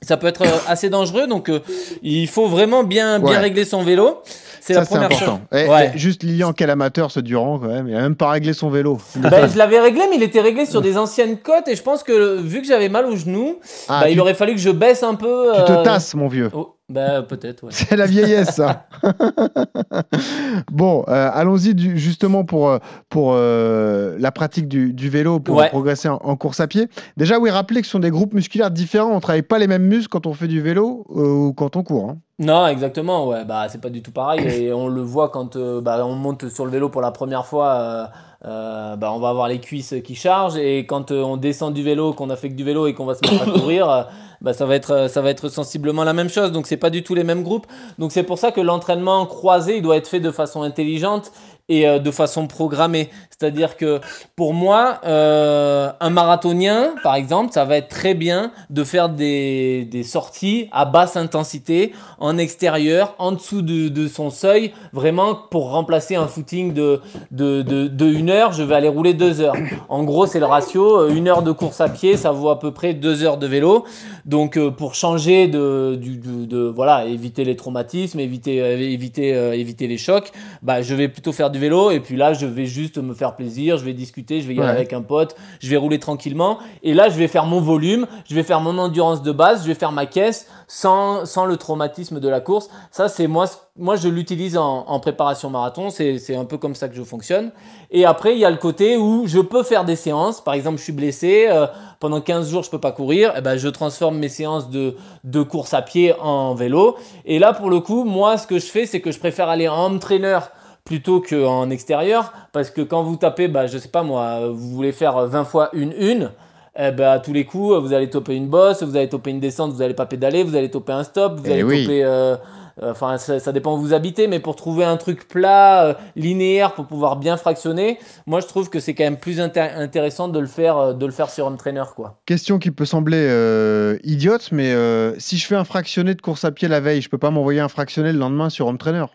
ça 0.02 0.16
peut 0.16 0.26
être 0.26 0.42
euh, 0.42 0.58
assez 0.68 0.88
dangereux. 0.90 1.26
Donc 1.26 1.48
euh, 1.48 1.60
il 2.02 2.28
faut 2.28 2.46
vraiment 2.46 2.84
bien 2.84 3.18
bien 3.18 3.30
Ouais. 3.30 3.38
régler 3.38 3.64
son 3.64 3.82
vélo. 3.82 4.22
C'est 4.60 4.74
la 4.74 4.84
première 4.84 5.04
important. 5.06 5.40
chose. 5.52 5.60
Eh, 5.60 5.68
Ouais. 5.68 5.92
eh, 5.94 5.98
juste 5.98 6.22
Lilian, 6.24 6.52
quel 6.52 6.70
amateur 6.70 7.10
ce 7.12 7.20
Durand 7.20 7.58
quand 7.60 7.68
même. 7.68 7.86
Il 7.88 7.94
a 7.94 8.00
même 8.00 8.16
pas 8.16 8.30
réglé 8.30 8.52
son 8.52 8.68
vélo. 8.68 8.98
Ben, 9.16 9.48
je 9.48 9.56
l'avais 9.56 9.78
réglé, 9.78 10.02
mais 10.10 10.16
il 10.16 10.22
était 10.24 10.40
réglé 10.40 10.66
sur 10.66 10.82
des 10.82 10.98
anciennes 10.98 11.38
côtes 11.38 11.68
et 11.68 11.76
je 11.76 11.82
pense 11.82 12.02
que 12.02 12.40
vu 12.40 12.62
que 12.62 12.66
j'avais 12.66 12.88
mal 12.88 13.06
au 13.06 13.14
genou, 13.16 13.56
Ah, 13.88 14.00
bah, 14.00 14.06
tu, 14.06 14.12
il 14.12 14.20
aurait 14.20 14.34
fallu 14.34 14.54
que 14.54 14.60
je 14.60 14.70
baisse 14.70 15.02
un 15.04 15.14
peu. 15.14 15.52
tu 15.56 15.64
te 15.64 15.72
euh, 15.72 15.82
tasses, 15.84 16.14
mon 16.14 16.26
vieux. 16.28 16.50
Oh, 16.52 16.75
bah, 16.88 17.22
peut-être, 17.22 17.64
ouais. 17.64 17.70
C'est 17.72 17.96
la 17.96 18.06
vieillesse, 18.06 18.54
ça. 18.56 18.86
bon, 20.70 21.04
euh, 21.08 21.30
allons-y 21.32 21.76
justement 21.96 22.44
pour, 22.44 22.68
euh, 22.68 22.78
pour 23.08 23.32
euh, 23.34 24.16
la 24.18 24.32
pratique 24.32 24.68
du, 24.68 24.92
du 24.92 25.08
vélo, 25.10 25.40
pour 25.40 25.56
Ouais. 25.56 25.68
progresser 25.68 26.08
en, 26.08 26.16
en 26.22 26.36
course 26.36 26.60
à 26.60 26.66
pied. 26.66 26.88
Déjà, 27.16 27.38
oui, 27.38 27.50
rappelez 27.50 27.80
que 27.80 27.86
ce 27.86 27.92
sont 27.92 27.98
des 27.98 28.10
groupes 28.10 28.34
musculaires 28.34 28.70
différents. 28.70 29.10
On 29.12 29.20
travaille 29.20 29.42
pas 29.42 29.58
les 29.58 29.66
mêmes 29.66 29.86
muscles 29.86 30.08
quand 30.08 30.26
on 30.26 30.34
fait 30.34 30.48
du 30.48 30.60
vélo 30.60 31.06
euh, 31.16 31.46
ou 31.48 31.52
quand 31.52 31.76
on 31.76 31.82
court. 31.82 32.10
hein. 32.10 32.18
Non, 32.38 32.66
exactement, 32.66 33.26
ouais, 33.28 33.46
bah, 33.46 33.66
c'est 33.70 33.80
pas 33.80 33.88
du 33.88 34.02
tout 34.02 34.12
pareil 34.12 34.46
et 34.46 34.70
on 34.72 34.88
le 34.88 35.00
voit 35.00 35.30
quand 35.30 35.56
bah, 35.56 36.04
on 36.06 36.14
monte 36.14 36.50
sur 36.50 36.66
le 36.66 36.70
vélo 36.70 36.90
pour 36.90 37.00
la 37.00 37.10
première 37.10 37.46
fois. 37.46 38.10
Euh, 38.46 38.94
bah, 38.94 39.12
on 39.12 39.18
va 39.18 39.30
avoir 39.30 39.48
les 39.48 39.58
cuisses 39.58 39.94
qui 40.04 40.14
chargent 40.14 40.56
et 40.56 40.86
quand 40.86 41.10
euh, 41.10 41.22
on 41.22 41.36
descend 41.36 41.74
du 41.74 41.82
vélo, 41.82 42.12
qu'on 42.12 42.30
a 42.30 42.36
fait 42.36 42.48
que 42.48 42.54
du 42.54 42.62
vélo 42.62 42.86
et 42.86 42.94
qu'on 42.94 43.04
va 43.04 43.14
se 43.14 43.20
mettre 43.28 43.42
à 43.42 43.50
courir, 43.58 43.90
euh, 43.90 44.02
bah, 44.40 44.52
ça, 44.52 44.66
va 44.66 44.76
être, 44.76 45.10
ça 45.10 45.20
va 45.20 45.30
être 45.30 45.48
sensiblement 45.48 46.04
la 46.04 46.12
même 46.12 46.28
chose. 46.28 46.52
Donc 46.52 46.68
c'est 46.68 46.76
pas 46.76 46.90
du 46.90 47.02
tout 47.02 47.16
les 47.16 47.24
mêmes 47.24 47.42
groupes. 47.42 47.66
Donc 47.98 48.12
c'est 48.12 48.22
pour 48.22 48.38
ça 48.38 48.52
que 48.52 48.60
l'entraînement 48.60 49.26
croisé, 49.26 49.78
il 49.78 49.82
doit 49.82 49.96
être 49.96 50.06
fait 50.06 50.20
de 50.20 50.30
façon 50.30 50.62
intelligente 50.62 51.32
et 51.68 51.86
euh, 51.86 51.98
de 51.98 52.10
façon 52.10 52.46
programmée. 52.46 53.10
C'est-à-dire 53.30 53.76
que 53.76 54.00
pour 54.34 54.54
moi, 54.54 55.00
euh, 55.04 55.90
un 56.00 56.10
marathonien, 56.10 56.94
par 57.02 57.16
exemple, 57.16 57.52
ça 57.52 57.64
va 57.64 57.76
être 57.76 57.88
très 57.88 58.14
bien 58.14 58.52
de 58.70 58.84
faire 58.84 59.08
des, 59.08 59.84
des 59.90 60.02
sorties 60.02 60.68
à 60.72 60.84
basse 60.84 61.16
intensité, 61.16 61.92
en 62.18 62.38
extérieur, 62.38 63.14
en 63.18 63.32
dessous 63.32 63.62
de, 63.62 63.88
de 63.88 64.08
son 64.08 64.30
seuil, 64.30 64.72
vraiment 64.92 65.34
pour 65.34 65.70
remplacer 65.70 66.14
un 66.14 66.28
footing 66.28 66.72
de, 66.72 67.00
de, 67.30 67.62
de, 67.62 68.06
une 68.06 68.30
heure, 68.30 68.52
je 68.52 68.62
vais 68.62 68.74
aller 68.74 68.88
rouler 68.88 69.12
deux 69.12 69.40
heures. 69.40 69.56
En 69.88 70.04
gros, 70.04 70.26
c'est 70.26 70.40
le 70.40 70.46
ratio, 70.46 71.00
euh, 71.00 71.14
une 71.14 71.28
heure 71.28 71.42
de 71.42 71.52
course 71.52 71.80
à 71.80 71.88
pied, 71.88 72.16
ça 72.16 72.30
vaut 72.30 72.48
à 72.48 72.58
peu 72.58 72.72
près 72.72 72.94
deux 72.94 73.24
heures 73.24 73.38
de 73.38 73.46
vélo. 73.46 73.84
Donc 74.24 74.58
pour 74.70 74.94
changer 74.94 75.46
de, 75.46 75.94
de, 75.96 76.66
voilà, 76.68 77.04
éviter 77.04 77.44
les 77.44 77.56
traumatismes, 77.56 78.18
éviter, 78.18 78.56
éviter, 78.56 79.30
éviter 79.54 79.86
les 79.86 79.98
chocs, 79.98 80.32
bah, 80.62 80.82
je 80.82 80.94
vais 80.94 81.08
plutôt 81.08 81.32
faire 81.32 81.50
du 81.56 81.60
vélo 81.62 81.90
et 81.90 82.00
puis 82.00 82.16
là, 82.16 82.32
je 82.34 82.46
vais 82.46 82.66
juste 82.66 82.98
me 82.98 83.14
faire 83.14 83.34
plaisir, 83.36 83.78
je 83.78 83.84
vais 83.84 83.92
discuter, 83.94 84.40
je 84.40 84.46
vais 84.48 84.54
y 84.54 84.58
aller 84.58 84.66
Ouais. 84.68 84.74
avec 84.74 84.92
un 84.92 85.02
pote, 85.02 85.34
je 85.60 85.68
vais 85.70 85.76
rouler 85.76 85.98
tranquillement 85.98 86.58
et 86.82 86.92
là, 86.94 87.08
je 87.08 87.16
vais 87.16 87.28
faire 87.28 87.46
mon 87.46 87.60
volume, 87.60 88.06
je 88.28 88.34
vais 88.34 88.42
faire 88.42 88.60
mon 88.60 88.76
endurance 88.78 89.22
de 89.22 89.32
base, 89.32 89.62
je 89.62 89.68
vais 89.68 89.74
faire 89.74 89.92
ma 89.92 90.06
caisse 90.06 90.48
sans, 90.68 91.24
sans 91.24 91.44
le 91.46 91.56
traumatisme 91.56 92.20
de 92.20 92.28
la 92.28 92.40
course. 92.40 92.68
Ça, 92.90 93.08
c'est 93.08 93.26
moi, 93.26 93.46
moi 93.76 93.96
je 93.96 94.08
l'utilise 94.08 94.56
en, 94.56 94.84
en 94.86 95.00
préparation 95.00 95.50
marathon, 95.50 95.90
c'est 95.90 96.36
un 96.36 96.44
peu 96.44 96.58
comme 96.58 96.74
ça 96.74 96.88
que 96.88 96.94
je 96.94 97.02
fonctionne. 97.02 97.50
Et 97.90 98.04
après, 98.04 98.32
il 98.34 98.38
y 98.38 98.44
a 98.44 98.50
le 98.50 98.56
côté 98.56 98.96
où 98.96 99.24
je 99.26 99.38
peux 99.38 99.62
faire 99.62 99.84
des 99.84 99.96
séances. 99.96 100.40
Par 100.40 100.54
exemple, 100.54 100.78
je 100.78 100.82
suis 100.82 100.92
blessé, 100.92 101.46
euh, 101.48 101.66
pendant 102.00 102.20
15 102.20 102.50
jours, 102.50 102.62
je 102.64 102.70
peux 102.70 102.80
pas 102.80 102.90
courir. 102.92 103.32
Et 103.36 103.40
ben, 103.40 103.56
je 103.56 103.68
transforme 103.68 104.18
mes 104.18 104.28
séances 104.28 104.70
de, 104.70 104.96
de 105.24 105.42
course 105.42 105.72
à 105.72 105.82
pied 105.82 106.12
en 106.20 106.54
vélo. 106.54 106.96
Et 107.24 107.38
là, 107.38 107.52
pour 107.52 107.70
le 107.70 107.78
coup, 107.80 108.04
moi, 108.04 108.38
ce 108.38 108.46
que 108.46 108.58
je 108.58 108.66
fais, 108.66 108.86
c'est 108.86 109.00
que 109.00 109.12
je 109.12 109.18
préfère 109.20 109.48
aller 109.48 109.68
en 109.68 109.86
home 109.86 109.98
trainer 110.00 110.38
plutôt 110.86 111.20
qu'en 111.20 111.68
extérieur. 111.68 112.32
Parce 112.52 112.70
que 112.70 112.80
quand 112.80 113.02
vous 113.02 113.16
tapez, 113.16 113.48
bah, 113.48 113.66
je 113.66 113.76
sais 113.76 113.88
pas 113.88 114.02
moi, 114.02 114.48
vous 114.48 114.70
voulez 114.70 114.92
faire 114.92 115.26
20 115.26 115.44
fois 115.44 115.68
une 115.74 115.92
une. 115.98 116.30
Eh 116.78 116.90
ben, 116.92 117.08
à 117.10 117.18
tous 117.20 117.32
les 117.32 117.44
coups, 117.46 117.74
vous 117.80 117.92
allez 117.94 118.08
toper 118.10 118.34
une 118.34 118.48
bosse, 118.48 118.82
vous 118.82 118.96
allez 118.96 119.08
toper 119.08 119.30
une 119.30 119.40
descente, 119.40 119.72
vous 119.72 119.80
allez 119.80 119.94
pas 119.94 120.04
pédaler, 120.04 120.42
vous 120.42 120.56
allez 120.56 120.70
toper 120.70 120.92
un 120.92 121.04
stop, 121.04 121.38
vous 121.40 121.46
Eh 121.46 121.52
allez 121.52 121.62
oui. 121.62 121.82
toper. 121.84 122.04
euh, 122.04 122.36
euh, 122.82 122.90
Enfin, 122.90 123.16
ça, 123.16 123.38
ça 123.40 123.52
dépend 123.52 123.74
où 123.74 123.78
vous 123.80 123.94
habitez, 123.94 124.26
mais 124.26 124.38
pour 124.40 124.54
trouver 124.56 124.84
un 124.84 124.98
truc 124.98 125.26
plat, 125.26 125.86
euh, 125.86 125.94
linéaire, 126.16 126.74
pour 126.74 126.84
pouvoir 126.84 127.16
bien 127.16 127.38
fractionner, 127.38 127.98
moi 128.26 128.40
je 128.40 128.46
trouve 128.46 128.68
que 128.68 128.78
c'est 128.80 128.92
quand 128.92 129.04
même 129.04 129.16
plus 129.16 129.40
intér- 129.40 129.74
intéressant 129.78 130.28
de 130.28 130.38
le 130.38 130.46
faire, 130.46 130.76
euh, 130.76 130.92
de 130.92 131.06
le 131.06 131.12
faire 131.12 131.30
sur 131.30 131.46
home 131.46 131.56
trainer, 131.56 131.84
quoi. 131.96 132.18
Question 132.26 132.58
qui 132.58 132.70
peut 132.70 132.84
sembler 132.84 133.96
idiote, 134.04 134.50
mais 134.52 134.74
si 135.18 135.38
je 135.38 135.46
fais 135.46 135.56
un 135.56 135.64
fractionné 135.64 136.14
de 136.14 136.20
course 136.20 136.44
à 136.44 136.50
pied 136.50 136.68
la 136.68 136.80
veille, 136.80 137.00
je 137.00 137.08
peux 137.08 137.16
pas 137.16 137.30
m'envoyer 137.30 137.60
un 137.60 137.68
fractionné 137.68 138.12
le 138.12 138.18
lendemain 138.18 138.50
sur 138.50 138.66
Home 138.66 138.76
Trainer 138.76 139.06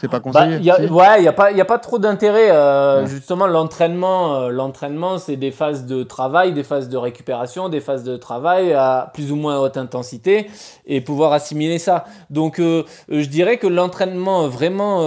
C'est 0.00 0.08
pas 0.08 0.18
Bah, 0.18 0.20
conseillé 0.20 0.58
y 0.58 0.70
a, 0.70 0.76
si 0.76 0.86
ouais, 0.86 1.18
il 1.18 1.22
n'y 1.22 1.28
a, 1.28 1.32
pas- 1.32 1.50
y 1.50 1.60
a 1.60 1.64
pas 1.64 1.78
trop 1.78 1.98
d'intérêt. 1.98 2.48
euh, 2.50 3.02
Ouais. 3.02 3.06
Justement, 3.08 3.46
l'entraînement, 3.46 4.34
euh, 4.36 4.48
l'entraînement, 4.50 5.18
c'est 5.18 5.36
des 5.36 5.50
phases 5.50 5.86
de 5.86 6.02
travail, 6.04 6.52
des 6.52 6.62
phases 6.62 6.88
de 6.88 6.96
récupération, 6.96 7.68
des 7.68 7.80
phases 7.80 8.04
de 8.04 8.16
travail 8.16 8.72
à 8.72 9.10
plus 9.12 9.32
ou 9.32 9.36
moins 9.36 9.58
haute 9.58 9.76
intensité 9.76 10.48
et 10.86 11.00
pouvoir 11.00 11.32
assimiler 11.32 11.78
ça. 11.78 12.04
Donc, 12.30 12.60
euh, 12.60 12.84
je 13.08 13.26
dirais 13.26 13.56
que 13.56 13.66
l'entraînement 13.66 14.48
vraiment 14.48 15.00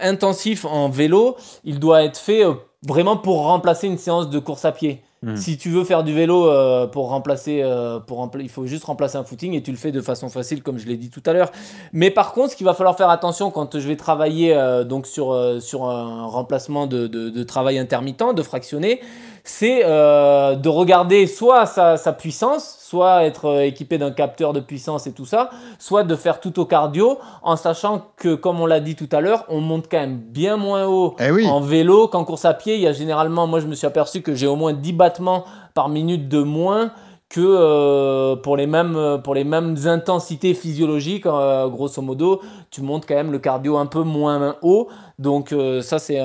intensif 0.00 0.64
en 0.64 0.88
vélo, 0.88 1.36
il 1.64 1.78
doit 1.80 2.02
être 2.04 2.18
fait 2.18 2.44
vraiment 2.86 3.16
pour 3.16 3.42
remplacer 3.44 3.86
une 3.86 3.98
séance 3.98 4.30
de 4.30 4.38
course 4.38 4.64
à 4.64 4.72
pied. 4.72 5.02
Mhm. 5.26 5.36
Si 5.36 5.58
tu 5.58 5.70
veux 5.70 5.82
faire 5.82 6.04
du 6.04 6.14
vélo 6.14 6.48
euh, 6.48 6.86
pour 6.86 7.08
remplacer, 7.08 7.60
euh, 7.64 7.98
il 8.38 8.48
faut 8.48 8.64
juste 8.66 8.84
remplacer 8.84 9.18
un 9.18 9.24
footing 9.24 9.54
et 9.54 9.62
tu 9.62 9.72
le 9.72 9.76
fais 9.76 9.90
de 9.90 10.00
façon 10.00 10.28
facile, 10.28 10.62
comme 10.62 10.78
je 10.78 10.86
l'ai 10.86 10.96
dit 10.96 11.10
tout 11.10 11.22
à 11.26 11.32
l'heure. 11.32 11.50
Mais 11.92 12.12
par 12.12 12.32
contre, 12.32 12.52
ce 12.52 12.56
qu'il 12.56 12.64
va 12.64 12.74
falloir 12.74 12.96
faire 12.96 13.10
attention 13.10 13.50
quand 13.50 13.76
je 13.76 13.88
vais 13.88 13.96
travailler 13.96 14.54
euh, 14.54 14.84
donc 14.84 15.08
sur, 15.08 15.32
un 15.34 16.26
remplacement 16.26 16.86
de, 16.86 17.42
travail 17.42 17.78
intermittent, 17.78 18.34
de 18.34 18.42
fractionné, 18.42 19.00
c'est 19.48 19.82
euh, 19.84 20.54
de 20.56 20.68
regarder 20.68 21.26
soit 21.26 21.66
sa, 21.66 21.96
sa 21.96 22.12
puissance, 22.12 22.78
soit 22.80 23.24
être 23.24 23.46
euh, 23.46 23.60
équipé 23.60 23.98
d'un 23.98 24.10
capteur 24.10 24.52
de 24.52 24.60
puissance 24.60 25.06
et 25.06 25.12
tout 25.12 25.26
ça, 25.26 25.50
soit 25.78 26.04
de 26.04 26.16
faire 26.16 26.40
tout 26.40 26.58
au 26.58 26.64
cardio, 26.64 27.18
en 27.42 27.56
sachant 27.56 28.06
que, 28.16 28.34
comme 28.34 28.60
on 28.60 28.66
l'a 28.66 28.80
dit 28.80 28.96
tout 28.96 29.08
à 29.12 29.20
l'heure, 29.20 29.44
on 29.48 29.60
monte 29.60 29.86
quand 29.90 30.00
même 30.00 30.18
bien 30.18 30.56
moins 30.56 30.86
haut 30.86 31.14
Eh 31.20 31.30
oui. 31.30 31.46
en 31.46 31.60
vélo 31.60 32.08
qu'en 32.08 32.24
course 32.24 32.44
à 32.44 32.54
pied. 32.54 32.74
Il 32.74 32.80
y 32.80 32.86
a 32.86 32.92
généralement, 32.92 33.46
moi 33.46 33.60
je 33.60 33.66
me 33.66 33.74
suis 33.74 33.86
aperçu 33.86 34.22
que 34.22 34.34
j'ai 34.34 34.46
au 34.46 34.56
moins 34.56 34.72
10 34.72 34.92
battements 34.92 35.44
par 35.74 35.88
minute 35.88 36.28
de 36.28 36.42
moins 36.42 36.90
que 37.28 37.40
euh, 37.40 38.36
pour, 38.36 38.56
les 38.56 38.66
mêmes, 38.66 39.20
pour 39.24 39.34
les 39.34 39.44
mêmes 39.44 39.76
intensités 39.86 40.54
physiologiques, 40.54 41.26
euh, 41.26 41.68
grosso 41.68 42.00
modo, 42.00 42.40
tu 42.70 42.82
montes 42.82 43.04
quand 43.06 43.16
même 43.16 43.32
le 43.32 43.38
cardio 43.38 43.76
un 43.76 43.86
peu 43.86 44.02
moins 44.02 44.56
haut. 44.62 44.88
Donc 45.18 45.52
euh, 45.52 45.82
ça, 45.82 45.98
c'est 45.98 46.20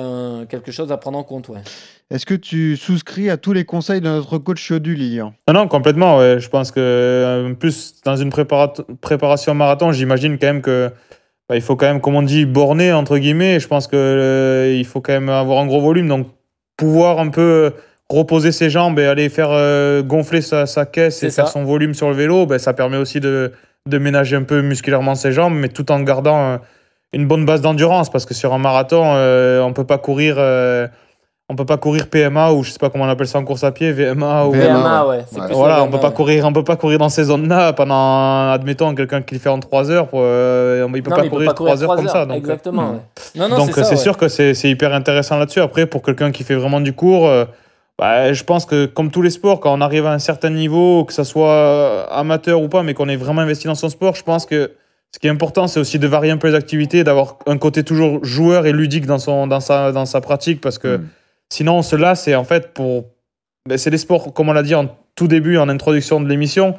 quelque 0.48 0.70
chose 0.70 0.92
à 0.92 0.96
prendre 0.96 1.18
en 1.18 1.24
compte. 1.24 1.48
Ouais. 1.48 1.62
Est-ce 2.12 2.26
que 2.26 2.34
tu 2.34 2.76
souscris 2.76 3.30
à 3.30 3.38
tous 3.38 3.54
les 3.54 3.64
conseils 3.64 4.02
de 4.02 4.06
notre 4.06 4.36
coach 4.36 4.70
Lilian? 4.70 5.32
Non, 5.48 5.54
non, 5.54 5.66
complètement. 5.68 6.18
ouais. 6.18 6.40
Je 6.40 6.48
pense 6.50 6.70
que, 6.70 6.78
euh, 6.78 7.50
en 7.50 7.54
plus, 7.54 8.02
dans 8.04 8.16
une 8.16 8.28
prépara- 8.28 8.74
préparation 9.00 9.54
marathon, 9.54 9.92
j'imagine 9.92 10.36
quand 10.38 10.48
même 10.48 10.60
que 10.60 10.90
bah, 11.48 11.56
il 11.56 11.62
faut 11.62 11.74
quand 11.74 11.86
même, 11.86 12.02
comme 12.02 12.14
on 12.14 12.20
dit, 12.20 12.44
borner, 12.44 12.92
entre 12.92 13.16
guillemets. 13.16 13.60
Je 13.60 13.66
pense 13.66 13.86
que 13.86 13.96
euh, 13.96 14.74
il 14.76 14.84
faut 14.84 15.00
quand 15.00 15.14
même 15.14 15.30
avoir 15.30 15.60
un 15.60 15.66
gros 15.66 15.80
volume. 15.80 16.06
Donc, 16.06 16.26
pouvoir 16.76 17.18
un 17.18 17.30
peu 17.30 17.72
reposer 18.10 18.52
ses 18.52 18.68
jambes 18.68 18.98
et 18.98 19.06
aller 19.06 19.30
faire 19.30 19.48
euh, 19.50 20.02
gonfler 20.02 20.42
sa, 20.42 20.66
sa 20.66 20.84
caisse 20.84 21.22
et 21.22 21.30
faire 21.30 21.46
ça. 21.46 21.52
son 21.52 21.64
volume 21.64 21.94
sur 21.94 22.10
le 22.10 22.14
vélo, 22.14 22.44
ben, 22.44 22.58
ça 22.58 22.74
permet 22.74 22.98
aussi 22.98 23.20
de, 23.20 23.52
de 23.88 23.98
ménager 23.98 24.36
un 24.36 24.42
peu 24.42 24.60
musculairement 24.60 25.14
ses 25.14 25.32
jambes, 25.32 25.54
mais 25.54 25.68
tout 25.68 25.90
en 25.90 26.00
gardant 26.00 26.38
euh, 26.38 26.56
une 27.14 27.26
bonne 27.26 27.46
base 27.46 27.62
d'endurance. 27.62 28.10
Parce 28.10 28.26
que 28.26 28.34
sur 28.34 28.52
un 28.52 28.58
marathon, 28.58 29.00
euh, 29.14 29.62
on 29.62 29.72
peut 29.72 29.86
pas 29.86 29.96
courir. 29.96 30.36
On 31.52 31.56
peut 31.56 31.66
pas 31.66 31.76
courir 31.76 32.08
PMA 32.08 32.50
ou 32.52 32.62
je 32.64 32.70
sais 32.70 32.78
pas 32.78 32.88
comment 32.88 33.04
on 33.04 33.08
appelle 33.08 33.28
ça 33.28 33.38
en 33.38 33.44
course 33.44 33.62
à 33.62 33.72
pied, 33.72 33.92
VMA 33.92 34.46
ou. 34.46 34.52
VMA, 34.52 34.64
VMA, 34.66 35.06
ouais. 35.06 35.24
c'est 35.30 35.38
Ouais. 35.40 35.46
plus 35.46 35.54
Voilà, 35.54 35.82
on 35.84 35.88
peut 35.90 36.00
pas 36.00 36.08
ouais. 36.08 36.14
courir, 36.14 36.46
on 36.46 36.52
peut 36.52 36.64
pas 36.64 36.76
courir 36.76 36.98
dans 36.98 37.10
ces 37.10 37.24
zones-là 37.24 37.74
pendant, 37.74 38.50
admettons, 38.50 38.94
quelqu'un 38.94 39.20
qui 39.20 39.34
le 39.34 39.40
fait 39.40 39.50
en 39.50 39.60
3 39.60 39.90
heures, 39.90 40.08
pour, 40.08 40.20
euh, 40.22 40.86
il 40.94 41.02
peut 41.02 41.10
Non, 41.10 41.16
pas 41.16 41.22
peut 41.22 41.28
courir 41.28 41.48
pas 41.50 41.54
courir 41.54 41.74
3 41.74 41.84
heures 41.84 41.96
comme 41.96 42.08
ça. 42.08 42.24
Donc, 42.26 42.38
Exactement. 42.38 42.82
euh, 42.82 42.92
ouais. 42.92 43.00
Non, 43.36 43.48
non, 43.48 43.58
donc 43.58 43.72
c'est 43.74 43.96
sûr 43.96 44.16
que 44.16 44.28
c'est 44.28 44.54
c'est 44.54 44.70
hyper 44.70 44.94
intéressant 44.94 45.36
là-dessus. 45.36 45.60
Après, 45.60 45.84
pour 45.86 46.02
quelqu'un 46.02 46.32
qui 46.32 46.42
fait 46.42 46.54
vraiment 46.54 46.80
du 46.80 46.94
cours, 46.94 47.28
euh, 47.28 47.44
bah, 47.98 48.32
je 48.32 48.42
pense 48.44 48.64
que 48.64 48.86
comme 48.86 49.10
tous 49.10 49.22
les 49.22 49.30
sports, 49.30 49.60
quand 49.60 49.72
on 49.76 49.80
arrive 49.82 50.06
à 50.06 50.12
un 50.12 50.18
certain 50.18 50.50
niveau, 50.50 51.04
que 51.04 51.12
ça 51.12 51.24
soit 51.24 51.50
euh, 51.50 52.04
amateur 52.10 52.62
ou 52.62 52.68
pas, 52.68 52.82
mais 52.82 52.94
qu'on 52.94 53.08
est 53.08 53.16
vraiment 53.16 53.42
investi 53.42 53.66
dans 53.66 53.74
son 53.74 53.90
sport, 53.90 54.14
je 54.16 54.22
pense 54.22 54.46
que 54.46 54.72
ce 55.14 55.18
qui 55.18 55.26
est 55.26 55.30
important, 55.30 55.66
c'est 55.66 55.78
aussi 55.78 55.98
de 55.98 56.06
varier 56.06 56.30
un 56.30 56.38
peu 56.38 56.48
les 56.48 56.54
activités, 56.54 57.04
d'avoir 57.04 57.36
un 57.46 57.58
côté 57.58 57.84
toujours 57.84 58.24
joueur 58.24 58.64
et 58.64 58.72
ludique 58.72 59.04
dans, 59.04 59.18
son, 59.18 59.46
dans, 59.46 59.60
sa, 59.60 59.92
dans 59.92 60.06
sa 60.06 60.22
pratique, 60.22 60.62
parce 60.62 60.78
que 60.78 60.96
Mm. 60.96 61.02
Sinon 61.52 61.80
lasse 61.96 62.28
et 62.28 62.34
en 62.34 62.44
fait, 62.44 62.72
pour... 62.72 63.04
ben, 63.68 63.76
c'est 63.78 63.90
des 63.90 63.98
sports, 63.98 64.32
comme 64.32 64.48
on 64.48 64.52
l'a 64.52 64.62
dit 64.62 64.74
en 64.74 64.86
tout 65.14 65.28
début, 65.28 65.58
en 65.58 65.68
introduction 65.68 66.20
de 66.20 66.28
l'émission, 66.28 66.74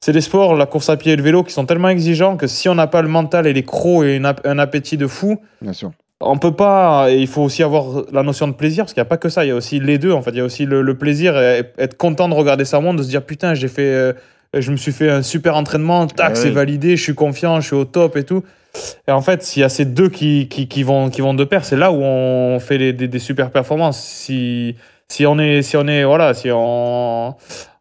c'est 0.00 0.12
des 0.12 0.20
sports, 0.20 0.54
la 0.54 0.66
course 0.66 0.88
à 0.90 0.96
pied 0.96 1.12
et 1.12 1.16
le 1.16 1.22
vélo, 1.22 1.42
qui 1.42 1.52
sont 1.52 1.66
tellement 1.66 1.88
exigeants 1.88 2.36
que 2.36 2.46
si 2.46 2.68
on 2.68 2.74
n'a 2.74 2.86
pas 2.86 3.02
le 3.02 3.08
mental 3.08 3.46
et 3.46 3.52
les 3.52 3.64
crocs 3.64 4.04
et 4.04 4.16
ap- 4.24 4.40
un 4.46 4.58
appétit 4.58 4.96
de 4.96 5.06
fou, 5.08 5.38
Bien 5.60 5.72
sûr. 5.72 5.90
on 6.20 6.38
peut 6.38 6.54
pas. 6.54 7.10
et 7.10 7.16
Il 7.18 7.26
faut 7.26 7.42
aussi 7.42 7.62
avoir 7.64 8.04
la 8.12 8.22
notion 8.22 8.46
de 8.46 8.52
plaisir 8.52 8.84
parce 8.84 8.94
qu'il 8.94 9.00
n'y 9.00 9.06
a 9.06 9.10
pas 9.10 9.16
que 9.16 9.28
ça. 9.28 9.44
Il 9.44 9.48
y 9.48 9.50
a 9.50 9.56
aussi 9.56 9.80
les 9.80 9.98
deux. 9.98 10.12
En 10.12 10.22
fait, 10.22 10.30
il 10.30 10.36
y 10.36 10.40
a 10.40 10.44
aussi 10.44 10.66
le, 10.66 10.82
le 10.82 10.96
plaisir 10.96 11.36
et 11.36 11.64
être 11.78 11.96
content 11.96 12.28
de 12.28 12.34
regarder 12.34 12.64
sa 12.64 12.78
montre, 12.80 12.98
de 12.98 13.02
se 13.02 13.08
dire 13.08 13.24
putain, 13.24 13.54
j'ai 13.54 13.68
fait, 13.68 13.92
euh, 13.92 14.12
je 14.60 14.70
me 14.70 14.76
suis 14.76 14.92
fait 14.92 15.10
un 15.10 15.22
super 15.22 15.56
entraînement. 15.56 16.06
Tac, 16.06 16.30
Ouais. 16.30 16.34
c'est 16.36 16.50
validé. 16.50 16.96
Je 16.96 17.02
suis 17.02 17.14
confiant. 17.14 17.60
Je 17.60 17.66
suis 17.68 17.76
au 17.76 17.84
top 17.84 18.16
et 18.16 18.24
tout. 18.24 18.42
Et 19.06 19.10
en 19.12 19.20
fait, 19.20 19.42
s'il 19.42 19.60
y 19.60 19.64
a 19.64 19.68
ces 19.68 19.84
deux 19.84 20.08
qui, 20.08 20.48
qui, 20.48 20.66
qui 20.68 20.82
vont 20.82 21.10
qui 21.10 21.20
vont 21.20 21.34
de 21.34 21.44
pair, 21.44 21.64
c'est 21.64 21.76
là 21.76 21.92
où 21.92 21.96
on 22.02 22.58
fait 22.60 22.78
les- 22.78 22.92
des, 22.92 23.06
des 23.08 23.18
super 23.18 23.50
performances. 23.50 24.00
Si 24.02 24.76
si 25.08 25.26
on 25.26 25.38
est 25.38 25.60
si 25.62 25.76
on 25.76 25.86
est 25.88 26.04
voilà 26.04 26.32
si 26.32 26.48
on 26.50 27.34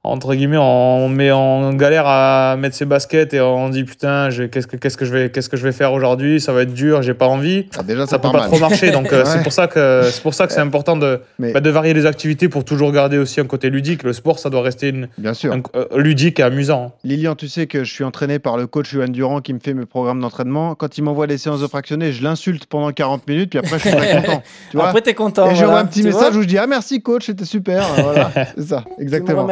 entre 0.03 0.33
guillemets 0.33 0.57
on 0.59 1.09
met 1.09 1.29
en 1.31 1.73
galère 1.73 2.05
à 2.07 2.55
mettre 2.57 2.75
ses 2.75 2.85
baskets 2.85 3.35
et 3.35 3.41
on 3.41 3.69
dit 3.69 3.83
putain 3.83 4.31
je- 4.31 4.43
qu'est-ce 4.43 4.65
que 4.65 4.75
qu'est-ce 4.75 4.97
que 4.97 5.05
je 5.05 5.13
vais 5.13 5.29
qu'est-ce 5.29 5.47
que 5.47 5.57
je 5.57 5.63
vais 5.63 5.71
faire 5.71 5.93
aujourd'hui? 5.93 6.41
Ça 6.41 6.53
va 6.53 6.63
être 6.63 6.73
dur 6.73 7.03
j'ai 7.03 7.13
pas 7.13 7.27
envie 7.27 7.67
Ah, 7.77 7.83
déjà, 7.83 8.01
ça 8.05 8.11
ça 8.11 8.19
peut 8.19 8.31
pas 8.31 8.39
mal. 8.39 8.47
trop 8.47 8.57
marcher. 8.59 8.89
Donc 8.91 9.13
euh, 9.13 9.19
Ouais. 9.23 9.25
c'est 9.29 9.43
pour 9.43 9.51
ça 9.53 9.67
que 9.67 10.01
c'est 10.11 10.23
pour 10.23 10.33
ça 10.33 10.47
que 10.47 10.53
c'est 10.53 10.59
important 10.59 10.97
de, 10.97 11.21
Mais- 11.37 11.51
bah, 11.53 11.59
de 11.59 11.69
varier 11.69 11.93
les 11.93 12.07
activités 12.07 12.49
pour 12.49 12.65
toujours 12.65 12.91
garder 12.91 13.19
aussi 13.19 13.39
un 13.39 13.45
côté 13.45 13.69
ludique. 13.69 14.01
Le 14.01 14.13
sport, 14.13 14.39
ça 14.39 14.49
doit 14.49 14.63
rester 14.63 14.89
une- 14.89 15.07
Bien 15.19 15.35
sûr. 15.35 15.53
un- 15.53 15.61
euh, 15.75 15.85
ludique 15.95 16.39
et 16.39 16.43
amusant. 16.43 16.93
Lilian, 17.03 17.35
tu 17.35 17.47
sais 17.47 17.67
que 17.67 17.83
je 17.83 17.93
suis 17.93 18.03
entraîné 18.03 18.39
par 18.39 18.57
le 18.57 18.65
coach 18.65 18.91
Johan 18.91 19.07
Durand 19.07 19.41
qui 19.41 19.53
me 19.53 19.59
fait 19.59 19.75
mes 19.75 19.85
programmes 19.85 20.19
d'entraînement. 20.21 20.73
Quand 20.73 20.97
il 20.97 21.03
m'envoie 21.03 21.27
les 21.27 21.37
séances 21.37 21.61
de 21.61 21.67
fractionné, 21.67 22.11
je 22.11 22.23
l'insulte 22.23 22.65
pendant 22.65 22.91
40 22.91 23.27
minutes, 23.27 23.51
puis 23.51 23.59
après, 23.59 23.77
je 23.77 23.87
suis 23.89 23.95
très 23.95 24.15
content. 24.23 24.41
Tu 24.71 24.77
vois 24.77 24.87
Après, 24.87 25.01
t'es 25.01 25.13
content. 25.13 25.45
Et 25.45 25.55
j'envoie 25.55 25.65
voilà. 25.67 25.81
un 25.81 25.85
petit 25.85 26.01
Tu 26.01 26.07
message 26.07 26.35
où 26.35 26.41
je 26.41 26.47
dis 26.47 26.57
Ah, 26.57 26.65
merci 26.65 27.03
coach, 27.03 27.27
c'était 27.27 27.45
super. 27.45 27.85
Voilà, 27.97 28.31
c'est 28.55 28.63
ça, 28.63 28.83
Tu 28.97 28.97
me 28.97 29.03
exactement. 29.03 29.45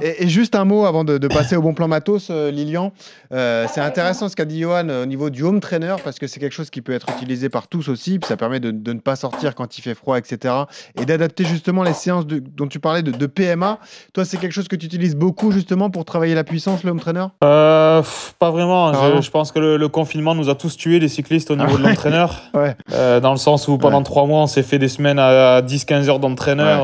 Et, 0.00 0.24
et 0.24 0.28
juste 0.28 0.54
un 0.54 0.64
mot 0.64 0.84
avant 0.86 1.04
de, 1.04 1.18
de 1.18 1.28
passer 1.28 1.56
au 1.56 1.62
bon 1.62 1.74
plan 1.74 1.88
matos, 1.88 2.28
euh, 2.30 2.50
Lilian. 2.50 2.92
Euh, 3.32 3.66
c'est 3.72 3.80
intéressant 3.80 4.28
ce 4.28 4.36
qu'a 4.36 4.44
dit 4.44 4.60
Johan 4.60 4.88
euh, 4.88 5.02
au 5.02 5.06
niveau 5.06 5.30
du 5.30 5.42
home 5.42 5.60
trainer 5.60 5.96
parce 6.04 6.18
que 6.18 6.26
c'est 6.26 6.40
quelque 6.40 6.52
chose 6.52 6.70
qui 6.70 6.80
peut 6.82 6.92
être 6.92 7.06
utilisé 7.16 7.48
par 7.48 7.68
tous 7.68 7.88
aussi. 7.88 8.18
Puis 8.18 8.28
ça 8.28 8.36
permet 8.36 8.60
de, 8.60 8.70
de 8.70 8.92
ne 8.92 9.00
pas 9.00 9.16
sortir 9.16 9.54
quand 9.54 9.78
il 9.78 9.82
fait 9.82 9.94
froid, 9.94 10.16
etc. 10.18 10.54
Et 11.00 11.04
d'adapter 11.04 11.44
justement 11.44 11.82
les 11.82 11.92
séances 11.92 12.26
de- 12.26 12.38
dont 12.38 12.66
tu 12.68 12.78
parlais 12.80 13.02
de, 13.02 13.26
PMA. 13.26 13.78
Toi, 14.12 14.24
c'est 14.24 14.36
quelque 14.38 14.52
chose 14.52 14.68
que 14.68 14.76
tu 14.76 14.86
utilises 14.86 15.16
beaucoup 15.16 15.50
justement 15.52 15.90
pour 15.90 16.04
travailler 16.04 16.34
la 16.34 16.44
puissance, 16.44 16.84
le 16.84 16.90
home 16.90 17.00
trainer? 17.00 17.26
Euh, 17.44 18.00
pff, 18.00 18.34
pas 18.38 18.50
vraiment. 18.50 18.92
Je, 18.92 18.98
vraiment? 18.98 19.20
je 19.20 19.30
pense 19.30 19.52
que 19.52 19.58
le, 19.58 19.76
le 19.76 19.88
confinement 19.88 20.34
nous 20.34 20.48
a 20.50 20.54
tous 20.54 20.76
tués, 20.76 20.98
les 20.98 21.08
cyclistes, 21.08 21.50
au 21.50 21.56
niveau 21.56 21.76
de 21.78 21.82
l'entraîneur. 21.82 22.42
Ouais. 22.54 22.76
Dans 23.20 23.32
le 23.32 23.38
sens 23.38 23.66
où 23.68 23.78
pendant 23.78 23.98
Ouais. 23.98 24.04
trois 24.04 24.26
mois, 24.26 24.42
on 24.42 24.46
s'est 24.46 24.62
fait 24.62 24.78
des 24.78 24.88
semaines 24.88 25.18
à 25.18 25.62
10-15 25.62 26.08
heures 26.08 26.18
d'entraîneur. 26.18 26.80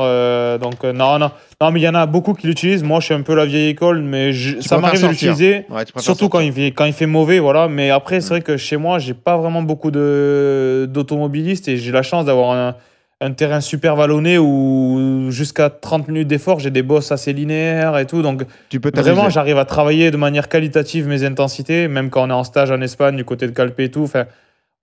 Donc, 0.59 0.83
euh, 0.83 0.93
non, 0.93 1.17
non. 1.17 1.31
Non, 1.61 1.71
mais 1.71 1.79
il 1.79 1.83
y 1.83 1.89
en 1.89 1.95
a 1.95 2.05
beaucoup 2.05 2.33
qui 2.33 2.45
l'utilisent. 2.47 2.83
Moi, 2.83 2.99
je 2.99 3.05
suis 3.05 3.13
un 3.13 3.21
peu 3.21 3.33
la 3.35 3.45
vieille 3.45 3.69
école, 3.69 4.01
mais 4.01 4.31
je- 4.33 4.59
ça 4.61 4.75
m'arrive 4.81 4.99
de 5.01 5.07
l'utiliser. 5.11 5.65
Ouais, 5.69 5.83
Surtout 5.97 6.29
quand 6.29 6.39
il, 6.41 6.53
fait, 6.53 6.67
quand 6.71 6.85
il 6.85 6.93
fait 6.93 7.05
mauvais, 7.07 7.39
voilà. 7.39 7.67
Mais 7.67 7.89
après, 7.89 8.21
c'est 8.21 8.29
vrai 8.29 8.41
que 8.41 8.57
chez 8.57 8.77
moi, 8.77 8.99
j'ai 8.99 9.13
pas 9.13 9.37
vraiment 9.37 9.61
beaucoup 9.63 9.91
de- 9.91 10.87
d'automobilistes 10.89 11.67
et 11.67 11.77
j'ai 11.77 11.91
la 11.91 12.03
chance 12.03 12.25
d'avoir 12.25 12.51
un, 12.51 12.75
un 13.21 13.31
terrain 13.33 13.59
super 13.59 13.95
vallonné 13.97 14.37
où 14.37 15.27
jusqu'à 15.29 15.69
30 15.69 16.07
minutes 16.07 16.27
d'effort, 16.27 16.59
j'ai 16.59 16.71
des 16.71 16.83
bosses 16.83 17.11
assez 17.11 17.33
linéaires 17.33 17.97
et 17.97 18.05
tout. 18.05 18.21
Donc, 18.21 18.43
Tu 18.69 18.79
peux 18.79 18.91
t'amuser. 18.91 19.11
vraiment, 19.11 19.29
j'arrive 19.29 19.57
à 19.57 19.65
travailler 19.65 20.09
de 20.11 20.17
manière 20.17 20.47
qualitative 20.47 21.07
mes 21.07 21.23
intensités, 21.25 21.87
même 21.89 22.09
quand 22.09 22.23
on 22.25 22.29
est 22.29 22.33
en 22.33 22.43
stage 22.45 22.71
en 22.71 22.79
Espagne, 22.81 23.17
du 23.17 23.25
côté 23.25 23.45
de 23.47 23.51
Calpe 23.51 23.79
et 23.81 23.91
tout. 23.91 24.03
Enfin, 24.03 24.25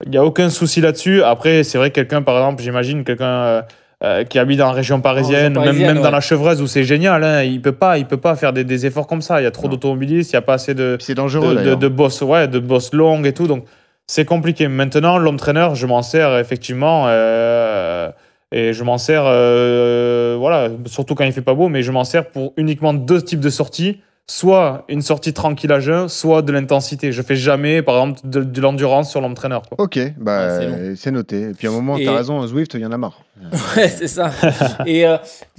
il 0.05 0.11
n'y 0.11 0.17
a 0.17 0.23
aucun 0.23 0.51
souci 0.51 0.79
là-dessus. 0.81 1.23
Après, 1.23 1.63
c'est 1.63 1.79
vrai 1.79 1.89
que 1.89 1.95
quelqu'un, 1.95 2.21
par 2.21 2.37
exemple, 2.37 2.61
j'imagine, 2.61 3.03
quelqu'un. 3.03 3.25
euh, 3.25 3.61
euh, 4.03 4.23
qui 4.23 4.37
habite 4.39 4.61
en 4.61 4.71
région 4.71 5.01
parisienne, 5.01 5.57
région 5.57 5.61
même, 5.61 5.65
parisienne, 5.65 5.87
même 5.93 5.97
dans 5.97 6.03
ouais. 6.03 6.11
la 6.11 6.19
chevreuse 6.19 6.61
où 6.61 6.67
c'est 6.67 6.83
génial, 6.83 7.23
hein, 7.23 7.43
il 7.43 7.61
peut 7.61 7.71
pas, 7.71 7.97
il 7.97 8.05
peut 8.05 8.17
pas 8.17 8.35
faire 8.35 8.53
des, 8.53 8.63
des 8.63 8.85
efforts 8.85 9.07
comme 9.07 9.21
ça. 9.21 9.41
Il 9.41 9.43
y 9.43 9.47
a 9.47 9.51
trop 9.51 9.67
d'automobilistes, 9.67 10.31
il 10.31 10.35
n'y 10.35 10.39
a 10.39 10.41
pas 10.43 10.53
assez 10.53 10.73
de, 10.73 10.97
C'est 10.99 11.15
dangereux 11.15 11.49
de, 11.49 11.51
de, 11.51 11.63
d'ailleurs. 11.63 11.77
de 11.77 11.87
boss, 11.87 12.21
ouais, 12.21 12.47
de 12.47 12.59
boss 12.59 12.93
longues 12.93 13.25
et 13.25 13.33
tout. 13.33 13.47
Donc, 13.47 13.65
c'est 14.05 14.25
compliqué. 14.25 14.67
Maintenant, 14.67 15.17
l'homme-traîneur, 15.17 15.75
je 15.75 15.85
m'en 15.87 16.01
sers 16.01 16.37
effectivement. 16.37 17.05
euh, 17.07 18.09
et 18.53 18.71
je 18.71 18.83
m'en 18.83 18.97
sers, 18.97 19.23
euh, 19.25 20.37
voilà, 20.39 20.69
surtout 20.85 21.15
quand 21.15 21.25
il 21.25 21.33
fait 21.33 21.41
pas 21.41 21.53
beau, 21.53 21.67
mais 21.67 21.81
je 21.81 21.91
m'en 21.91 22.05
sers 22.05 22.27
pour 22.27 22.53
uniquement 22.55 22.93
deux 22.93 23.21
types 23.21 23.41
de 23.41 23.49
sorties. 23.49 23.99
Soit 24.29 24.83
une 24.89 25.01
sortie 25.01 25.31
tranquille 25.31 25.71
à 25.71 25.79
jeun, 25.79 26.09
soit 26.09 26.41
de 26.41 26.51
l'intensité. 26.51 27.13
Je 27.13 27.21
fais 27.21 27.37
jamais, 27.37 27.81
par 27.81 27.95
exemple, 27.95 28.19
de, 28.25 28.43
de 28.43 28.59
l'endurance 28.61 29.09
sur 29.09 29.21
l'homme-traîneur. 29.21 29.61
quoi. 29.69 29.85
Ok, 29.85 29.97
bah, 30.17 30.47
Ouais, 30.47 30.49
c'est 30.49 30.65
euh, 30.65 30.95
c'est 30.97 31.11
noté. 31.11 31.41
Et 31.43 31.53
puis 31.53 31.65
à 31.67 31.69
un 31.69 31.73
moment, 31.73 31.95
Et- 31.95 32.03
tu 32.03 32.09
as 32.09 32.13
raison, 32.17 32.45
Zwift, 32.45 32.73
il 32.73 32.81
y 32.81 32.85
en 32.85 32.91
a 32.91 32.97
marre. 32.97 33.21
Ouais, 33.77 33.87
c'est 33.87 34.09
ça. 34.09 34.31
Et 34.85 35.07
euh, 35.07 35.15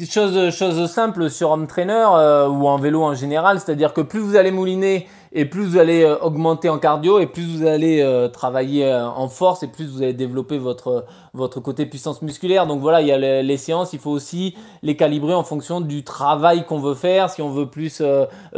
chose, 0.06 0.54
chose 0.54 0.90
simple 0.90 1.30
sur 1.30 1.50
home 1.50 1.66
trainer 1.66 2.04
euh, 2.14 2.46
ou 2.48 2.68
en 2.68 2.76
vélo 2.76 3.02
en 3.02 3.14
général, 3.14 3.58
c'est-à-dire 3.58 3.94
que 3.94 4.02
plus 4.02 4.20
vous 4.20 4.36
allez 4.36 4.50
mouliner 4.50 5.06
et 5.32 5.44
plus 5.44 5.64
vous 5.64 5.78
allez 5.78 6.02
euh, 6.02 6.16
augmenter 6.18 6.68
en 6.68 6.78
cardio 6.78 7.18
et 7.18 7.26
plus 7.26 7.42
vous 7.42 7.66
allez 7.66 8.00
euh, 8.00 8.28
travailler 8.28 8.86
euh, 8.86 9.06
en 9.06 9.28
force 9.28 9.62
et 9.62 9.68
plus 9.68 9.86
vous 9.86 10.02
allez 10.02 10.14
développer 10.14 10.58
votre, 10.58 11.04
votre 11.34 11.60
côté 11.60 11.86
puissance 11.86 12.22
musculaire. 12.22 12.66
Donc 12.66 12.80
voilà, 12.80 13.02
il 13.02 13.08
y 13.08 13.12
a 13.12 13.42
les, 13.42 13.56
séances, 13.56 13.92
il 13.92 13.98
faut 13.98 14.10
aussi 14.10 14.54
les 14.82 14.96
calibrer 14.96 15.34
en 15.34 15.44
fonction 15.44 15.80
du 15.80 16.04
travail 16.04 16.64
qu'on 16.64 16.78
veut 16.78 16.94
faire. 16.94 17.30
Si 17.30 17.42
on 17.42 17.50
veut 17.50 17.66
plus 17.66 18.02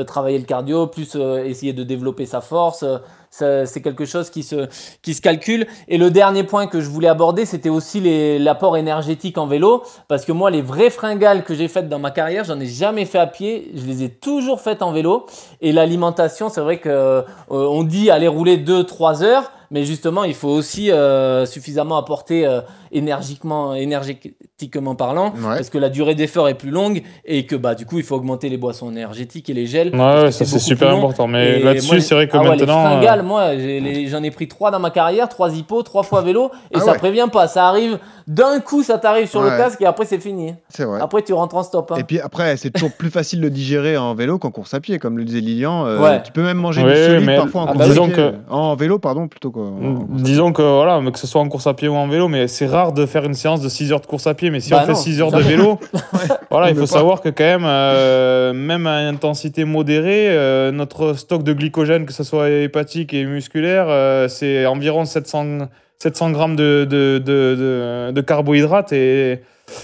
travailler 0.07 0.39
le 0.39 0.45
cardio, 0.45 0.87
plus 0.87 1.17
essayer 1.17 1.73
de 1.73 1.83
développer 1.83 2.27
sa 2.27 2.41
force. 2.41 2.85
C'est 3.31 3.81
quelque 3.83 4.05
chose 4.05 4.31
qui 4.31 4.43
se, 4.43 4.69
qui 5.03 5.15
se 5.15 5.23
calcule. 5.23 5.67
Et 5.89 5.99
le 5.99 6.11
dernier 6.11 6.45
point 6.45 6.67
que 6.67 6.81
je 6.81 6.89
voulais 6.89 7.09
aborder, 7.09 7.47
c'était 7.47 7.69
aussi 7.69 8.39
l'apport 8.39 8.77
énergétique 8.77 9.39
en 9.39 9.47
vélo. 9.47 9.83
Parce 10.09 10.25
que 10.25 10.33
moi, 10.33 10.51
les 10.51 10.63
vraies 10.63 10.91
fringales 10.91 11.45
que 11.45 11.55
j'ai 11.55 11.69
faites 11.69 11.89
dans 11.89 11.99
ma 11.99 12.11
carrière, 12.11 12.45
j'en 12.45 12.59
ai 12.61 12.67
jamais 12.67 13.05
fait 13.05 13.19
à 13.19 13.27
pied. 13.27 13.71
Je 13.75 13.87
les 13.87 14.03
ai 14.03 14.09
toujours 14.09 14.61
faites 14.61 14.83
en 14.83 14.93
vélo. 14.93 15.27
Et 15.61 15.73
l'alimentation, 15.73 16.49
c'est 16.49 16.61
vrai 16.61 16.79
que 16.79 16.89
euh, 16.89 17.23
on 17.49 17.85
dit 17.85 18.11
aller 18.11 18.29
rouler 18.29 18.59
2-3 18.59 19.23
heures. 19.23 19.53
Mais 19.73 19.85
justement, 19.85 20.25
il 20.25 20.35
faut 20.35 20.49
aussi 20.49 20.91
euh, 20.91 21.47
suffisamment 21.47 21.97
apporter 21.97 22.45
euh, 22.47 22.61
énergiquement, 22.91 23.75
énergétiquement 23.75 24.95
parlant, 24.95 25.27
Ouais. 25.37 25.57
parce 25.57 25.71
que 25.71 25.79
la 25.79 25.89
durée 25.89 26.15
d'effort 26.15 26.49
est 26.49 26.55
plus 26.55 26.71
longue 26.71 27.03
et 27.25 27.47
que 27.47 27.57
bah 27.57 27.75
du 27.75 27.87
coup 27.87 27.99
il 27.99 28.05
faut 28.05 28.17
augmenter 28.17 28.49
les 28.49 28.57
boissons 28.57 28.91
énergétiques 28.91 29.49
et 29.49 29.55
les 29.55 29.67
gels. 29.67 29.95
Ouais, 29.95 30.23
ouais, 30.25 30.33
ça 30.33 30.45
c'est 30.45 30.59
super 30.59 30.91
important. 30.95 31.27
Mais 31.27 31.61
Et 31.61 31.63
là-dessus, 31.63 32.01
c'est 32.01 32.15
vrai 32.15 32.29
que 32.29 32.37
ah 32.37 32.43
ouais, 32.43 32.49
maintenant. 32.51 32.83
les 32.83 32.87
euh, 32.89 32.91
fringales, 32.97 33.23
moi, 33.23 33.51
j'en 34.09 34.23
ai 34.23 34.31
pris 34.31 34.49
trois 34.49 34.71
dans 34.71 34.81
ma 34.81 34.91
carrière, 34.91 35.29
trois 35.29 35.55
hippos, 35.57 35.83
trois 35.83 36.03
fois 36.03 36.23
vélo, 36.23 36.51
et 36.71 36.77
Ah 36.77 36.81
ça 36.81 36.93
ouais. 36.93 36.99
prévient 36.99 37.29
pas. 37.33 37.47
Ça 37.49 37.69
arrive 37.69 37.99
d'un 38.31 38.61
coup, 38.61 38.83
ça 38.85 38.97
t'arrive 38.99 39.27
sur 39.29 39.43
le 39.43 39.51
casque 39.51 39.81
et 39.83 39.87
après 39.87 40.05
c'est 40.07 40.21
fini. 40.21 40.55
C'est 40.69 40.85
vrai. 40.85 41.01
Après 41.03 41.21
tu 41.23 41.33
rentres 41.33 41.57
en 41.57 41.63
stop. 41.65 41.91
hein. 41.93 41.97
Et 41.99 42.05
puis 42.05 42.21
après, 42.21 42.57
c'est 42.57 42.71
toujours 42.71 42.93
plus 42.93 43.11
facile 43.11 43.41
de 43.41 43.49
digérer 43.49 43.97
en 43.97 44.15
vélo 44.15 44.39
qu'en 44.39 44.51
course 44.53 44.73
à 44.73 44.79
pied, 44.81 44.99
comme 45.01 45.19
le 45.19 45.25
disait 45.25 45.41
Lilian. 45.41 45.85
Euh, 45.87 45.99
Ouais. 45.99 46.23
Tu 46.23 46.31
peux 46.31 46.43
même 46.43 46.57
manger 46.59 46.83
Ouais, 46.85 46.95
du 46.95 47.05
solide 47.15 47.27
mais 47.27 47.37
parfois 47.37 47.63
en 47.63 47.67
ah 47.67 47.73
course 47.73 47.89
bah 47.97 48.03
à 48.05 48.09
pied. 48.09 48.31
En 48.49 48.77
vélo, 48.77 48.99
pardon, 49.01 49.27
plutôt 49.27 49.51
quoi. 49.51 49.65
Disons 50.11 50.53
que 50.53 50.63
voilà, 50.63 51.01
mais 51.01 51.11
que 51.11 51.19
ce 51.19 51.27
soit 51.27 51.41
en 51.41 51.49
course 51.49 51.67
à 51.67 51.75
pied 51.75 51.89
ou 51.89 51.95
en 51.95 52.07
vélo, 52.09 52.29
mais 52.29 52.47
c'est 52.47 52.67
rare 52.67 52.93
de 52.93 53.05
faire 53.05 53.25
une 53.25 53.35
séance 53.35 53.61
de 53.61 53.69
6 53.69 53.93
heures 53.93 54.01
de 54.01 54.07
course 54.07 54.27
à 54.29 54.35
pied. 54.35 54.51
Mais 54.51 54.61
si 54.61 54.71
Bah 54.71 54.81
on 54.83 54.87
fait 54.87 54.93
non, 54.93 54.99
6 54.99 55.21
heures 55.23 55.33
de 55.33 55.41
vélo, 55.41 55.79
voilà, 56.51 56.71
il 56.71 56.75
faut 56.77 56.83
pas. 56.83 56.87
savoir 56.87 57.21
que 57.21 57.29
quand 57.31 57.43
même, 57.45 57.65
euh, 57.65 58.53
même 58.53 58.87
à 58.87 58.97
intensité 58.99 59.65
modérée, 59.65 60.29
euh, 60.31 60.71
notre 60.71 61.15
stock 61.15 61.43
de 61.43 61.53
glycogène, 61.53 62.07
que 62.07 62.13
ce 62.13 62.23
soit 62.25 62.49
hépatique 62.51 63.13
et 63.13 63.25
musculaire, 63.25 63.87
euh, 63.89 64.29
c'est 64.29 64.67
environ 64.67 65.05
700, 65.05 65.59
700 66.03 66.31
grammes 66.33 66.57
de, 66.57 66.87
de, 66.89 67.19
de, 67.25 68.11
de- 68.13 68.21
carbohydrates. 68.21 68.93
Et 68.93 69.41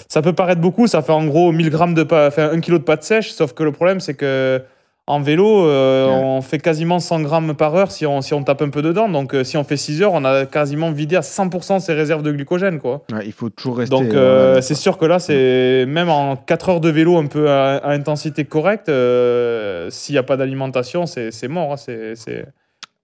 ça 0.09 0.23
peut 0.23 0.33
paraître 0.33 0.61
beaucoup, 0.61 0.87
ça 0.87 1.03
fait 1.03 1.13
en 1.13 1.25
gros 1.27 1.53
1000 1.53 1.71
grammes 1.71 1.95
de 1.95 2.03
pa- 2.03 2.27
enfin, 2.29 2.51
1 2.53 2.61
kg 2.61 2.73
de 2.73 2.79
pâte 2.79 3.03
sèche, 3.05 3.31
sauf 3.33 3.53
que 3.53 3.63
le 3.63 3.73
problème, 3.73 4.01
c'est 4.01 4.15
que 4.15 4.61
en 5.09 5.21
vélo, 5.21 5.69
euh, 5.69 6.07
Ouais. 6.09 6.13
on 6.25 6.41
fait 6.43 6.59
quasiment 6.59 6.99
100 6.99 7.21
grammes 7.21 7.55
par 7.55 7.77
heure 7.77 7.93
si 7.93 8.05
on, 8.07 8.23
si 8.23 8.35
on 8.35 8.43
tape 8.43 8.61
un 8.63 8.71
peu 8.71 8.83
dedans. 8.83 9.09
Donc, 9.09 9.35
euh, 9.35 9.45
si 9.45 9.57
on 9.57 9.63
fait 9.63 9.77
6 9.77 10.03
heures, 10.03 10.13
on 10.15 10.25
a 10.25 10.47
quasiment 10.47 10.91
vidé 10.91 11.15
à 11.15 11.21
100% 11.23 11.79
ses 11.79 11.93
réserves 11.93 12.25
de 12.25 12.33
glycogène. 12.33 12.81
Quoi. 12.81 13.03
Ouais, 13.13 13.23
il 13.25 13.31
faut 13.33 13.49
toujours 13.49 13.77
rester. 13.79 13.95
Donc, 13.95 14.13
euh, 14.15 14.61
c'est 14.63 14.75
sûr 14.75 14.99
que 14.99 15.05
là, 15.05 15.21
c'est 15.21 15.85
même 15.87 16.09
en 16.09 16.35
4 16.35 16.71
heures 16.71 16.81
de 16.81 16.89
vélo 16.89 17.19
un 17.19 17.27
peu 17.27 17.49
à, 17.49 17.77
à 17.77 17.91
intensité 17.93 18.45
correcte, 18.47 18.91
s'il 19.91 20.15
n'y 20.15 20.19
a 20.19 20.23
pas 20.25 20.37
d'alimentation, 20.37 21.07
c'est 21.07 21.31
c'est 21.31 21.47
mort. 21.49 21.75
hein. 21.75 21.77
C'est- 21.77 22.15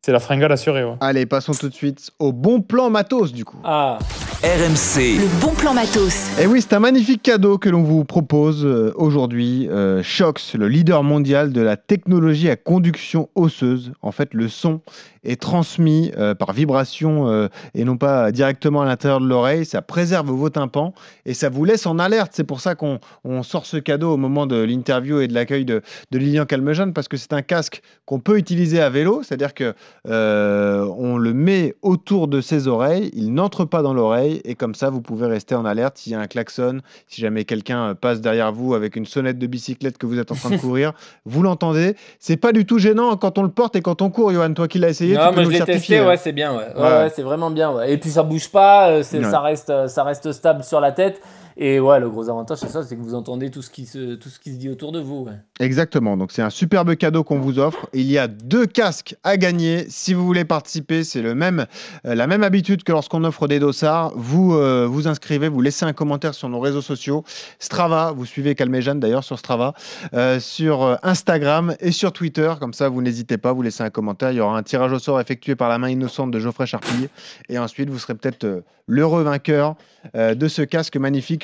C'est 0.05 0.11
la 0.11 0.19
fringale 0.19 0.51
assurée. 0.51 0.83
ouais. 0.85 0.97
Allez, 1.01 1.27
passons 1.27 1.53
tout 1.53 1.69
de 1.69 1.75
suite 1.75 2.11
au 2.19 2.33
bon 2.33 2.61
plan 2.61 2.91
matos 2.91 3.33
du 3.33 3.45
coup. 3.45 3.59
Ah, 3.63 3.99
RMC. 4.43 5.20
Le 5.20 5.40
bon 5.40 5.55
plan 5.55 5.72
matos. 5.72 6.36
Et 6.40 6.49
oui, 6.49 6.61
c'est 6.61 6.72
un 6.72 6.80
magnifique 6.80 7.22
cadeau 7.22 7.59
que 7.59 7.68
l'on 7.68 7.84
vous 7.84 8.05
propose 8.05 8.66
euh, 8.66 8.93
aujourd'hui. 8.97 9.68
Euh, 9.70 10.03
Shox, 10.03 10.57
le 10.57 10.66
leader 10.66 11.05
mondial 11.05 11.53
de 11.53 11.61
la 11.61 11.76
technologie 11.76 12.51
à 12.51 12.57
conduction 12.57 13.28
osseuse. 13.36 13.93
En 14.03 14.11
fait, 14.11 14.34
le 14.34 14.49
son 14.49 14.80
est 15.24 15.40
transmis 15.40 16.11
euh, 16.18 16.34
par 16.34 16.53
vibration 16.53 17.28
euh, 17.28 17.49
et 17.74 17.84
non 17.84 17.97
pas 17.97 18.32
directement 18.32 18.82
à 18.82 18.86
l'intérieur 18.86 19.20
de 19.20 19.26
l'oreille. 19.26 19.64
Ça 19.64 19.82
préserve 19.82 20.30
vos 20.30 20.51
tympans 20.51 20.95
et 21.26 21.34
ça 21.34 21.49
vous 21.49 21.64
laisse 21.64 21.86
en 21.86 21.99
alerte. 21.99 22.32
C'est 22.34 22.45
pour 22.45 22.61
ça 22.61 22.74
qu'on 22.74 22.99
on 23.24 23.43
sort 23.43 23.66
ce 23.66 23.76
cadeau 23.76 24.12
au 24.12 24.16
moment 24.16 24.47
de 24.47 24.57
l'interview 24.57 25.20
et 25.20 25.28
de 25.28 25.34
l'accueil 25.34 25.64
de, 25.64 25.82
de 26.11 26.18
Lilian 26.18 26.45
Calmejean 26.45 26.93
parce 26.93 27.09
que 27.09 27.16
c'est 27.16 27.32
un 27.32 27.43
casque 27.43 27.82
qu'on 28.05 28.18
peut 28.18 28.38
utiliser 28.38 28.80
à 28.80 28.90
vélo. 28.90 29.22
C'est-à-dire 29.22 29.55
que 29.55 29.74
euh, 30.09 30.84
on 30.99 31.16
le 31.16 31.32
met 31.32 31.74
autour 31.82 32.26
de 32.28 32.40
ses 32.40 32.66
oreilles, 32.66 33.11
il 33.14 33.32
n'entre 33.32 33.64
pas 33.64 33.82
dans 33.82 33.95
l'oreille 33.95 34.32
et 34.45 34.55
comme 34.55 34.74
ça, 34.74 34.89
vous 34.91 35.01
pouvez 35.03 35.26
rester 35.26 35.55
en 35.55 35.64
alerte 35.64 35.99
s'il 35.99 36.12
y 36.12 36.14
a 36.14 36.20
un 36.20 36.26
klaxon, 36.26 36.80
si 37.07 37.20
jamais 37.20 37.45
quelqu'un 37.45 37.91
euh, 37.91 37.95
passe 37.95 38.20
derrière 38.20 38.53
vous 38.53 38.74
avec 38.74 38.97
une 38.97 39.05
sonnette 39.07 39.39
de 39.39 39.47
bicyclette 39.47 39.99
que 39.99 40.07
vous 40.07 40.18
êtes 40.18 40.33
en 40.33 40.35
train 40.35 40.51
de 40.51 40.57
courir, 40.61 40.93
vous 41.26 41.43
l'entendez. 41.43 41.97
C'est 42.18 42.37
pas 42.37 42.53
du 42.53 42.64
tout 42.66 42.78
gênant 42.78 43.16
quand 43.16 43.39
on 43.39 43.43
le 43.43 43.51
porte 43.51 43.76
et 43.76 43.83
quand 43.83 44.03
on 44.03 44.11
court, 44.11 44.33
Johan. 44.33 44.55
Toi 44.55 44.68
qui 44.68 44.78
l'as 44.78 44.89
essayé, 44.91 45.14
tu 45.14 45.20
Non, 45.20 45.33
peux 45.33 45.45
je 45.45 45.51
l'ai 45.51 45.61
testé, 45.61 46.01
ouais, 46.01 46.16
c'est 46.16 46.33
bien, 46.33 46.53
ouais. 46.57 46.66
Ouais, 46.74 46.83
Ouais. 46.83 46.89
ouais, 47.05 47.12
c'est 47.14 47.22
vraiment 47.22 47.51
bien, 47.51 47.70
ouais. 47.72 47.93
Et 47.93 47.99
puis 47.99 48.11
ça 48.11 48.22
bouge 48.22 48.49
pas, 48.51 48.89
euh, 48.91 49.03
c'est- 49.03 49.18
Ouais. 49.18 49.30
ça, 49.30 49.41
reste, 49.41 49.70
euh, 49.70 49.89
ça 49.89 50.05
reste 50.05 50.33
stable 50.33 50.64
sur 50.64 50.80
la 50.80 50.93
tête. 50.93 51.20
Et 51.57 51.81
ouais, 51.81 52.01
le 52.01 52.09
gros 52.09 52.29
avantage, 52.29 52.59
c'est 52.59 52.69
ça, 52.69 52.83
c'est 52.83 52.97
que 52.97 53.03
vous 53.03 53.15
entendez 53.15 53.51
tout 53.51 53.63
ce 53.63 53.71
qui 53.71 53.87
se, 53.87 54.15
tout 54.15 54.29
ce 54.29 54.39
qui 54.39 54.53
se 54.53 54.59
dit 54.59 54.69
autour 54.69 54.93
de 54.93 55.01
vous. 55.01 55.29
Exactement, 55.61 56.17
donc 56.17 56.33
c'est 56.33 56.43
un 56.43 56.51
superbe 56.51 56.97
cadeau 56.97 57.25
qu'on 57.25 57.39
vous 57.39 57.59
offre. 57.59 57.89
Il 57.93 58.11
y 58.11 58.19
a 58.19 58.27
deux 58.27 58.67
casques 58.67 59.17
à 59.23 59.37
gagner. 59.37 59.87
Si 59.89 60.15
vous 60.15 60.25
voulez 60.25 60.45
participer, 60.45 61.05
c'est 61.05 61.23
le 61.23 61.35
même, 61.35 61.67
euh, 62.07 62.15
la 62.15 62.27
même 62.27 62.43
habitude 62.43 62.83
que 62.83 62.93
lorsqu'on 62.93 63.25
offre 63.25 63.49
des 63.49 63.59
dossards. 63.59 64.13
Vous 64.17 64.55
euh, 64.55 64.87
vous 64.87 65.09
inscrivez, 65.09 65.49
vous 65.49 65.61
laissez 65.61 65.85
un 65.85 65.93
commentaire 65.93 66.35
sur 66.35 66.49
nos 66.49 66.61
réseaux 66.61 66.81
sociaux. 66.81 67.25
Strava, 67.59 68.13
vous 68.13 68.27
suivez 68.27 68.55
Calméjeanne 68.55 69.01
d'ailleurs 69.01 69.25
sur 69.25 69.39
Strava, 69.39 69.75
euh, 70.15 70.41
sur 70.41 70.99
Instagram 71.03 71.75
et 71.81 71.93
sur 71.93 72.13
Twitter. 72.13 72.53
Comme 72.59 72.75
ça, 72.75 72.89
vous 72.89 73.03
n'hésitez 73.03 73.39
pas, 73.39 73.53
vous 73.53 73.63
laissez 73.63 73.83
un 73.83 73.91
commentaire. 73.91 74.33
Il 74.33 74.39
y 74.39 74.41
aura 74.41 74.57
un 74.57 74.63
tirage 74.63 74.93
au 74.93 74.99
sort 74.99 75.21
effectué 75.21 75.55
par 75.55 75.69
la 75.69 75.79
main 75.79 75.91
innocente 75.91 76.31
de 76.31 76.41
Geoffrey 76.41 76.67
Charpille. 76.67 77.09
Et 77.49 77.59
ensuite, 77.59 77.91
vous 77.91 77.99
serez 77.99 78.15
peut-être 78.15 78.63
l'heureux 78.87 79.23
vainqueur 79.23 79.77
de 80.15 80.49
ce 80.49 80.63
casque 80.63 80.97
magnifique 80.97 81.41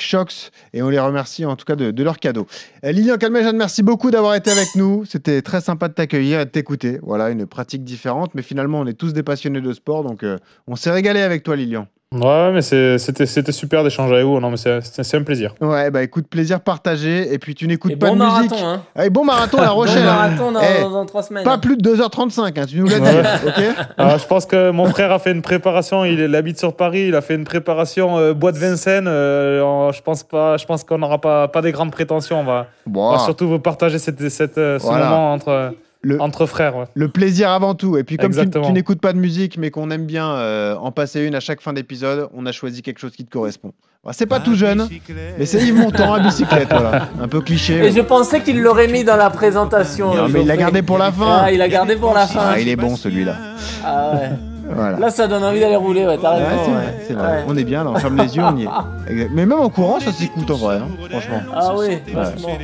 Et 0.72 0.82
on 0.82 0.88
les 0.88 0.98
remercie 0.98 1.44
en 1.44 1.56
tout 1.56 1.64
cas 1.64 1.76
de, 1.76 2.02
leur 2.02 2.18
cadeau. 2.18 2.46
Euh, 2.84 2.92
Lilian 2.92 3.16
Calmejeanne, 3.16 3.56
merci 3.56 3.82
beaucoup 3.82 4.10
d'avoir 4.10 4.34
été 4.34 4.50
avec 4.50 4.74
nous. 4.74 5.04
C'était 5.04 5.42
très 5.42 5.60
sympa 5.60 5.88
de 5.88 5.94
t'accueillir 5.94 6.40
et 6.40 6.44
de 6.44 6.50
t'écouter. 6.50 6.98
Voilà, 7.02 7.30
une 7.30 7.46
pratique 7.46 7.84
différente, 7.84 8.34
mais 8.34 8.42
finalement, 8.42 8.80
on 8.80 8.86
est 8.86 8.94
tous 8.94 9.12
des 9.12 9.22
passionnés 9.22 9.60
de 9.60 9.72
sport, 9.72 10.04
donc 10.04 10.22
euh, 10.22 10.38
on 10.66 10.76
s'est 10.76 10.90
régalé 10.90 11.20
avec 11.20 11.42
toi, 11.42 11.56
Lilian. 11.56 11.86
Ouais, 12.14 12.52
mais 12.52 12.62
c'était 12.62 13.52
super 13.52 13.84
d'échanger 13.84 14.14
avec 14.14 14.24
vous. 14.24 14.40
Non, 14.40 14.50
mais 14.50 14.56
c'est 14.56 15.14
un 15.14 15.22
plaisir. 15.22 15.54
Ouais, 15.60 15.90
bah 15.90 16.02
écoute, 16.02 16.26
plaisir 16.26 16.60
partagé. 16.60 17.34
Et 17.34 17.38
puis 17.38 17.54
tu 17.54 17.66
n'écoutes 17.68 17.90
Et 17.92 17.96
pas 17.96 18.08
bon 18.08 18.16
de 18.16 18.24
musique. 18.24 18.50
marathon, 18.50 18.66
hein. 18.66 18.82
Allez, 18.94 19.10
bon 19.10 19.26
marathon 19.26 19.58
à 19.58 19.62
La 19.62 19.68
Bon 19.68 19.74
Rochelle. 19.74 19.98
hein. 19.98 20.04
marathon 20.06 20.52
dans, 20.52 20.60
Eh, 20.62 20.80
dans- 20.82 20.90
dans 20.90 21.04
trois 21.04 21.22
semaines. 21.22 21.44
Pas 21.44 21.54
hein. 21.54 21.58
plus 21.58 21.76
de 21.76 21.82
2h35, 21.82 22.58
hein, 22.58 22.64
tu 22.66 22.80
nous 22.80 22.86
l'as 22.86 22.98
dit. 22.98 23.46
Ok 23.46 23.62
Alors, 23.98 24.18
je 24.18 24.26
pense 24.26 24.46
que 24.46 24.70
mon 24.70 24.86
frère 24.86 25.12
a 25.12 25.18
fait 25.18 25.32
une 25.32 25.42
préparation. 25.42 26.06
Il, 26.06 26.18
il 26.18 26.34
habite 26.34 26.58
sur 26.58 26.74
Paris. 26.74 27.08
Il 27.08 27.14
a 27.14 27.20
fait 27.20 27.34
une 27.34 27.44
préparation 27.44 28.16
euh, 28.16 28.32
bois 28.32 28.52
de 28.52 28.58
Vincennes. 28.58 29.06
Euh, 29.06 29.92
je 29.92 30.00
pense 30.00 30.22
pas. 30.22 30.56
Je 30.56 30.64
pense 30.64 30.84
qu'on 30.84 30.96
n'aura 30.96 31.20
pas, 31.20 31.48
pas 31.48 31.60
des 31.60 31.72
grandes 31.72 31.92
prétentions. 31.92 32.40
On 32.40 32.44
va, 32.44 32.68
on 32.86 32.90
Bon, 32.90 33.12
va 33.12 33.18
surtout 33.18 33.46
vous 33.48 33.58
partager 33.58 33.98
cette, 33.98 34.26
cette, 34.30 34.56
euh, 34.56 34.78
ce 34.78 34.84
Voilà. 34.86 35.10
moment 35.10 35.32
entre, 35.34 35.72
Le- 36.02 36.20
entre 36.20 36.46
frères. 36.46 36.76
ouais. 36.76 36.84
Le 36.94 37.08
plaisir 37.08 37.50
avant 37.50 37.74
tout. 37.74 37.96
Et 37.96 38.04
puis 38.04 38.16
comme 38.16 38.30
tu, 38.32 38.38
Exactement. 38.38 38.66
tu 38.66 38.72
n'écoutes 38.72 39.00
pas 39.00 39.12
de 39.12 39.18
musique, 39.18 39.58
mais 39.58 39.70
qu'on 39.70 39.90
aime 39.90 40.06
bien 40.06 40.30
euh, 40.30 40.76
en 40.76 40.92
passer 40.92 41.22
une 41.22 41.34
à 41.34 41.40
chaque 41.40 41.60
fin 41.60 41.72
d'épisode, 41.72 42.28
on 42.34 42.46
a 42.46 42.52
choisi 42.52 42.82
quelque 42.82 43.00
chose 43.00 43.12
qui 43.12 43.24
te 43.24 43.30
correspond. 43.30 43.72
Bon, 44.04 44.12
c'est 44.12 44.26
pas 44.26 44.38
tout 44.38 44.54
jeune, 44.54 44.88
mais 45.38 45.44
c'est 45.44 45.60
Yves 45.60 45.74
Montand 45.74 46.14
à 46.14 46.20
bicyclette, 46.20 46.68
voilà. 46.70 47.08
Un 47.20 47.26
peu 47.26 47.40
cliché. 47.40 47.84
Et 47.84 47.90
je 47.90 48.00
pensais 48.00 48.42
qu'il 48.42 48.60
l'aurait 48.60 48.86
mis 48.86 49.02
dans 49.02 49.16
la 49.16 49.28
présentation. 49.28 50.14
Non, 50.14 50.28
mais 50.28 50.42
il 50.42 50.46
l'a 50.46 50.56
gardé 50.56 50.82
pour 50.82 50.98
la 50.98 51.10
fin. 51.10 51.40
Ah, 51.42 51.52
il 51.52 51.60
a 51.60 51.68
gardé 51.68 51.96
pour 51.96 52.14
la 52.14 52.26
fin. 52.28 52.40
Ah, 52.52 52.60
il 52.60 52.68
est 52.68 52.76
bon 52.76 52.94
celui-là. 52.94 53.34
Ah 53.84 54.12
ouais. 54.14 54.30
Voilà. 54.74 54.98
Là, 54.98 55.10
ça 55.10 55.26
donne 55.28 55.42
envie 55.44 55.60
d'aller 55.60 55.76
rouler, 55.76 56.06
ouais, 56.06 56.18
t'as 56.20 56.36
Ouais, 56.36 56.44
raison. 56.44 56.60
c'est 56.64 56.70
ouais. 56.70 56.76
vrai, 56.76 56.94
c'est 57.08 57.14
vrai. 57.14 57.28
Ouais. 57.28 57.44
On 57.48 57.56
est 57.56 57.64
bien 57.64 57.84
là, 57.84 57.90
on 57.90 57.98
ferme 57.98 58.16
les 58.18 58.36
yeux, 58.36 58.42
on 58.44 58.56
y 58.56 58.64
est. 58.64 59.28
Mais 59.32 59.46
même 59.46 59.52
en 59.52 59.68
courant, 59.68 59.98
ça 60.00 60.12
s'écoute 60.12 60.50
en 60.50 60.56
vrai, 60.56 60.76
hein, 60.76 60.88
franchement. 61.10 61.40
Ah 61.54 61.72
oui, 61.76 61.98
vachement. 62.14 62.58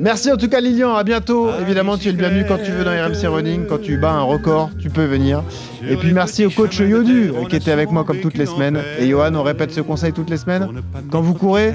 Merci 0.00 0.30
en 0.32 0.36
tout 0.36 0.48
cas 0.48 0.60
Lilian, 0.60 0.94
à 0.94 1.04
bientôt. 1.04 1.48
Évidemment, 1.60 1.96
tu 1.96 2.08
es 2.08 2.12
le 2.12 2.18
bienvenu 2.18 2.44
quand 2.46 2.58
tu 2.62 2.70
veux 2.70 2.84
dans 2.84 2.90
RMC 2.90 3.26
Running, 3.26 3.66
quand 3.66 3.80
tu 3.80 3.96
bats 3.96 4.10
un 4.12 4.22
record, 4.22 4.70
tu 4.80 4.90
peux 4.90 5.04
venir. 5.04 5.42
Et 5.88 5.96
puis 5.96 6.12
merci 6.12 6.46
au 6.46 6.50
coach 6.50 6.78
Yodu 6.78 7.30
euh, 7.34 7.44
qui 7.48 7.56
était 7.56 7.72
avec 7.72 7.90
moi 7.90 8.04
comme 8.04 8.20
toutes 8.20 8.36
les 8.38 8.46
semaines. 8.46 8.78
Et 9.00 9.08
Johan, 9.08 9.34
on 9.34 9.42
répète 9.42 9.72
ce 9.72 9.80
conseil 9.80 10.12
toutes 10.12 10.30
les 10.30 10.36
semaines. 10.36 10.68
Quand 11.10 11.20
vous 11.20 11.34
courez, 11.34 11.74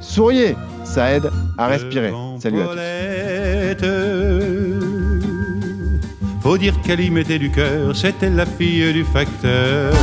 souriez, 0.00 0.56
ça 0.82 1.12
aide 1.12 1.30
à 1.56 1.66
respirer. 1.68 2.12
Salut 2.40 2.62
à 2.62 3.74
tous. 3.76 3.84
Faut 6.44 6.58
dire 6.58 6.78
qu'elle 6.82 7.00
y 7.00 7.08
mettait 7.08 7.38
du 7.38 7.50
cœur, 7.50 7.96
c'était 7.96 8.28
la 8.28 8.44
fille 8.44 8.92
du 8.92 9.02
facteur. 9.02 9.94